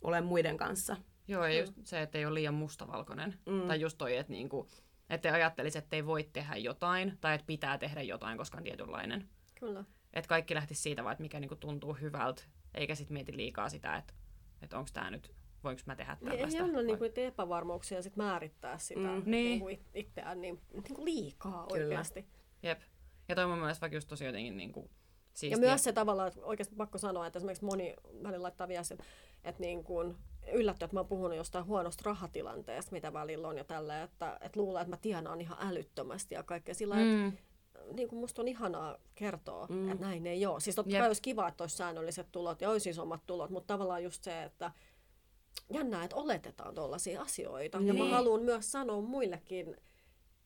olemaan 0.01 0.25
muiden 0.25 0.57
kanssa. 0.57 0.97
Joo, 1.27 1.45
ja 1.45 1.59
just 1.59 1.73
se, 1.83 2.01
että 2.01 2.17
ei 2.17 2.25
ole 2.25 2.33
liian 2.33 2.53
mustavalkoinen. 2.53 3.39
Mm. 3.45 3.67
Tai 3.67 3.81
just 3.81 3.97
toi, 3.97 4.17
että 4.17 4.31
niinku, 4.33 4.67
että 5.09 5.33
ajattelisi, 5.33 5.77
että 5.77 5.95
ei 5.95 6.05
voi 6.05 6.29
tehdä 6.33 6.55
jotain, 6.55 7.17
tai 7.21 7.35
että 7.35 7.47
pitää 7.47 7.77
tehdä 7.77 8.01
jotain, 8.01 8.37
koska 8.37 8.57
on 8.57 8.63
tietynlainen. 8.63 9.29
Kyllä. 9.59 9.83
Että 10.13 10.29
kaikki 10.29 10.55
lähtisi 10.55 10.81
siitä 10.81 11.03
vaan, 11.03 11.11
että 11.11 11.21
mikä 11.21 11.39
niinku 11.39 11.55
tuntuu 11.55 11.93
hyvältä, 11.93 12.43
eikä 12.73 12.95
sitten 12.95 13.13
mieti 13.13 13.37
liikaa 13.37 13.69
sitä, 13.69 13.95
että, 13.95 14.13
että 14.61 14.77
onko 14.77 14.89
tämä 14.93 15.11
nyt, 15.11 15.33
voinko 15.67 15.81
mä 15.85 15.95
tehdä 15.95 16.17
Niin 16.21 16.31
tällaista. 16.31 16.57
ei 16.57 16.63
anna 16.63 16.81
niinku 16.81 17.05
epävarmuuksia 17.15 18.01
sit 18.01 18.15
määrittää 18.15 18.77
sitä 18.77 18.99
Mm. 18.99 19.21
Niin. 19.25 19.69
it- 19.69 19.89
itseään 19.93 20.41
niin, 20.41 20.61
niinku 20.73 21.05
liikaa 21.05 21.67
Kyllä. 21.71 21.83
oikeasti. 21.85 22.25
Jep. 22.63 22.79
Ja 23.29 23.35
toi 23.35 23.43
on 23.43 23.49
mun 23.49 23.59
mielestä 23.59 23.81
vaikka 23.81 23.97
just 23.97 24.07
tosi 24.07 24.25
jotenkin 24.25 24.57
niinku, 24.57 24.89
siistiä. 25.33 25.57
Ja 25.63 25.69
myös 25.69 25.83
se 25.83 25.93
tavallaan, 25.93 26.27
että 26.27 26.39
oikeasti 26.45 26.75
pakko 26.75 26.97
sanoa, 26.97 27.27
että 27.27 27.39
esimerkiksi 27.39 27.65
moni 27.65 27.95
välillä 28.23 28.43
laittaa 28.43 28.67
viestin, 28.67 28.97
että 29.43 29.61
niin 29.61 29.83
kuin 29.83 30.15
yllätty, 30.53 30.85
että 30.85 30.95
mä 30.95 30.99
oon 30.99 31.07
puhunut 31.07 31.37
jostain 31.37 31.65
huonosta 31.65 32.01
rahatilanteesta, 32.05 32.91
mitä 32.91 33.13
välillä 33.13 33.47
on 33.47 33.57
ja 33.57 33.63
tällä, 33.63 34.03
että, 34.03 34.37
että 34.41 34.59
luulee, 34.59 34.81
että 34.81 34.89
mä 34.89 34.97
tienaan 34.97 35.41
ihan 35.41 35.57
älyttömästi 35.61 36.35
ja 36.35 36.43
kaikkea 36.43 36.75
sillä 36.75 36.95
mm. 36.95 37.27
Että 37.27 37.93
niin 37.93 38.07
kuin 38.09 38.19
musta 38.19 38.41
on 38.41 38.47
ihanaa 38.47 38.97
kertoa, 39.15 39.67
Mm. 39.67 39.75
mm. 39.75 39.91
että 39.91 40.05
näin 40.05 40.27
ei 40.27 40.45
ole. 40.45 40.59
Siis 40.59 40.75
totta 40.75 40.91
Jep. 40.91 40.99
kai 40.99 41.07
olisi 41.09 41.21
kiva, 41.21 41.47
että 41.47 41.63
olisi 41.63 41.77
säännölliset 41.77 42.27
tulot 42.31 42.61
ja 42.61 42.69
olisi 42.69 42.89
isommat 42.89 43.21
tulot, 43.25 43.49
mutta 43.49 43.73
tavallaan 43.73 44.03
just 44.03 44.23
se, 44.23 44.43
että 44.43 44.71
jännää, 45.73 46.03
että 46.03 46.15
oletetaan 46.15 46.75
tuollaisia 46.75 47.21
asioita. 47.21 47.77
Ja 47.77 47.93
mä 47.93 47.99
Niin. 47.99 48.11
haluan 48.11 48.41
myös 48.41 48.71
sanoa 48.71 49.01
muillekin, 49.01 49.75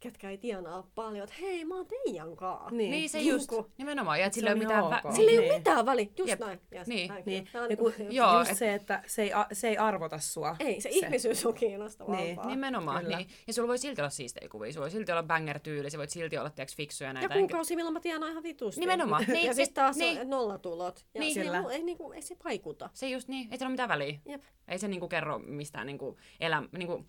ketkä 0.01 0.29
ei 0.29 0.37
tienaa 0.37 0.87
paljon, 0.95 1.23
että 1.23 1.35
hei, 1.41 1.65
mä 1.65 1.75
oon 1.75 1.85
teidän 1.87 2.35
kaa. 2.35 2.71
Niin. 2.71 2.91
niin 2.91 3.09
se 3.09 3.17
Niinku- 3.17 3.55
just, 3.55 3.69
nimenomaan. 3.77 4.19
Ja 4.19 4.25
Se 4.29 4.33
sillä 4.33 4.49
ei 4.49 4.53
on 4.53 4.57
ole 4.59 4.63
mitään... 4.65 4.79
ihan 4.85 4.91
Vä- 5.03 5.07
ok. 5.07 5.15
Sillä 5.15 5.31
ei 5.31 5.37
Niin. 5.37 5.51
ole 5.51 5.57
mitään 5.57 5.85
väliä, 5.85 6.07
just 6.17 6.29
Jep. 6.29 6.39
näin. 6.39 6.59
Yes, 6.75 6.87
Niin. 6.87 7.07
näin. 7.09 7.23
Niin, 7.25 7.49
Tää 7.51 7.61
on 7.61 7.65
ja 7.65 7.67
niinku- 7.69 7.91
kun, 7.97 8.15
Joo, 8.15 8.39
just 8.39 8.51
et- 8.51 8.57
se, 8.57 8.73
että 8.73 9.03
se 9.07 9.21
ei, 9.23 9.33
a- 9.33 9.47
se 9.53 9.67
ei 9.69 9.77
arvota 9.77 10.19
sua. 10.19 10.55
Ei, 10.59 10.81
se, 10.81 10.89
ihmisyys 10.91 11.45
on 11.45 11.53
kiinnostavampaa. 11.53 12.25
Niin, 12.25 12.39
Nimenomaan, 12.47 13.03
Kyllä. 13.03 13.17
niin. 13.17 13.29
Ja 13.47 13.53
sulla 13.53 13.67
voi 13.67 13.77
silti 13.77 14.01
olla 14.01 14.09
siistejä 14.09 14.49
kuvia, 14.49 14.73
sulla 14.73 14.83
voi 14.83 14.91
silti 14.91 15.11
olla 15.11 15.23
banger-tyyli, 15.23 15.89
sä 15.89 15.97
voit 15.97 16.09
silti 16.09 16.37
olla 16.37 16.49
tiiäks, 16.49 16.75
fiksuja 16.75 17.09
Ja 17.09 17.13
näitä. 17.13 17.33
kuukausi, 17.35 17.75
milloin 17.75 17.93
mä 17.93 17.99
tienaan 17.99 18.31
ihan 18.31 18.43
vitusti. 18.43 18.79
Nimenomaan, 18.79 19.25
niin, 19.27 19.45
ja 19.47 19.53
sitten 19.53 19.73
taas 19.73 19.97
niin. 19.97 20.29
nollatulot. 20.29 21.05
Ja 21.13 21.21
Niin. 21.21 21.35
niin. 21.35 21.45
Kyllä. 21.45 21.63
Ei, 21.69 21.75
ei, 21.77 21.83
niinku, 21.83 22.11
ei 22.11 22.21
se 22.21 22.35
vaikuta. 22.43 22.89
Se 22.93 23.09
just 23.09 23.27
niin, 23.27 23.47
ei 23.51 23.57
sillä 23.57 23.67
ole 23.67 23.71
mitään 23.73 23.89
väliä. 23.89 24.19
Jep. 24.25 24.43
Ei 24.67 24.79
se 24.79 24.87
niinku 24.87 25.07
kerro 25.07 25.39
mistään 25.39 25.87
niinku 25.87 26.17
elä, 26.39 26.63
niinku, 26.77 27.05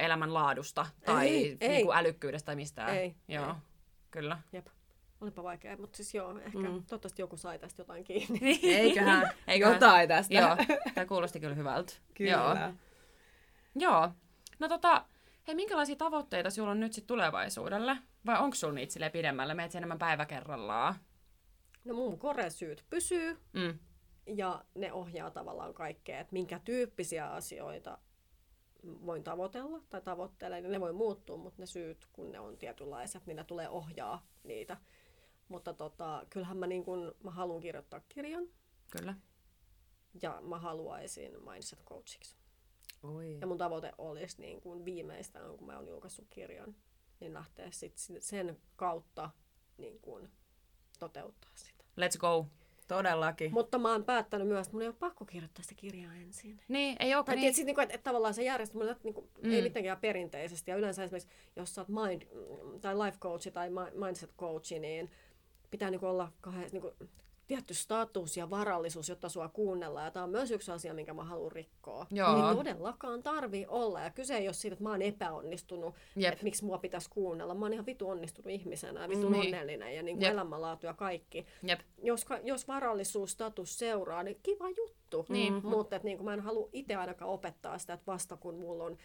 elämän 0.00 0.34
laadusta 0.34 0.86
tai 1.04 1.28
Ei, 1.28 1.56
ei. 1.60 1.68
niinku 1.68 1.92
älykkyydestä 1.92 2.46
tai 2.46 2.56
mistään. 2.56 2.94
Ei, 2.96 3.14
Joo, 3.28 3.46
ei. 3.48 3.54
kyllä. 4.10 4.38
Jep. 4.52 4.66
Olipa 5.20 5.42
vaikea, 5.42 5.76
mutta 5.76 5.96
siis 5.96 6.14
joo, 6.14 6.38
ehkä 6.38 6.58
Mm. 6.58 6.64
toivottavasti 6.64 7.22
joku 7.22 7.36
sai 7.36 7.58
tästä 7.58 7.80
jotain 7.82 8.04
kiinni. 8.04 8.40
Eiköhän 8.62 9.30
Eiköhän. 9.48 9.74
jotain 9.74 10.08
tästä. 10.08 10.34
Joo, 10.34 10.56
tämä 10.94 11.06
kuulosti 11.06 11.40
kyllä 11.40 11.54
hyvältä. 11.54 11.92
Kyllä. 12.14 12.30
Joo. 12.30 12.56
Joo. 13.74 14.10
No 14.58 14.68
tota, 14.68 15.04
hei, 15.46 15.54
minkälaisia 15.54 15.96
tavoitteita 15.96 16.50
sulla 16.50 16.70
on 16.70 16.80
nyt 16.80 16.92
sit 16.92 17.06
tulevaisuudelle? 17.06 17.96
Vai 18.26 18.38
onko 18.40 18.54
sulla 18.54 18.72
niitä 18.74 18.92
sille 18.92 19.10
pidemmälle? 19.10 19.54
Meet 19.54 19.74
enemmän 19.74 19.98
päivä 19.98 20.26
kerrallaan? 20.26 20.94
No 21.84 21.94
mun 21.94 22.18
koresyyt 22.18 22.84
pysyy 22.90 23.38
Mm. 23.52 23.78
ja 24.26 24.64
ne 24.74 24.92
ohjaa 24.92 25.30
tavallaan 25.30 25.74
kaikkea, 25.74 26.20
että 26.20 26.32
minkä 26.32 26.60
tyyppisiä 26.64 27.26
asioita 27.32 27.98
voin 29.06 29.24
tavoitella 29.24 29.80
tai 29.90 30.02
tavoittelen, 30.02 30.62
niin 30.62 30.72
ne 30.72 30.80
voi 30.80 30.92
muuttua, 30.92 31.36
mutta 31.36 31.62
ne 31.62 31.66
syyt, 31.66 32.08
kun 32.12 32.32
ne 32.32 32.40
on 32.40 32.58
tietynlaiset, 32.58 33.26
niin 33.26 33.36
ne 33.36 33.44
tulee 33.44 33.68
ohjaa 33.68 34.26
niitä. 34.44 34.76
Mutta 35.48 35.74
tota, 35.74 36.26
kyllähän 36.30 36.56
mä, 36.56 36.66
niin 36.66 36.84
kun, 36.84 37.14
mä 37.24 37.30
haluan 37.30 37.60
kirjoittaa 37.60 38.00
kirjan 38.08 38.48
Kyllä. 38.90 39.14
ja 40.22 40.40
mä 40.40 40.58
haluaisin 40.58 41.32
mindset 41.50 41.84
coachiksi. 41.84 42.36
Oi. 43.02 43.38
Ja 43.40 43.46
mun 43.46 43.58
tavoite 43.58 43.92
olisi 43.98 44.40
niin 44.40 44.60
kuin 44.60 44.84
viimeistään, 44.84 45.56
kun 45.56 45.66
mä 45.66 45.76
oon 45.76 45.88
julkaissut 45.88 46.26
kirjan, 46.30 46.76
niin 47.20 47.34
lähteä 47.34 47.70
sit 47.70 47.94
sen 48.20 48.60
kautta 48.76 49.30
niin 49.78 50.00
kuin 50.00 50.30
toteuttaa 50.98 51.50
sitä. 51.54 51.84
Let's 52.00 52.18
go. 52.18 52.46
Todellakin. 52.88 53.52
Mutta 53.52 53.78
mä 53.78 53.92
oon 53.92 54.04
päättänyt 54.04 54.48
myös, 54.48 54.66
että 54.66 54.72
mun 54.76 54.82
ei 54.82 54.88
ole 54.88 54.96
pakko 54.98 55.24
kirjoittaa 55.24 55.62
sitä 55.62 55.74
kirjaa 55.74 56.14
ensin. 56.14 56.60
Niin, 56.68 56.96
ei 57.00 57.14
ole 57.14 57.24
niin. 57.28 57.40
niin. 57.40 57.54
Sit, 57.54 57.68
että, 57.68 57.82
että, 57.82 57.98
tavallaan 57.98 58.34
se 58.34 58.42
järjestelmä 58.42 58.90
että, 58.90 59.04
niin 59.04 59.14
kuin, 59.14 59.28
Mm. 59.42 59.52
ei 59.52 59.62
mitenkään 59.62 59.98
perinteisesti. 59.98 60.70
Ja 60.70 60.76
yleensä 60.76 61.04
esimerkiksi, 61.04 61.28
jos 61.56 61.74
sä 61.74 61.80
oot 61.80 61.88
mind, 61.88 62.22
tai 62.80 62.94
life 62.98 63.18
coachi 63.18 63.50
tai 63.50 63.70
mi- 63.70 64.04
mindset 64.06 64.30
coachi, 64.38 64.78
niin 64.78 65.10
pitää 65.70 65.90
niin 65.90 66.00
kuin 66.00 66.10
olla 66.10 66.32
kahden, 66.40 66.68
niin 66.72 66.82
kuin, 66.82 66.94
tietty 67.46 67.74
status 67.74 68.36
ja 68.36 68.50
varallisuus, 68.50 69.08
jotta 69.08 69.28
sua 69.28 69.48
kuunnellaan. 69.48 70.04
Ja 70.04 70.10
tämä 70.10 70.24
on 70.24 70.30
myös 70.30 70.50
yksi 70.50 70.70
asia, 70.72 70.94
minkä 70.94 71.14
mä 71.14 71.24
haluan 71.24 71.52
rikkoa. 71.52 72.06
Joo. 72.10 72.48
Ei 72.48 72.56
todellakaan 72.56 73.22
tarvii 73.22 73.66
olla. 73.68 74.00
Ja 74.00 74.10
kyse 74.10 74.36
ei 74.36 74.48
ole 74.48 74.52
siitä, 74.54 74.72
että 74.74 74.82
mä 74.84 74.90
oon 74.90 75.02
epäonnistunut, 75.02 75.94
Jep. 76.16 76.32
että 76.32 76.44
miksi 76.44 76.64
mua 76.64 76.78
pitäisi 76.78 77.10
kuunnella. 77.10 77.54
Mä 77.54 77.64
oon 77.64 77.72
ihan 77.72 77.86
vitu 77.86 78.08
onnistunut 78.08 78.50
ihmisenä 78.50 79.02
ja 79.02 79.08
vitu 79.08 79.28
Niin. 79.28 79.44
onnellinen 79.46 79.96
ja 79.96 80.02
niin 80.02 80.18
kuin 80.18 80.28
elämänlaatu 80.30 80.86
ja 80.86 80.94
kaikki. 80.94 81.46
Jep. 81.62 81.80
Jos, 82.02 82.26
jos 82.42 82.68
varallisuus, 82.68 83.32
status 83.32 83.78
seuraa, 83.78 84.22
niin 84.22 84.40
kiva 84.42 84.70
juttu. 84.70 85.26
Niin. 85.28 85.52
Mm-hmm. 85.52 85.70
Mutta 85.70 86.00
niin 86.02 86.24
mä 86.24 86.34
en 86.34 86.40
halua 86.40 86.68
itse 86.72 86.94
ainakaan 86.94 87.30
opettaa 87.30 87.78
sitä, 87.78 87.92
että 87.92 88.06
vasta 88.06 88.36
kun 88.36 88.54
mulla 88.54 88.84
on 88.84 88.96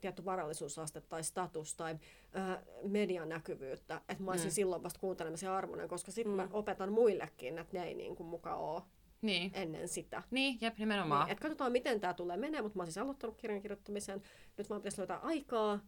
tietty 0.00 0.24
varallisuusaste 0.24 1.00
tai 1.00 1.24
status 1.24 1.74
tai 1.74 1.98
ö, 2.36 2.62
median 2.88 3.28
näkyvyyttä, 3.28 4.00
että 4.08 4.24
mä 4.24 4.30
olisin 4.30 4.46
Mm. 4.48 4.52
silloin 4.52 4.82
vasta 4.82 5.00
kuuntelemisen 5.00 5.50
arvoinen, 5.50 5.88
koska 5.88 6.10
sitten 6.10 6.32
Mm. 6.32 6.36
mä 6.36 6.48
opetan 6.52 6.92
muillekin, 6.92 7.58
että 7.58 7.78
ne 7.78 7.84
ei 7.84 7.94
niin 7.94 8.16
kuin 8.16 8.26
muka 8.26 8.54
ole 8.54 8.82
Niin. 9.22 9.50
ennen 9.54 9.88
sitä. 9.88 10.22
Niin, 10.30 10.58
jep, 10.60 10.78
nimenomaan. 10.78 11.26
Niin, 11.26 11.32
et 11.32 11.40
katsotaan, 11.40 11.72
miten 11.72 12.00
tämä 12.00 12.14
tulee 12.14 12.36
menee, 12.36 12.62
mutta 12.62 12.76
mä 12.76 12.82
oon 12.82 12.86
siis 12.86 12.98
aloittanut 12.98 13.36
kirjan 13.36 13.60
kirjoittamisen. 13.62 14.22
Nyt 14.58 14.70
vaan 14.70 14.80
pitäisi 14.80 14.98
löytää 14.98 15.18
aikaa. 15.18 15.80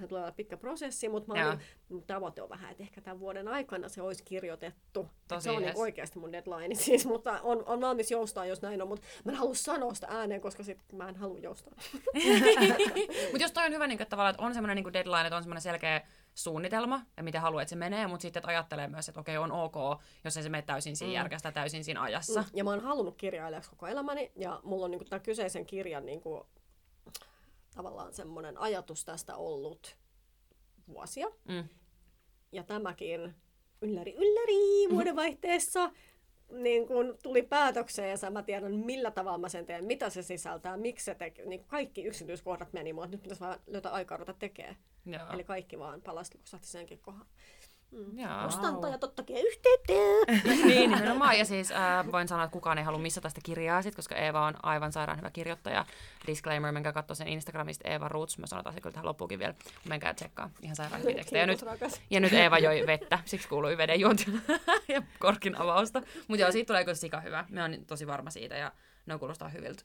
Se 0.00 0.06
tulee 0.06 0.22
olla 0.22 0.32
pitkä 0.32 0.56
prosessi, 0.56 1.08
mutta 1.08 1.34
mä 1.34 1.48
oon, 1.48 1.58
mun 1.88 2.02
tavoite 2.02 2.42
on 2.42 2.48
vähän, 2.48 2.70
että 2.70 2.82
ehkä 2.82 3.00
tämän 3.00 3.20
vuoden 3.20 3.48
aikana 3.48 3.88
se 3.88 4.02
olisi 4.02 4.24
kirjoitettu. 4.24 5.10
Se 5.38 5.50
on 5.50 5.62
niin 5.62 5.76
oikeasti 5.76 6.18
mun 6.18 6.32
deadline 6.32 6.74
siis, 6.84 7.06
mutta 7.06 7.40
on, 7.42 7.62
on 7.66 7.80
valmis 7.80 8.10
joustaa, 8.10 8.46
jos 8.46 8.62
näin 8.62 8.82
on. 8.82 8.88
Mutta 8.88 9.06
mä 9.24 9.32
en 9.32 9.38
halua 9.38 9.54
sanoa 9.54 9.94
sitä 9.94 10.06
ääneen, 10.10 10.40
koska 10.40 10.62
sit 10.62 10.78
mä 10.92 11.08
en 11.08 11.16
halua 11.16 11.38
joustaa. 11.38 11.74
Mutta 13.30 13.42
jos 13.44 13.52
toi 13.52 13.66
on 13.66 13.72
hyvä, 13.72 13.86
niin 13.86 14.02
että, 14.02 14.10
tavallaan, 14.10 14.30
että 14.34 14.42
on 14.42 14.54
semmoinen 14.54 14.76
niin 14.76 14.92
deadline, 14.92 15.20
että 15.26 15.36
on 15.36 15.42
semmoinen 15.42 15.62
selkeä 15.62 16.02
suunnitelma, 16.34 17.00
ja 17.16 17.22
miten 17.22 17.40
haluat, 17.40 17.62
että 17.62 17.70
se 17.70 17.76
menee, 17.76 18.06
mutta 18.06 18.22
sitten 18.22 18.40
että 18.40 18.48
ajattelee 18.48 18.88
myös, 18.88 19.08
että 19.08 19.20
okei, 19.20 19.36
on 19.38 19.52
ok, 19.52 19.74
jos 20.24 20.36
ei 20.36 20.42
se 20.42 20.48
mene 20.48 20.62
täysin 20.62 20.96
siinä 20.96 21.10
Mm. 21.10 21.14
järkästä, 21.14 21.52
täysin 21.52 21.84
siinä 21.84 22.02
ajassa. 22.02 22.40
Mm. 22.40 22.46
Ja 22.54 22.64
mä 22.64 22.70
oon 22.70 22.80
halunnut 22.80 23.16
kirjailijaksi 23.16 23.70
koko 23.70 23.86
elämäni, 23.86 24.32
ja 24.36 24.60
mulla 24.62 24.84
on 24.84 24.90
niin 24.90 25.08
tämän 25.08 25.22
kyseisen 25.22 25.66
kirjan 25.66 26.06
niin 26.06 26.20
kuin, 26.20 26.42
tavallaan 27.74 28.14
semmoinen 28.14 28.58
ajatus 28.58 29.04
tästä 29.04 29.36
ollut 29.36 29.96
vuosia. 30.88 31.26
Mm. 31.48 31.68
Ja 32.52 32.62
tämäkin 32.62 33.34
ylläri, 33.80 34.14
ylläri 34.14 34.90
vuodenvaihteessa 34.90 35.90
niin 36.50 36.86
kun 36.86 37.18
tuli 37.22 37.42
päätökseen 37.42 38.18
ja 38.22 38.30
mä 38.30 38.42
tiedän 38.42 38.74
millä 38.74 39.10
tavalla 39.10 39.38
mä 39.38 39.48
sen 39.48 39.66
teen, 39.66 39.84
mitä 39.84 40.10
se 40.10 40.22
sisältää, 40.22 40.76
miksi 40.76 41.04
se 41.04 41.14
tekee. 41.14 41.46
Niin 41.46 41.64
kaikki 41.64 42.04
yksityiskohdat 42.04 42.72
meni, 42.72 42.92
mutta 42.92 43.08
nyt 43.08 43.22
pitäisi 43.22 43.40
vaan 43.40 43.60
löytää 43.66 43.92
aikaa 43.92 44.16
ruveta 44.16 44.38
tekemään. 44.38 44.76
Joo. 45.06 45.32
Eli 45.32 45.44
kaikki 45.44 45.78
vaan 45.78 46.02
palasi 46.02 46.36
luksahti 46.36 46.66
senkin 46.66 47.00
kohdalla. 47.94 48.22
Joo. 48.22 48.44
Kustantajat, 48.44 49.04
ottakaa 49.04 49.36
yhteyttä! 49.36 49.92
niin, 50.66 50.90
nimenomaan. 50.90 51.38
Ja 51.38 51.44
siis 51.44 51.72
äh, 51.72 52.12
voin 52.12 52.28
sanoa, 52.28 52.44
että 52.44 52.52
kukaan 52.52 52.78
ei 52.78 52.84
halua 52.84 52.98
missata 52.98 53.28
sitä 53.28 53.40
kirjaa, 53.44 53.82
sit, 53.82 53.94
koska 53.94 54.14
Eeva 54.14 54.46
on 54.46 54.54
aivan 54.62 54.92
sairaan 54.92 55.18
hyvä 55.18 55.30
kirjoittaja. 55.30 55.86
Disclaimer, 56.26 56.72
menkää 56.72 56.92
katsoa 56.92 57.14
sen 57.14 57.28
Instagramista 57.28 57.88
Eeva 57.88 58.08
Roots. 58.08 58.38
Mä 58.38 58.46
sanotaan 58.46 58.74
se 58.74 58.80
kyllä 58.80 58.94
tähän 58.94 59.06
loppuukin 59.06 59.38
vielä. 59.38 59.54
Menkää 59.88 60.14
tsekkaa. 60.14 60.50
Ihan 60.62 60.76
sairaan 60.76 61.02
hyviä 61.02 61.14
tekstejä. 61.14 61.42
Ja 61.42 61.46
nyt, 61.46 61.64
ja 62.10 62.20
nyt 62.20 62.32
Eeva 62.32 62.58
joi 62.58 62.86
vettä, 62.86 63.18
siksi 63.24 63.48
kuului 63.48 63.76
veden 63.76 64.00
juonti 64.00 64.24
ja 64.94 65.02
korkin 65.18 65.56
avausta. 65.56 66.02
Mutta 66.28 66.42
joo, 66.42 66.52
siitä 66.52 66.66
tulee 66.66 66.84
kyllä 66.84 66.94
sika 66.94 67.20
hyvä. 67.20 67.44
Me 67.50 67.62
on 67.62 67.76
tosi 67.86 68.06
varma 68.06 68.30
siitä 68.30 68.56
ja 68.56 68.72
ne 69.06 69.18
kuulostaa 69.18 69.48
hyviltä. 69.48 69.82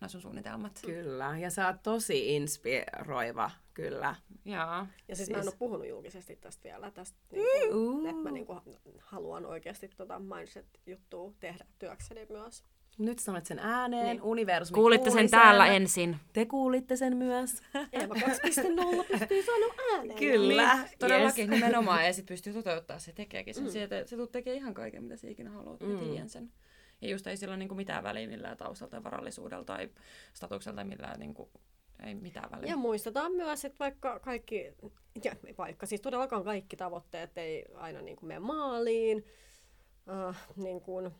Nämä 0.00 0.08
sun 0.08 0.20
suunnitelmat. 0.20 0.80
Kyllä, 0.86 1.38
ja 1.38 1.50
sä 1.50 1.66
oot 1.66 1.82
tosi 1.82 2.36
inspiroiva, 2.36 3.50
kyllä. 3.74 4.14
Joo. 4.44 4.56
Ja 4.56 4.86
siis, 5.06 5.18
siis 5.18 5.30
mä 5.30 5.36
en 5.36 5.42
Siis- 5.42 5.52
ole 5.54 5.58
puhunut 5.58 5.88
julkisesti 5.88 6.36
tästä 6.36 6.62
vielä, 6.64 6.90
tästä 6.90 7.18
niin 7.32 7.70
kuin, 7.72 8.06
että 8.06 8.22
mä 8.22 8.30
niin 8.30 8.46
kuin, 8.46 8.60
haluan 9.00 9.46
oikeasti 9.46 9.88
tota 9.96 10.18
mindset-juttua 10.18 11.32
tehdä 11.40 11.64
työkseni 11.78 12.26
myös. 12.30 12.64
Nyt 12.98 13.18
sanot 13.18 13.46
sen 13.46 13.58
ääneen, 13.58 14.06
Niin. 14.06 14.22
universumi 14.22 14.74
Kuulitte 14.74 15.10
sen 15.10 15.16
kuuli 15.16 15.28
täällä 15.28 15.66
ensin. 15.66 16.16
Te 16.32 16.46
kuulitte 16.46 16.96
sen 16.96 17.16
myös. 17.16 17.62
Eeva 17.92 18.14
2.0 18.14 19.04
pystyy 19.18 19.42
sanoa 19.42 19.74
ääneen. 19.96 20.18
Kyllä. 20.18 20.74
Niin, 20.76 20.88
todellakin 20.98 21.50
nimenomaan. 21.50 22.06
Ja 22.06 22.12
sitten 22.12 22.34
pystyy 22.34 22.52
toteuttaa 22.52 22.98
se 22.98 23.12
tekeekin 23.12 23.54
sen. 23.54 23.64
Mm. 23.64 23.70
Sieltä, 23.70 24.06
se 24.06 24.16
tulet 24.16 24.32
tekee 24.32 24.54
ihan 24.54 24.74
kaiken, 24.74 25.02
mitä 25.02 25.16
sä 25.16 25.28
ikinä 25.28 25.50
haluat. 25.50 25.80
Mm. 25.80 25.98
tiedän 25.98 26.28
sen. 26.28 26.52
Ja 27.00 27.08
just 27.08 27.26
ei 27.26 27.36
sillä 27.36 27.52
ole 27.52 27.56
niinku 27.58 27.74
mitään 27.74 28.04
väliä 28.04 28.28
millään 28.28 28.56
taustalta 28.56 28.90
tai 28.90 29.04
varallisuudella 29.04 29.64
tai 29.64 29.88
statukselta 30.34 30.76
tai 30.76 30.84
millään 30.84 31.20
niinku, 31.20 31.50
ei 32.06 32.14
mitään 32.14 32.50
väliä. 32.50 32.70
Ja 32.70 32.76
muistetaan 32.76 33.32
myös, 33.32 33.64
että 33.64 33.78
vaikka 33.78 34.20
kaikki, 34.20 34.74
ja 35.24 35.32
vaikka 35.58 35.86
siis 35.86 36.00
todellakaan 36.00 36.44
kaikki 36.44 36.76
tavoitteet 36.76 37.38
ei 37.38 37.64
aina 37.74 38.00
niin 38.02 38.16
kuin 38.16 38.28
mene 38.28 38.40
maaliin, 38.40 39.24
äh, 40.28 40.46
niin 40.56 40.80
kuin, 40.80 41.10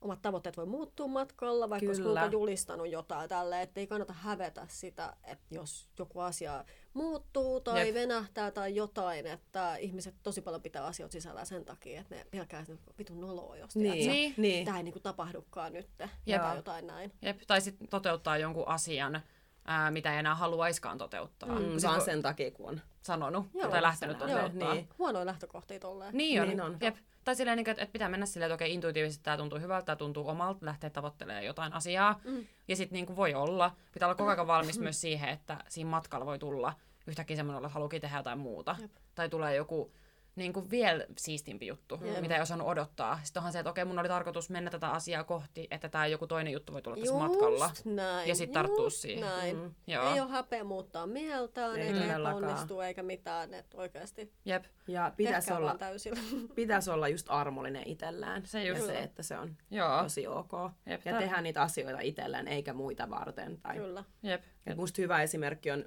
omat 0.00 0.22
tavoitteet 0.22 0.56
voi 0.56 0.66
muuttua 0.66 1.06
matkalla, 1.06 1.70
vaikka 1.70 1.86
olisi 1.88 2.02
Kyllä. 2.02 2.20
kuinka 2.20 2.32
julistanut 2.36 2.88
jotain 2.88 3.28
tälle, 3.28 3.62
että 3.62 3.80
ei 3.80 3.86
kannata 3.86 4.12
hävetä 4.12 4.66
sitä, 4.68 5.16
että 5.24 5.54
jos 5.54 5.88
joku 5.98 6.20
asia 6.20 6.64
muuttuu 6.94 7.60
tai 7.60 7.86
Jep. 7.86 7.94
Venähtää 7.94 8.50
tai 8.50 8.74
jotain, 8.74 9.26
että 9.26 9.76
ihmiset 9.76 10.14
tosi 10.22 10.40
paljon 10.42 10.62
pitää 10.62 10.84
asioita 10.84 11.12
sisällä 11.12 11.44
sen 11.44 11.64
takia, 11.64 12.00
että 12.00 12.14
ne 12.14 12.26
pelkää 12.30 12.64
sitä 12.64 12.78
vitun 12.98 13.20
noloa, 13.20 13.56
jos 13.56 13.76
Niin, 13.76 14.10
Niin. 14.10 14.34
niin. 14.36 14.64
tämä 14.64 14.76
ei 14.76 14.82
niin 14.82 14.92
kuin 14.92 15.02
tapahdukaan 15.02 15.72
nyt, 15.72 15.88
Jep. 16.26 16.42
tai 16.42 16.56
jotain 16.56 16.86
näin. 16.86 17.12
Jep. 17.22 17.40
Tai 17.46 17.60
sitten 17.60 17.88
toteuttaa 17.88 18.38
jonkun 18.38 18.68
asian, 18.68 19.20
ää, 19.66 19.90
mitä 19.90 20.12
ei 20.12 20.18
enää 20.18 20.34
haluaiskaan 20.34 20.98
toteuttaa. 20.98 21.48
Mm, 21.48 21.64
vaan 21.82 22.00
sen 22.00 22.22
takia, 22.22 22.50
kun 22.50 22.68
on. 22.68 22.80
sanonut 23.02 23.46
Joo, 23.54 23.70
tai 23.70 23.82
lähtenyt 23.82 24.18
toteuttaa. 24.18 24.68
Joo, 24.68 24.74
Niin. 24.74 24.88
Huonoja 24.98 25.26
lähtökohtia 25.26 25.80
tolleen. 25.80 26.16
Niin 26.16 26.42
on. 26.42 26.48
Niin 26.48 26.60
on. 26.60 26.76
Jep. 26.80 26.96
Tai 27.24 27.36
silleen, 27.36 27.56
niin 27.56 27.70
että 27.70 27.82
että 27.82 27.92
pitää 27.92 28.08
mennä 28.08 28.26
silleen, 28.26 28.46
että 28.46 28.54
okei, 28.54 28.74
intuitiivisesti 28.74 29.24
tämä 29.24 29.36
tuntuu 29.36 29.58
hyvältä, 29.58 29.86
tämä 29.86 29.96
tuntuu 29.96 30.28
omalta, 30.28 30.66
lähtee 30.66 30.90
tavoittelemaan 30.90 31.44
jotain 31.44 31.72
asiaa. 31.72 32.20
Mm. 32.24 32.46
Ja 32.68 32.76
sitten 32.76 32.96
niin 32.96 33.16
voi 33.16 33.34
olla, 33.34 33.70
pitää 33.92 34.08
olla 34.08 34.14
koko 34.14 34.30
ajan 34.30 34.46
valmis 34.46 34.78
myös 34.86 35.00
siihen, 35.00 35.28
että 35.28 35.56
siinä 35.68 35.90
matkalla 35.90 36.26
voi 36.26 36.38
tulla 36.38 36.72
yhtäkkiä 37.06 37.36
semmoinen, 37.36 37.64
että 37.64 37.74
haluukin 37.74 38.00
tehdä 38.00 38.16
jotain 38.16 38.38
muuta. 38.38 38.76
Jep. 38.80 38.90
Tai 39.14 39.28
tulee 39.28 39.54
joku 39.54 39.92
niin 40.36 40.52
kuin 40.52 40.70
vielä 40.70 41.06
siistimpi 41.18 41.66
juttu, 41.66 41.98
Jep. 42.04 42.20
mitä 42.20 42.36
ei 42.36 42.42
osannut 42.42 42.68
odottaa. 42.68 43.20
Sitten 43.22 43.40
onhan 43.40 43.52
se, 43.52 43.58
että 43.58 43.70
okei, 43.70 43.84
mun 43.84 43.98
oli 43.98 44.08
tarkoitus 44.08 44.50
mennä 44.50 44.70
tätä 44.70 44.90
asiaa 44.90 45.24
kohti, 45.24 45.68
että 45.70 45.88
tämä 45.88 46.06
joku 46.06 46.26
toinen 46.26 46.52
juttu 46.52 46.72
voi 46.72 46.82
tulla 46.82 46.96
tässä 46.96 47.14
matkalla. 47.14 47.70
näin. 47.84 48.28
Ja 48.28 48.34
sit 48.34 48.52
tarttuu 48.52 48.84
just 48.84 48.96
siihen. 48.96 49.20
Näin. 49.20 49.56
Mm. 49.56 49.74
Joo. 49.86 50.12
Ei 50.14 50.20
ole 50.20 50.30
häpeä 50.30 50.64
muuttaa 50.64 51.06
mieltään, 51.06 51.76
Ei 51.76 51.88
eikä 51.88 52.16
epäonnistua, 52.16 52.86
eikä 52.86 53.02
mitään. 53.02 53.54
Että 53.54 53.76
oikeasti 53.76 54.32
Jep. 54.44 54.64
Ja 54.88 55.12
pitäisi 55.16 55.52
olla, 55.52 55.76
pitäisi 56.54 56.90
olla 56.90 57.08
just 57.08 57.26
armollinen 57.30 57.88
itsellään. 57.88 58.46
Se 58.46 58.64
ja 58.64 58.68
just. 58.68 58.86
se, 58.86 58.98
että 58.98 59.22
se 59.22 59.38
on 59.38 59.56
Joo. 59.70 60.02
tosi 60.02 60.26
ok. 60.26 60.52
Jep. 60.86 61.00
Ja 61.04 61.12
Tää- 61.12 61.20
tehdä 61.20 61.40
niitä 61.40 61.62
asioita 61.62 62.00
itsellään, 62.00 62.48
eikä 62.48 62.72
muita 62.72 63.10
varten. 63.10 63.60
Tai... 63.60 63.76
Kyllä. 63.76 64.04
Jep. 64.22 64.42
Et 64.66 64.76
musta 64.76 65.02
hyvä 65.02 65.22
esimerkki 65.22 65.70
on, 65.70 65.84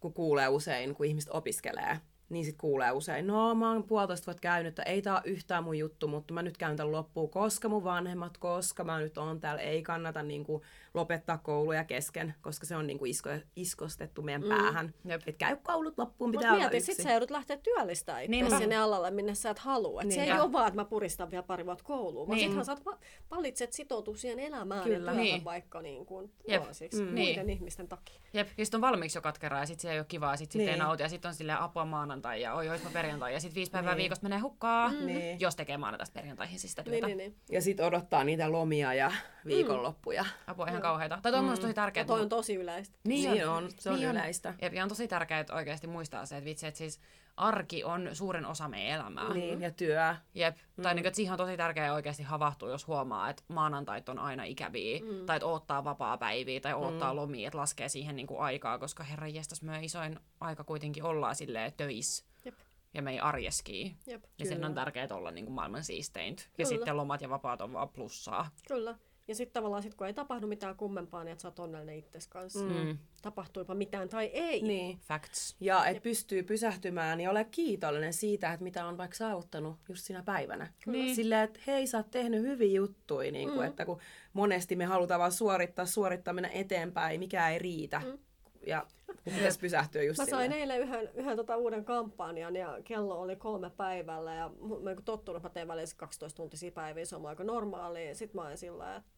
kun 0.00 0.12
kuulee 0.14 0.48
usein, 0.48 0.94
kun 0.94 1.06
ihmiset 1.06 1.30
opiskelee, 1.32 2.00
niin 2.28 2.44
sit 2.44 2.56
kuulee 2.56 2.92
usein, 2.92 3.26
no 3.26 3.54
mä 3.54 3.72
oon 3.72 3.84
puolitoista 3.84 4.26
vuotta 4.26 4.40
käynyt, 4.40 4.68
että 4.68 4.82
ei 4.82 5.02
tää 5.02 5.14
ole 5.14 5.22
yhtään 5.24 5.64
mun 5.64 5.78
juttu, 5.78 6.08
mutta 6.08 6.34
mä 6.34 6.42
nyt 6.42 6.58
käyn 6.58 6.76
tämän 6.76 6.92
loppuun, 6.92 7.30
koska 7.30 7.68
mun 7.68 7.84
vanhemmat, 7.84 8.38
koska 8.38 8.84
mä 8.84 8.98
nyt 8.98 9.18
oon 9.18 9.40
täällä, 9.40 9.62
ei 9.62 9.82
kannata 9.82 10.22
niin 10.22 10.44
kuin, 10.44 10.62
lopettaa 10.96 11.38
kouluja 11.38 11.84
kesken, 11.84 12.34
koska 12.40 12.66
se 12.66 12.76
on 12.76 12.86
niin 12.86 12.98
kuin, 12.98 13.10
isko, 13.10 13.30
iskostettu 13.56 14.22
meidän 14.22 14.42
mm. 14.42 14.48
päähän. 14.48 14.94
Jep. 15.04 15.20
Että 15.26 15.38
käy 15.38 15.56
koulut 15.56 15.98
loppuun, 15.98 16.30
pitää 16.30 16.50
olla 16.52 16.60
mieti, 16.60 16.76
yksi. 16.76 16.94
sit 16.94 17.02
sä 17.02 17.10
joudut 17.10 17.30
lähteä 17.30 17.56
työllistämään 17.56 18.22
itse 18.24 18.30
Niinpä. 18.30 18.58
sinne 18.58 18.76
alalle, 18.76 19.10
minne 19.10 19.34
sä 19.34 19.50
et 19.50 19.58
halua. 19.58 20.02
Et 20.02 20.10
se 20.12 20.22
ei 20.22 20.32
ole 20.32 20.52
vaan, 20.52 20.68
että 20.68 20.80
mä 20.80 20.84
puristan 20.84 21.30
vielä 21.30 21.42
pari 21.42 21.66
vuotta 21.66 21.84
kouluun, 21.84 22.28
vaan 22.28 22.36
Niin. 22.36 22.50
sittenhän 22.50 22.64
sä 22.64 22.98
valitset 23.30 23.72
sitoutua 23.72 24.16
siihen 24.16 24.38
elämään 24.38 24.84
Kyllä. 24.84 25.10
ja 25.10 25.16
Niin. 25.16 25.44
vaikka 25.44 25.82
niin 25.82 26.06
kuin 26.06 26.32
vuosiksi 26.66 27.02
Mm. 27.02 27.08
muiden 27.08 27.46
Niin. 27.46 27.50
ihmisten 27.50 27.88
takia. 27.88 28.20
Jep, 28.32 28.48
ja 28.58 28.64
sitten 28.64 28.78
on 28.78 28.82
valmiiksi 28.82 29.18
jo 29.18 29.22
katkeraa 29.22 29.60
ja 29.60 29.66
sitten 29.66 29.82
se 29.82 29.92
ei 29.92 29.98
ole 29.98 30.06
kivaa, 30.08 30.36
sitten 30.36 30.52
sit 30.52 30.58
Niin. 30.58 30.72
ei 30.72 30.78
nauti 30.78 31.02
ja 31.02 31.08
sitten 31.08 31.28
on 31.28 31.34
silleen 31.34 31.58
apua 31.58 31.84
maanantai 31.84 32.42
ja 32.42 32.54
oi 32.54 32.68
oispa 32.68 32.90
perjantai 32.92 33.32
ja 33.32 33.40
sitten 33.40 33.54
viisi 33.54 33.70
päivää 33.70 33.92
Niin. 33.94 33.98
viikosta 33.98 34.22
menee 34.22 34.38
hukkaa, 34.38 34.92
Niin. 34.92 35.40
jos 35.40 35.56
tekee 35.56 35.76
maanantaista 35.76 36.14
perjantaihin 36.14 36.58
siis 36.58 36.72
sitä 36.72 36.82
Niin, 36.82 36.90
työtä. 36.90 37.06
niin, 37.06 37.18
niin. 37.18 37.34
Ja 37.50 37.62
sitten 37.62 37.86
odottaa 37.86 38.24
niitä 38.24 38.52
lomia 38.52 38.94
ja 38.94 39.12
viikonloppuja. 39.46 40.24
Apua 40.46 40.64
on 40.64 40.68
ihan 40.68 40.82
kauheita. 40.86 41.18
Tai 41.22 41.32
toi 41.32 41.38
on 41.38 41.44
mm. 41.44 41.54
tosi 41.54 41.66
Ja 41.66 41.74
tärkeää. 41.74 42.06
toi 42.06 42.20
on 42.20 42.28
tosi 42.28 42.54
yleistä. 42.54 42.98
Niin 43.04 43.48
on, 43.48 43.70
se 43.78 43.90
on 43.90 43.96
Niin 43.96 44.08
yleistä. 44.08 44.54
Jep, 44.62 44.74
ja 44.74 44.82
on 44.82 44.88
tosi 44.88 45.08
tärkeää 45.08 45.40
että 45.40 45.54
oikeasti 45.54 45.86
muistaa 45.86 46.26
se, 46.26 46.36
että 46.36 46.44
vitsi, 46.44 46.66
että 46.66 46.78
siis 46.78 47.00
arki 47.36 47.84
on 47.84 48.08
suurin 48.12 48.46
osa 48.46 48.68
meidän 48.68 49.00
elämää. 49.00 49.34
Niin, 49.34 49.62
ja 49.62 49.70
työ. 49.70 50.14
Jep. 50.34 50.56
Tai 50.82 50.94
niin, 50.94 51.06
että 51.06 51.16
siihen 51.16 51.32
on 51.32 51.38
tosi 51.38 51.56
tärkeää 51.56 51.94
oikeasti 51.94 52.22
havahtua, 52.22 52.70
jos 52.70 52.86
huomaa, 52.86 53.30
että 53.30 53.42
maanantait 53.48 54.08
on 54.08 54.18
aina 54.18 54.44
ikäviä, 54.44 55.00
mm. 55.00 55.26
tai 55.26 55.36
että 55.36 55.46
odottaa 55.46 55.84
vapaa-päiviä, 55.84 56.60
tai 56.60 56.74
odottaa 56.74 57.12
mm. 57.12 57.16
lomia, 57.16 57.48
että 57.48 57.58
laskee 57.58 57.88
siihen 57.88 58.16
niin 58.16 58.26
kuin 58.26 58.40
aikaa, 58.40 58.78
koska 58.78 59.04
herran 59.04 59.34
jestas, 59.34 59.62
me 59.62 59.84
isoin 59.84 60.20
aika 60.40 60.64
kuitenkin 60.64 61.04
ollaan 61.04 61.36
silleen 61.36 61.72
töissä. 61.76 62.24
Jep. 62.44 62.54
Ja 62.94 63.02
me 63.02 63.10
ei 63.12 63.20
arjeskii. 63.20 63.96
Jep. 64.06 64.24
Ja 64.38 64.46
sen 64.46 64.64
on 64.64 64.74
tärkeää 64.74 65.08
olla 65.10 65.30
niin 65.30 65.44
kuin 65.44 65.54
maailman 65.54 65.84
siisteintä. 65.84 66.42
Ja 66.58 66.66
sitten 66.66 66.96
lomat 66.96 67.20
ja 67.20 67.28
vapaat 67.28 67.60
on 67.60 67.72
vaan 67.72 67.88
plussaa. 67.88 68.50
Kyllä. 68.68 68.94
Ja 69.28 69.34
sitten 69.34 69.52
tavallaan, 69.54 69.82
sit, 69.82 69.94
kun 69.94 70.06
ei 70.06 70.14
tapahdu 70.14 70.46
mitään 70.46 70.76
kummempaa, 70.76 71.24
niin 71.24 71.32
että 71.32 71.42
sä 71.42 71.48
oot 71.48 71.58
onnellinen 71.58 71.98
itses 71.98 72.28
kanssa. 72.28 72.64
Mm. 72.64 72.98
Tapahtuipa 73.22 73.74
mitään 73.74 74.08
tai 74.08 74.26
ei. 74.26 74.62
Niin. 74.62 74.98
Facts. 74.98 75.56
Ja 75.60 75.86
että 75.86 76.02
pystyy 76.02 76.42
pysähtymään 76.42 77.20
ja 77.20 77.30
ole 77.30 77.44
kiitollinen 77.44 78.12
siitä, 78.12 78.52
että 78.52 78.64
mitä 78.64 78.86
on 78.86 78.98
vaikka 78.98 79.16
saavuttanut 79.16 79.76
just 79.88 80.04
siinä 80.04 80.22
päivänä. 80.22 80.72
Niin. 80.86 81.14
Silleen, 81.16 81.44
että 81.44 81.60
hei, 81.66 81.86
sä 81.86 81.96
oot 81.96 82.10
tehnyt 82.10 82.42
hyviä 82.42 82.76
juttuja, 82.76 83.32
niin 83.32 83.48
kuin, 83.48 83.60
mm. 83.60 83.66
että 83.66 83.84
kun 83.84 84.00
monesti 84.32 84.76
me 84.76 84.84
halutaan 84.84 85.20
vaan 85.20 85.32
suorittaa, 85.32 85.86
suorittaa, 85.86 86.34
mennä 86.34 86.50
eteenpäin, 86.52 87.20
mikä 87.20 87.48
ei 87.48 87.58
riitä. 87.58 88.02
Mm. 88.04 88.18
Ja 88.66 88.86
pitäisi 89.24 89.58
pysähtyä 89.58 90.02
just 90.02 90.18
Mä 90.18 90.26
sain 90.26 90.42
silleen. 90.52 90.60
eilen 90.60 90.80
yhden, 90.80 91.08
yhden 91.14 91.36
tota 91.36 91.56
uuden 91.56 91.84
kampanjan 91.84 92.56
ja 92.56 92.78
kello 92.84 93.20
oli 93.20 93.36
kolme 93.36 93.70
päivällä 93.70 94.34
ja 94.34 94.48
mä 94.82 94.90
oon 94.90 95.02
tottunut, 95.04 95.36
että 95.36 95.48
mä 95.48 95.52
teen 95.52 95.68
välissä 95.68 95.96
12 95.96 96.36
tuntisia 96.36 96.72
päiviä, 96.72 97.04
se 97.04 97.16
on 97.16 97.26
aika 97.26 97.44
normaalia. 97.44 98.14
Sitten 98.14 98.40
mä 98.40 98.46
olin 98.46 98.58
sillä 98.58 98.96
että 98.96 99.08
"Hah, 99.08 99.15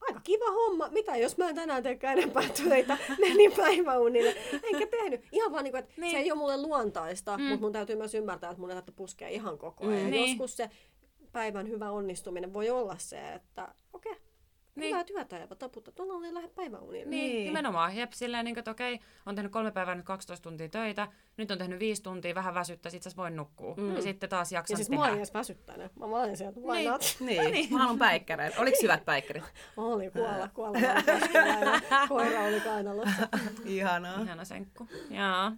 aika 0.00 0.20
kiva 0.20 0.50
homma, 0.50 0.88
mitä 0.88 1.16
jos 1.16 1.36
mä 1.36 1.48
en 1.48 1.54
tänään 1.54 1.82
teekään 1.82 2.18
enempää 2.18 2.48
töitä, 2.48 2.98
menin 3.28 3.52
päiväunille, 3.52 4.36
enkä 4.62 4.86
tehnyt. 4.86 5.20
Ihan 5.32 5.52
vaan 5.52 5.64
niin 5.64 5.72
kuin, 5.72 5.84
että 5.84 6.00
Niin. 6.00 6.10
se 6.10 6.16
ei 6.18 6.32
ole 6.32 6.38
mulle 6.38 6.62
luontaista, 6.62 7.36
mm. 7.38 7.44
mutta 7.44 7.60
mun 7.60 7.72
täytyy 7.72 7.96
myös 7.96 8.14
ymmärtää, 8.14 8.50
että 8.50 8.60
mun 8.60 8.70
ei 8.70 8.74
tarvitse 8.74 8.96
puskea 8.96 9.28
ihan 9.28 9.58
koko 9.58 9.84
ajan. 9.86 9.98
Mm. 9.98 10.04
Mm. 10.04 10.10
Niin. 10.10 10.30
Joskus 10.30 10.56
se 10.56 10.70
päivän 11.32 11.68
hyvä 11.68 11.90
onnistuminen 11.90 12.52
voi 12.52 12.70
olla 12.70 12.94
se, 12.98 13.32
että 13.32 13.74
okei, 13.92 14.12
okay, 14.12 14.23
Niin. 14.74 14.88
hyvää 14.88 15.04
työtä 15.04 15.36
ja 15.38 15.46
taputta, 15.46 15.92
tuolla 15.92 16.14
oli 16.14 16.34
lähde 16.34 16.48
päiväunille. 16.48 17.10
Niin, 17.10 17.32
Niin. 17.32 17.44
nimenomaan. 17.46 17.96
Jep, 17.96 18.12
silleen, 18.12 18.44
niin 18.44 18.58
että 18.58 18.70
okei, 18.70 19.00
on 19.26 19.34
tehnyt 19.34 19.52
kolme 19.52 19.70
päivää 19.70 19.94
nyt 19.94 20.04
12 20.04 20.42
tuntia 20.42 20.68
töitä, 20.68 21.08
nyt 21.36 21.50
on 21.50 21.58
tehnyt 21.58 21.78
viisi 21.78 22.02
tuntia, 22.02 22.34
vähän 22.34 22.54
väsyttä, 22.54 22.90
sit 22.90 23.02
sä 23.02 23.10
voin 23.16 23.36
nukkua. 23.36 23.74
Mm. 23.76 23.96
Ja 23.96 24.02
sitten 24.02 24.28
taas 24.30 24.52
jaksan 24.52 24.74
Ja 24.74 24.76
siis 24.76 24.88
tehdä. 24.88 25.00
mä 25.02 25.06
olin 25.08 25.16
edes 25.18 25.34
väsyttänyt. 25.34 25.96
Mä 25.96 26.10
vaan 26.10 26.24
olin 26.24 26.36
sieltä, 26.36 26.60
why 26.60 26.74
Niin. 26.76 26.90
not? 26.90 27.16
Niin, 27.20 27.72
mä 27.72 27.78
haluan 27.78 27.98
päikkäreitä. 27.98 28.60
Oliko 28.60 28.76
hyvät 28.82 29.04
päikkärit? 29.04 29.44
Oli 29.76 30.10
kuolla, 30.10 30.48
kuolla. 30.48 30.78
ja 30.78 31.02
koira 32.08 32.40
oli 32.44 32.60
kainalossa. 32.60 33.28
Ihanaa. 33.64 34.20
Ihana 34.22 34.44
senkku. 34.44 34.88
Jaa. 35.10 35.52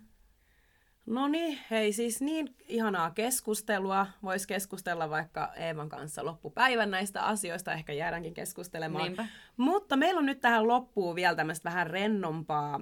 No 1.07 1.29
niin, 1.29 1.59
hei 1.71 1.93
siis 1.93 2.21
niin 2.21 2.57
ihanaa 2.69 3.11
keskustelua. 3.11 4.07
Voisi 4.23 4.49
keskustella 4.49 5.11
vaikka 5.11 5.53
Eevan 5.57 5.89
kanssa 5.89 6.25
loppupäivän 6.25 6.91
näistä 6.91 7.23
asioista, 7.23 7.73
ehkä 7.73 7.93
jäädäänkin 7.93 8.35
keskustelemaan. 8.35 9.05
Niinpä. 9.05 9.27
Mutta 9.57 9.97
meillä 9.97 10.19
on 10.19 10.27
nyt 10.27 10.41
tähän 10.41 10.69
loppuun 10.69 11.15
vielä 11.15 11.37
tämmöistä 11.37 11.69
vähän 11.69 11.87
rennompaa, 11.87 12.81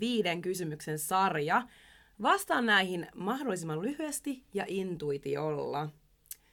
viiden 0.00 0.42
kysymyksen 0.42 0.98
sarja. 0.98 1.62
Vastaan 2.22 2.66
näihin 2.66 3.06
mahdollisimman 3.14 3.82
lyhyesti 3.82 4.44
ja 4.54 4.64
intuitiolla. 4.68 5.88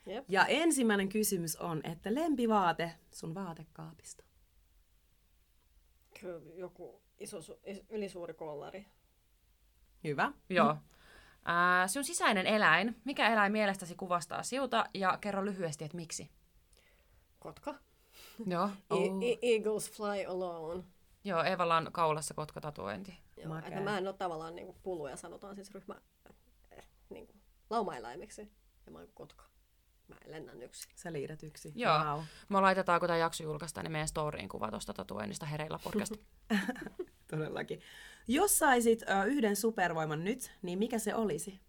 Jep. 0.05 0.26
Ja 0.30 0.45
ensimmäinen 0.45 1.10
kysymys 1.10 1.55
on, 1.55 1.82
että 1.84 2.16
lempivaate 2.16 2.91
sun 3.12 3.36
vaatekaapista. 3.36 4.24
Kyllä 6.20 6.53
joku 6.55 7.01
iso, 7.20 7.38
su- 7.39 7.60
is- 7.66 7.84
ylisuuri 7.89 8.34
kollari. 8.34 8.86
Hyvä. 10.03 10.32
Joo. 10.49 10.78
Ää, 11.50 11.88
sun 11.88 12.04
sisäinen 12.04 12.48
eläin. 12.48 13.02
Mikä 13.06 13.30
eläin 13.30 13.52
mielestäsi 13.52 13.95
kuvastaa 13.95 14.43
siuta 14.43 14.86
ja 14.93 15.18
kerro 15.22 15.45
lyhyesti, 15.45 15.86
että 15.86 15.98
miksi. 15.98 16.30
Kotka. 17.39 17.76
Joo. 18.45 18.70
Oh. 18.89 19.00
E- 19.24 19.38
eagles 19.56 19.91
fly 19.91 20.26
alone. 20.28 20.84
Joo, 21.24 21.43
Eevalla 21.43 21.78
on 21.78 21.89
kaulassa 21.91 22.34
kotkatatuointi. 22.34 23.20
Joo, 23.38 23.48
Makea. 23.48 23.68
että 23.68 23.82
mä 23.82 23.98
en 23.98 24.08
ole 24.08 24.16
tavallaan 24.18 24.56
niinku 24.56 24.76
puluja, 24.84 25.16
sanotaan 25.16 25.56
siis 25.56 25.72
ryhmä 25.72 25.95
eh, 26.72 26.88
niinku, 27.10 27.34
laumaeläimeksi. 27.70 28.52
Ja 28.86 28.91
mä 28.91 28.98
oon 29.00 29.08
kotka. 29.14 29.43
Mä 30.08 30.16
lennän 30.26 30.62
yksin. 30.62 30.91
Sä 30.95 31.14
liidät 31.14 31.43
yksi. 31.43 31.72
Joo. 31.76 32.00
Wow. 32.04 32.24
Me 32.50 32.62
laitetaan, 32.62 33.00
kun 33.00 33.08
tämä 33.08 33.18
jakso 33.18 33.43
julkaistaan, 33.43 33.84
niin 33.84 33.91
meidän 33.91 34.08
storyin 34.08 34.50
kuva 34.50 34.72
tuosta 34.72 34.93
tatuoinnista 34.93 35.45
Hereillä 35.45 35.80
podcast. 35.84 36.14
Todellakin. 37.28 37.82
Jos 38.28 38.59
saisit 38.59 39.01
ö, 39.01 39.23
yhden 39.23 39.55
supervoiman 39.55 40.23
nyt, 40.23 40.51
niin 40.61 40.80
mikä 40.80 40.99
se 40.99 41.15
olisi? 41.15 41.59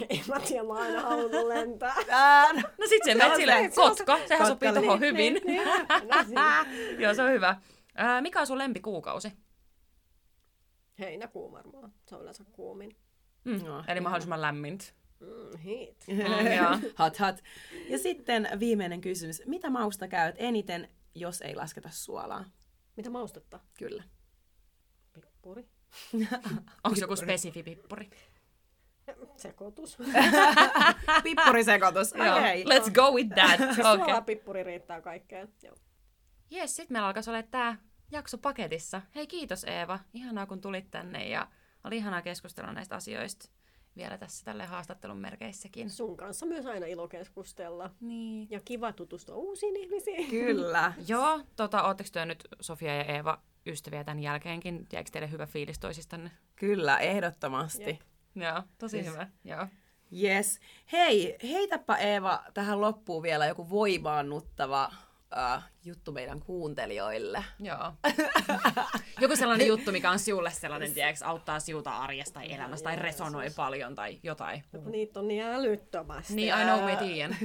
en 0.10 0.20
mä 0.28 0.40
tiedä, 0.40 0.64
mä 0.64 0.74
aina 0.74 1.00
halunnut 1.00 1.46
lentää. 1.46 1.94
Ää, 2.08 2.52
no. 2.52 2.60
No 2.78 2.86
sit 2.88 3.04
se 3.04 3.14
menet 3.14 3.36
silleen, 3.36 3.70
se. 3.70 3.74
kotka, 3.74 4.16
sehän 4.16 4.28
Kotka 4.28 4.46
sopii 4.46 4.72
tuohon 4.72 5.00
hyvin. 5.00 5.40
Niin, 5.44 5.68
no 5.88 6.24
siinä. 6.26 6.66
Joo, 7.02 7.14
se 7.14 7.22
on 7.22 7.30
hyvä. 7.30 7.56
Ää, 7.94 8.20
mikä 8.20 8.40
on 8.40 8.46
sun 8.46 8.58
lempikuukausi? 8.58 9.32
Heinäkuu 10.98 11.52
varmaan. 11.52 11.92
Se 12.06 12.14
on 12.14 12.22
yleensä 12.22 12.44
kuumin. 12.52 12.96
Mm. 13.44 13.64
No, 13.64 13.84
Eli 13.88 14.00
mahdollisimman 14.00 14.40
lämmintä. 14.42 14.84
Mm, 15.20 15.58
heat. 15.58 15.96
Mm, 16.06 16.52
joo. 16.56 16.70
hot, 16.98 17.20
hot. 17.20 17.36
Ja 17.88 17.98
sitten 17.98 18.48
viimeinen 18.60 19.00
kysymys. 19.00 19.42
Mitä 19.46 19.70
mausta 19.70 20.08
käyt 20.08 20.34
eniten, 20.38 20.88
jos 21.14 21.40
ei 21.40 21.54
lasketa 21.54 21.88
suolaa? 21.90 22.44
Mitä 22.96 23.10
maustetta? 23.10 23.60
Kyllä. 23.78 24.04
Pippuri. 25.12 25.68
Onko 26.84 27.00
joku 27.00 27.16
spesifi 27.16 27.62
pippuri? 27.62 28.10
Sekoitus. 29.36 29.98
Pippurisekoitus. 31.24 32.14
Joo. 32.14 32.36
Okei. 32.36 32.64
Let's 32.64 32.90
go 32.90 33.12
with 33.12 33.34
that. 33.34 33.60
Okay. 34.00 34.22
pippuri 34.22 34.62
riittää 34.62 35.00
kaikkeen. 35.00 35.52
Joo. 35.62 35.76
Jes, 36.50 36.76
sit 36.76 36.90
meillä 36.90 37.06
alkaisi 37.06 37.30
olla 37.30 37.42
tää 37.42 37.76
jakso 38.10 38.38
paketissa. 38.38 39.02
Hei 39.14 39.26
kiitos 39.26 39.64
Eeva, 39.64 39.98
ihanaa 40.14 40.46
kun 40.46 40.60
tulit 40.60 40.90
tänne 40.90 41.28
ja 41.28 41.48
oli 41.84 41.96
ihanaa 41.96 42.22
keskustella 42.22 42.72
näistä 42.72 42.96
asioista 42.96 43.53
vielä 43.96 44.18
tässä 44.18 44.44
tälle 44.44 44.64
haastattelun 44.66 45.16
merkeissäkin. 45.16 45.90
Sun 45.90 46.16
kanssa 46.16 46.46
myös 46.46 46.66
aina 46.66 46.86
ilo 46.86 47.08
keskustella. 47.08 47.90
Niin. 48.00 48.46
Ja 48.50 48.60
kiva 48.64 48.92
tutustua 48.92 49.36
uusiin 49.36 49.76
ihmisiin. 49.76 50.30
Kyllä. 50.30 50.92
Joo, 51.08 51.40
tota, 51.56 51.82
ootteko 51.82 52.08
työ 52.12 52.24
nyt 52.24 52.48
Sofia 52.60 52.96
ja 52.96 53.04
Eeva 53.04 53.38
ystäviä 53.66 54.04
tämän 54.04 54.20
jälkeenkin? 54.22 54.86
Jäikö 54.92 55.10
teille 55.10 55.30
hyvä 55.30 55.46
fiilis 55.46 55.78
toisistanne? 55.78 56.30
Kyllä, 56.56 56.98
ehdottomasti. 56.98 57.82
Jep. 57.90 58.00
Joo, 58.34 58.62
tosi 58.78 58.96
Siis- 58.96 59.12
hyvä. 59.12 59.28
Joo. 59.44 59.66
Yes. 60.22 60.60
Hei, 60.92 61.36
heitäpä 61.42 61.96
Eeva 61.96 62.44
tähän 62.54 62.80
loppuun 62.80 63.22
vielä 63.22 63.46
joku 63.46 63.70
voimaannuttava 63.70 64.92
uh, 65.56 65.62
juttu 65.84 66.12
meidän 66.12 66.40
kuuntelijoille. 66.40 67.44
Joo. 67.60 67.92
Joku 69.20 69.36
sellainen 69.36 69.66
juttu, 69.66 69.92
mikä 69.92 70.10
on 70.10 70.18
siulle 70.18 70.50
sellainen, 70.50 70.94
tiedätkö, 70.94 71.24
auttaa 71.24 71.60
siuta 71.60 71.96
arjesta 71.98 72.34
tai 72.34 72.52
elämästä 72.52 72.84
tai 72.84 72.96
resonoi 72.96 73.46
paljon 73.56 73.94
tai 73.94 74.18
jotain. 74.22 74.64
Niitä 74.84 75.20
on 75.20 75.28
niin 75.28 75.42
älyttömästi. 75.42 76.34
Niin, 76.34 76.54
I 76.60 76.62
know, 76.62 76.84
me 76.84 76.96
tiedän. 76.96 77.36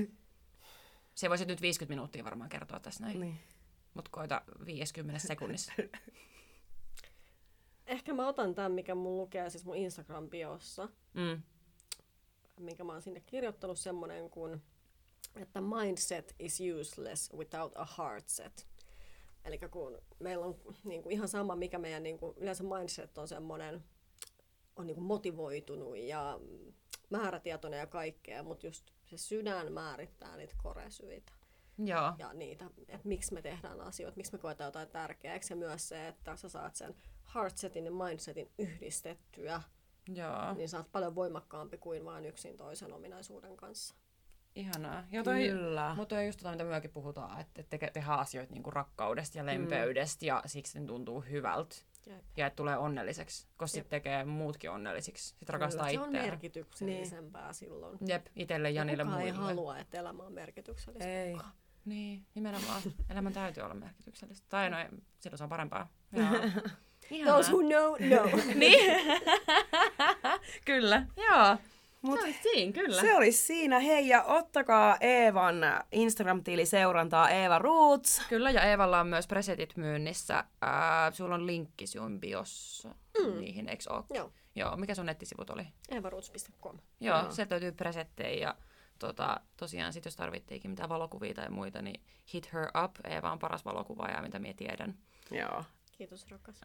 Se 1.16 1.30
voisi 1.30 1.46
nyt 1.46 1.62
50 1.62 1.92
minuuttia 1.96 2.24
varmaan 2.24 2.50
kertoa 2.50 2.80
tässä 2.80 3.04
näin. 3.04 3.20
Niin. 3.20 3.40
Mutta 3.94 4.10
koita 4.14 4.42
50 4.66 5.20
sekunnissa. 5.28 5.74
Ehkä 7.88 8.14
mä 8.14 8.28
otan 8.28 8.56
tämän, 8.56 8.72
mikä 8.72 8.96
mun 8.96 9.18
lukee 9.18 9.50
siis 9.50 9.66
mun 9.66 9.76
Instagram-biossa, 9.76 10.90
Mm. 11.14 11.42
minkä 12.60 12.84
mä 12.84 12.92
oon 12.92 13.02
sinne 13.02 13.20
kirjoittanut 13.20 13.80
semmonen 13.80 14.30
kuin, 14.30 14.62
että 15.36 15.62
mindset 15.62 16.36
is 16.40 16.60
useless 16.80 17.34
without 17.34 17.72
a 17.76 17.88
heart 17.98 18.28
set. 18.28 18.68
Eli 19.46 19.60
kun 19.72 20.02
meillä 20.20 20.46
on 20.46 20.56
niin 20.84 21.04
kuin 21.04 21.14
ihan 21.14 21.28
sama, 21.28 21.56
mikä 21.56 21.80
meidän 21.80 22.04
niin 22.04 22.20
kuin, 22.20 22.38
yleensä 22.38 22.64
mindset 22.64 23.18
on 23.18 23.28
semmoinen, 23.28 23.84
on 24.76 24.88
niin 24.88 24.96
kuin 24.96 25.06
motivoitunut 25.06 25.98
ja 25.98 26.40
määrätietoinen 27.10 27.80
ja 27.80 27.88
kaikkea, 27.88 28.44
mutta 28.44 28.68
just 28.68 28.92
se 29.06 29.18
sydän 29.18 29.74
määrittää 29.74 30.38
niitä 30.38 30.56
koresyitä 30.64 31.32
Joo. 31.78 32.14
ja 32.18 32.34
niitä, 32.34 32.70
että 32.88 33.08
miksi 33.08 33.34
me 33.34 33.42
tehdään 33.42 33.82
asioita, 33.82 34.18
miksi 34.18 34.32
me 34.32 34.38
koetaan 34.38 34.68
jotain 34.68 34.90
tärkeäksi 34.90 35.54
ja 35.54 35.58
myös 35.58 35.90
se, 35.90 36.08
että 36.08 36.36
sä 36.36 36.50
saat 36.50 36.76
sen 36.76 36.96
heartsetin 37.36 37.86
ja 37.86 37.92
mindsetin 37.92 38.52
yhdistettyä, 38.58 39.62
Joo. 40.08 40.54
niin 40.54 40.70
sä 40.70 40.78
oot 40.78 40.92
paljon 40.92 41.16
voimakkaampi 41.16 41.78
kuin 41.78 42.06
vain 42.06 42.26
yksin 42.26 42.58
toisen 42.58 42.94
ominaisuuden 42.94 43.58
kanssa. 43.58 43.96
Ihanaa. 44.56 45.04
Joo, 45.12 45.24
toi, 45.24 45.48
Kyllä. 45.48 45.94
mutta 45.96 46.16
toi 46.16 46.20
on 46.20 46.26
just 46.26 46.40
tota, 46.40 46.52
mitä 46.52 46.64
myökin 46.64 46.92
puhutaan, 46.92 47.42
että 47.42 47.64
te- 47.64 47.92
tehdään 47.94 48.20
asioita 48.20 48.54
niinku 48.54 48.72
rakkaudesta 48.72 49.38
ja 49.38 49.46
lempeydestä 49.46 50.26
ja 50.26 50.44
siksi 50.46 50.80
ne 50.80 50.86
tuntuu 50.88 51.22
hyvältä. 51.22 51.76
Jep. 52.08 52.24
Ja 52.38 52.48
että 52.48 52.56
tulee 52.56 52.78
onnelliseksi, 52.78 53.48
koska 53.58 53.68
sitten 53.76 53.90
tekee 53.90 54.26
muutkin 54.26 54.70
onnellisiksi. 54.72 55.28
Sitten 55.28 55.50
rakastaa 55.54 55.90
Se 55.90 56.00
on 56.00 56.06
itseään. 56.06 56.26
merkityksellisempää 56.28 57.54
silloin. 57.54 57.98
Jep, 58.08 58.26
itelle, 58.36 58.70
Janille, 58.70 59.04
Kukaan 59.04 59.22
ei 59.22 59.32
muille. 59.32 59.46
halua, 59.48 59.78
että 59.78 60.00
elämä 60.00 60.24
on 60.24 60.34
merkityksellistä. 60.34 61.10
Ei. 61.24 61.38
Niin, 61.86 62.26
nimenomaan. 62.36 62.82
Elämän 63.10 63.34
täytyy 63.34 63.64
olla 63.64 63.74
merkityksellistä. 63.74 64.46
Tai 64.50 64.70
no, 64.70 64.78
silloin 65.20 65.38
se 65.38 65.44
on 65.44 65.50
parempaa. 65.50 65.88
Those 67.26 67.52
who 67.52 67.62
know, 67.62 67.98
know. 67.98 68.42
Niin. 68.56 68.92
kyllä, 70.66 71.06
joo. 71.18 71.58
Mut 72.02 72.20
se 72.20 72.26
olisi 72.26 72.40
siinä, 72.42 72.72
kyllä. 72.72 73.02
Se 73.02 73.16
olisi 73.16 73.46
siinä. 73.46 73.80
Hei, 73.80 74.08
ja 74.08 74.24
ottakaa 74.24 74.98
Eevan 75.02 75.56
Instagram-tili 75.92 76.66
seurantaa 76.66 77.30
Eeva 77.30 77.60
Roots. 77.60 78.22
Kyllä, 78.30 78.52
ja 78.52 78.62
Eevalla 78.62 79.00
on 79.00 79.08
myös 79.08 79.28
presetit 79.28 79.78
myynnissä. 79.78 80.44
Ää, 80.62 81.12
sulla 81.12 81.36
on 81.36 81.48
linkki 81.48 81.88
sun 81.88 82.20
biossa 82.20 82.90
mm. 82.90 83.40
niihin, 83.40 83.70
eikö 83.70 83.94
ole? 83.94 84.04
Joo, 84.14 84.32
Joo, 84.56 84.78
mikä 84.78 84.96
sun 84.96 85.06
nettisivut 85.06 85.50
oli? 85.50 85.68
evaruuts.com. 85.90 86.78
Joo, 87.00 87.22
Joo. 87.22 87.32
sieltä 87.32 87.54
löytyy 87.54 87.72
presettejä 87.72 88.48
ja 88.48 88.56
tota, 89.00 89.40
tosiaan 89.58 89.94
sit 89.94 90.06
jos 90.06 90.16
tarvittiinkin 90.16 90.72
mitään 90.72 90.90
valokuvia 90.90 91.34
tai 91.34 91.50
muita, 91.50 91.82
niin 91.82 92.02
hit 92.34 92.54
her 92.54 92.68
up. 92.84 92.96
Eeva 93.04 93.32
on 93.32 93.40
paras 93.40 93.66
valokuvaaja, 93.66 94.22
mitä 94.22 94.40
minä 94.40 94.54
tiedän. 94.54 94.98
Joo. 95.32 95.64
Kiitos 96.00 96.26
rakas. 96.32 96.62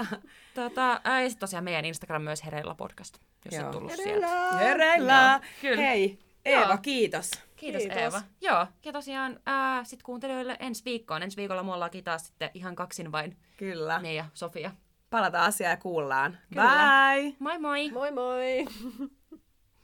tota, 0.54 1.00
ää, 1.04 1.22
ja 1.22 1.30
sit 1.30 1.38
tosiaan 1.38 1.64
meidän 1.64 1.84
Instagram 1.84 2.22
myös 2.22 2.44
Hereillä 2.44 2.74
podcast, 2.74 3.18
jos 3.44 3.54
Joo. 3.54 3.66
on 3.66 3.72
tullut 3.72 3.92
sieltä. 3.92 4.26
Hereillä! 4.26 4.58
Hereillä! 4.58 5.40
Kyllä. 5.60 5.82
Hei, 5.82 6.18
Eeva, 6.44 6.72
Joo. 6.72 6.78
kiitos. 6.82 7.30
Kiitos, 7.56 7.82
Kiitos. 7.82 7.98
Eeva. 7.98 8.22
Joo, 8.40 8.66
ja 8.84 8.92
tosiaan 8.92 9.40
ää, 9.46 9.84
sit 9.84 10.02
kuuntelijoille 10.02 10.56
ensi 10.60 10.84
viikkoon. 10.84 11.22
Ensi 11.22 11.36
viikolla 11.36 11.62
me 11.62 11.72
ollaankin 11.72 12.04
taas 12.04 12.26
sitten 12.26 12.50
ihan 12.54 12.74
kaksin 12.76 13.12
vain 13.12 13.36
Kyllä. 13.56 13.98
me 14.00 14.14
ja 14.14 14.24
Sofia. 14.34 14.70
Palataan 15.10 15.44
asiaan 15.44 15.70
ja 15.70 15.76
kuullaan. 15.76 16.38
Kyllä. 16.48 16.62
Bye! 16.62 17.36
Moi 17.38 17.58
moi! 17.58 17.90
Moi 17.90 18.10
moi! 18.10 18.66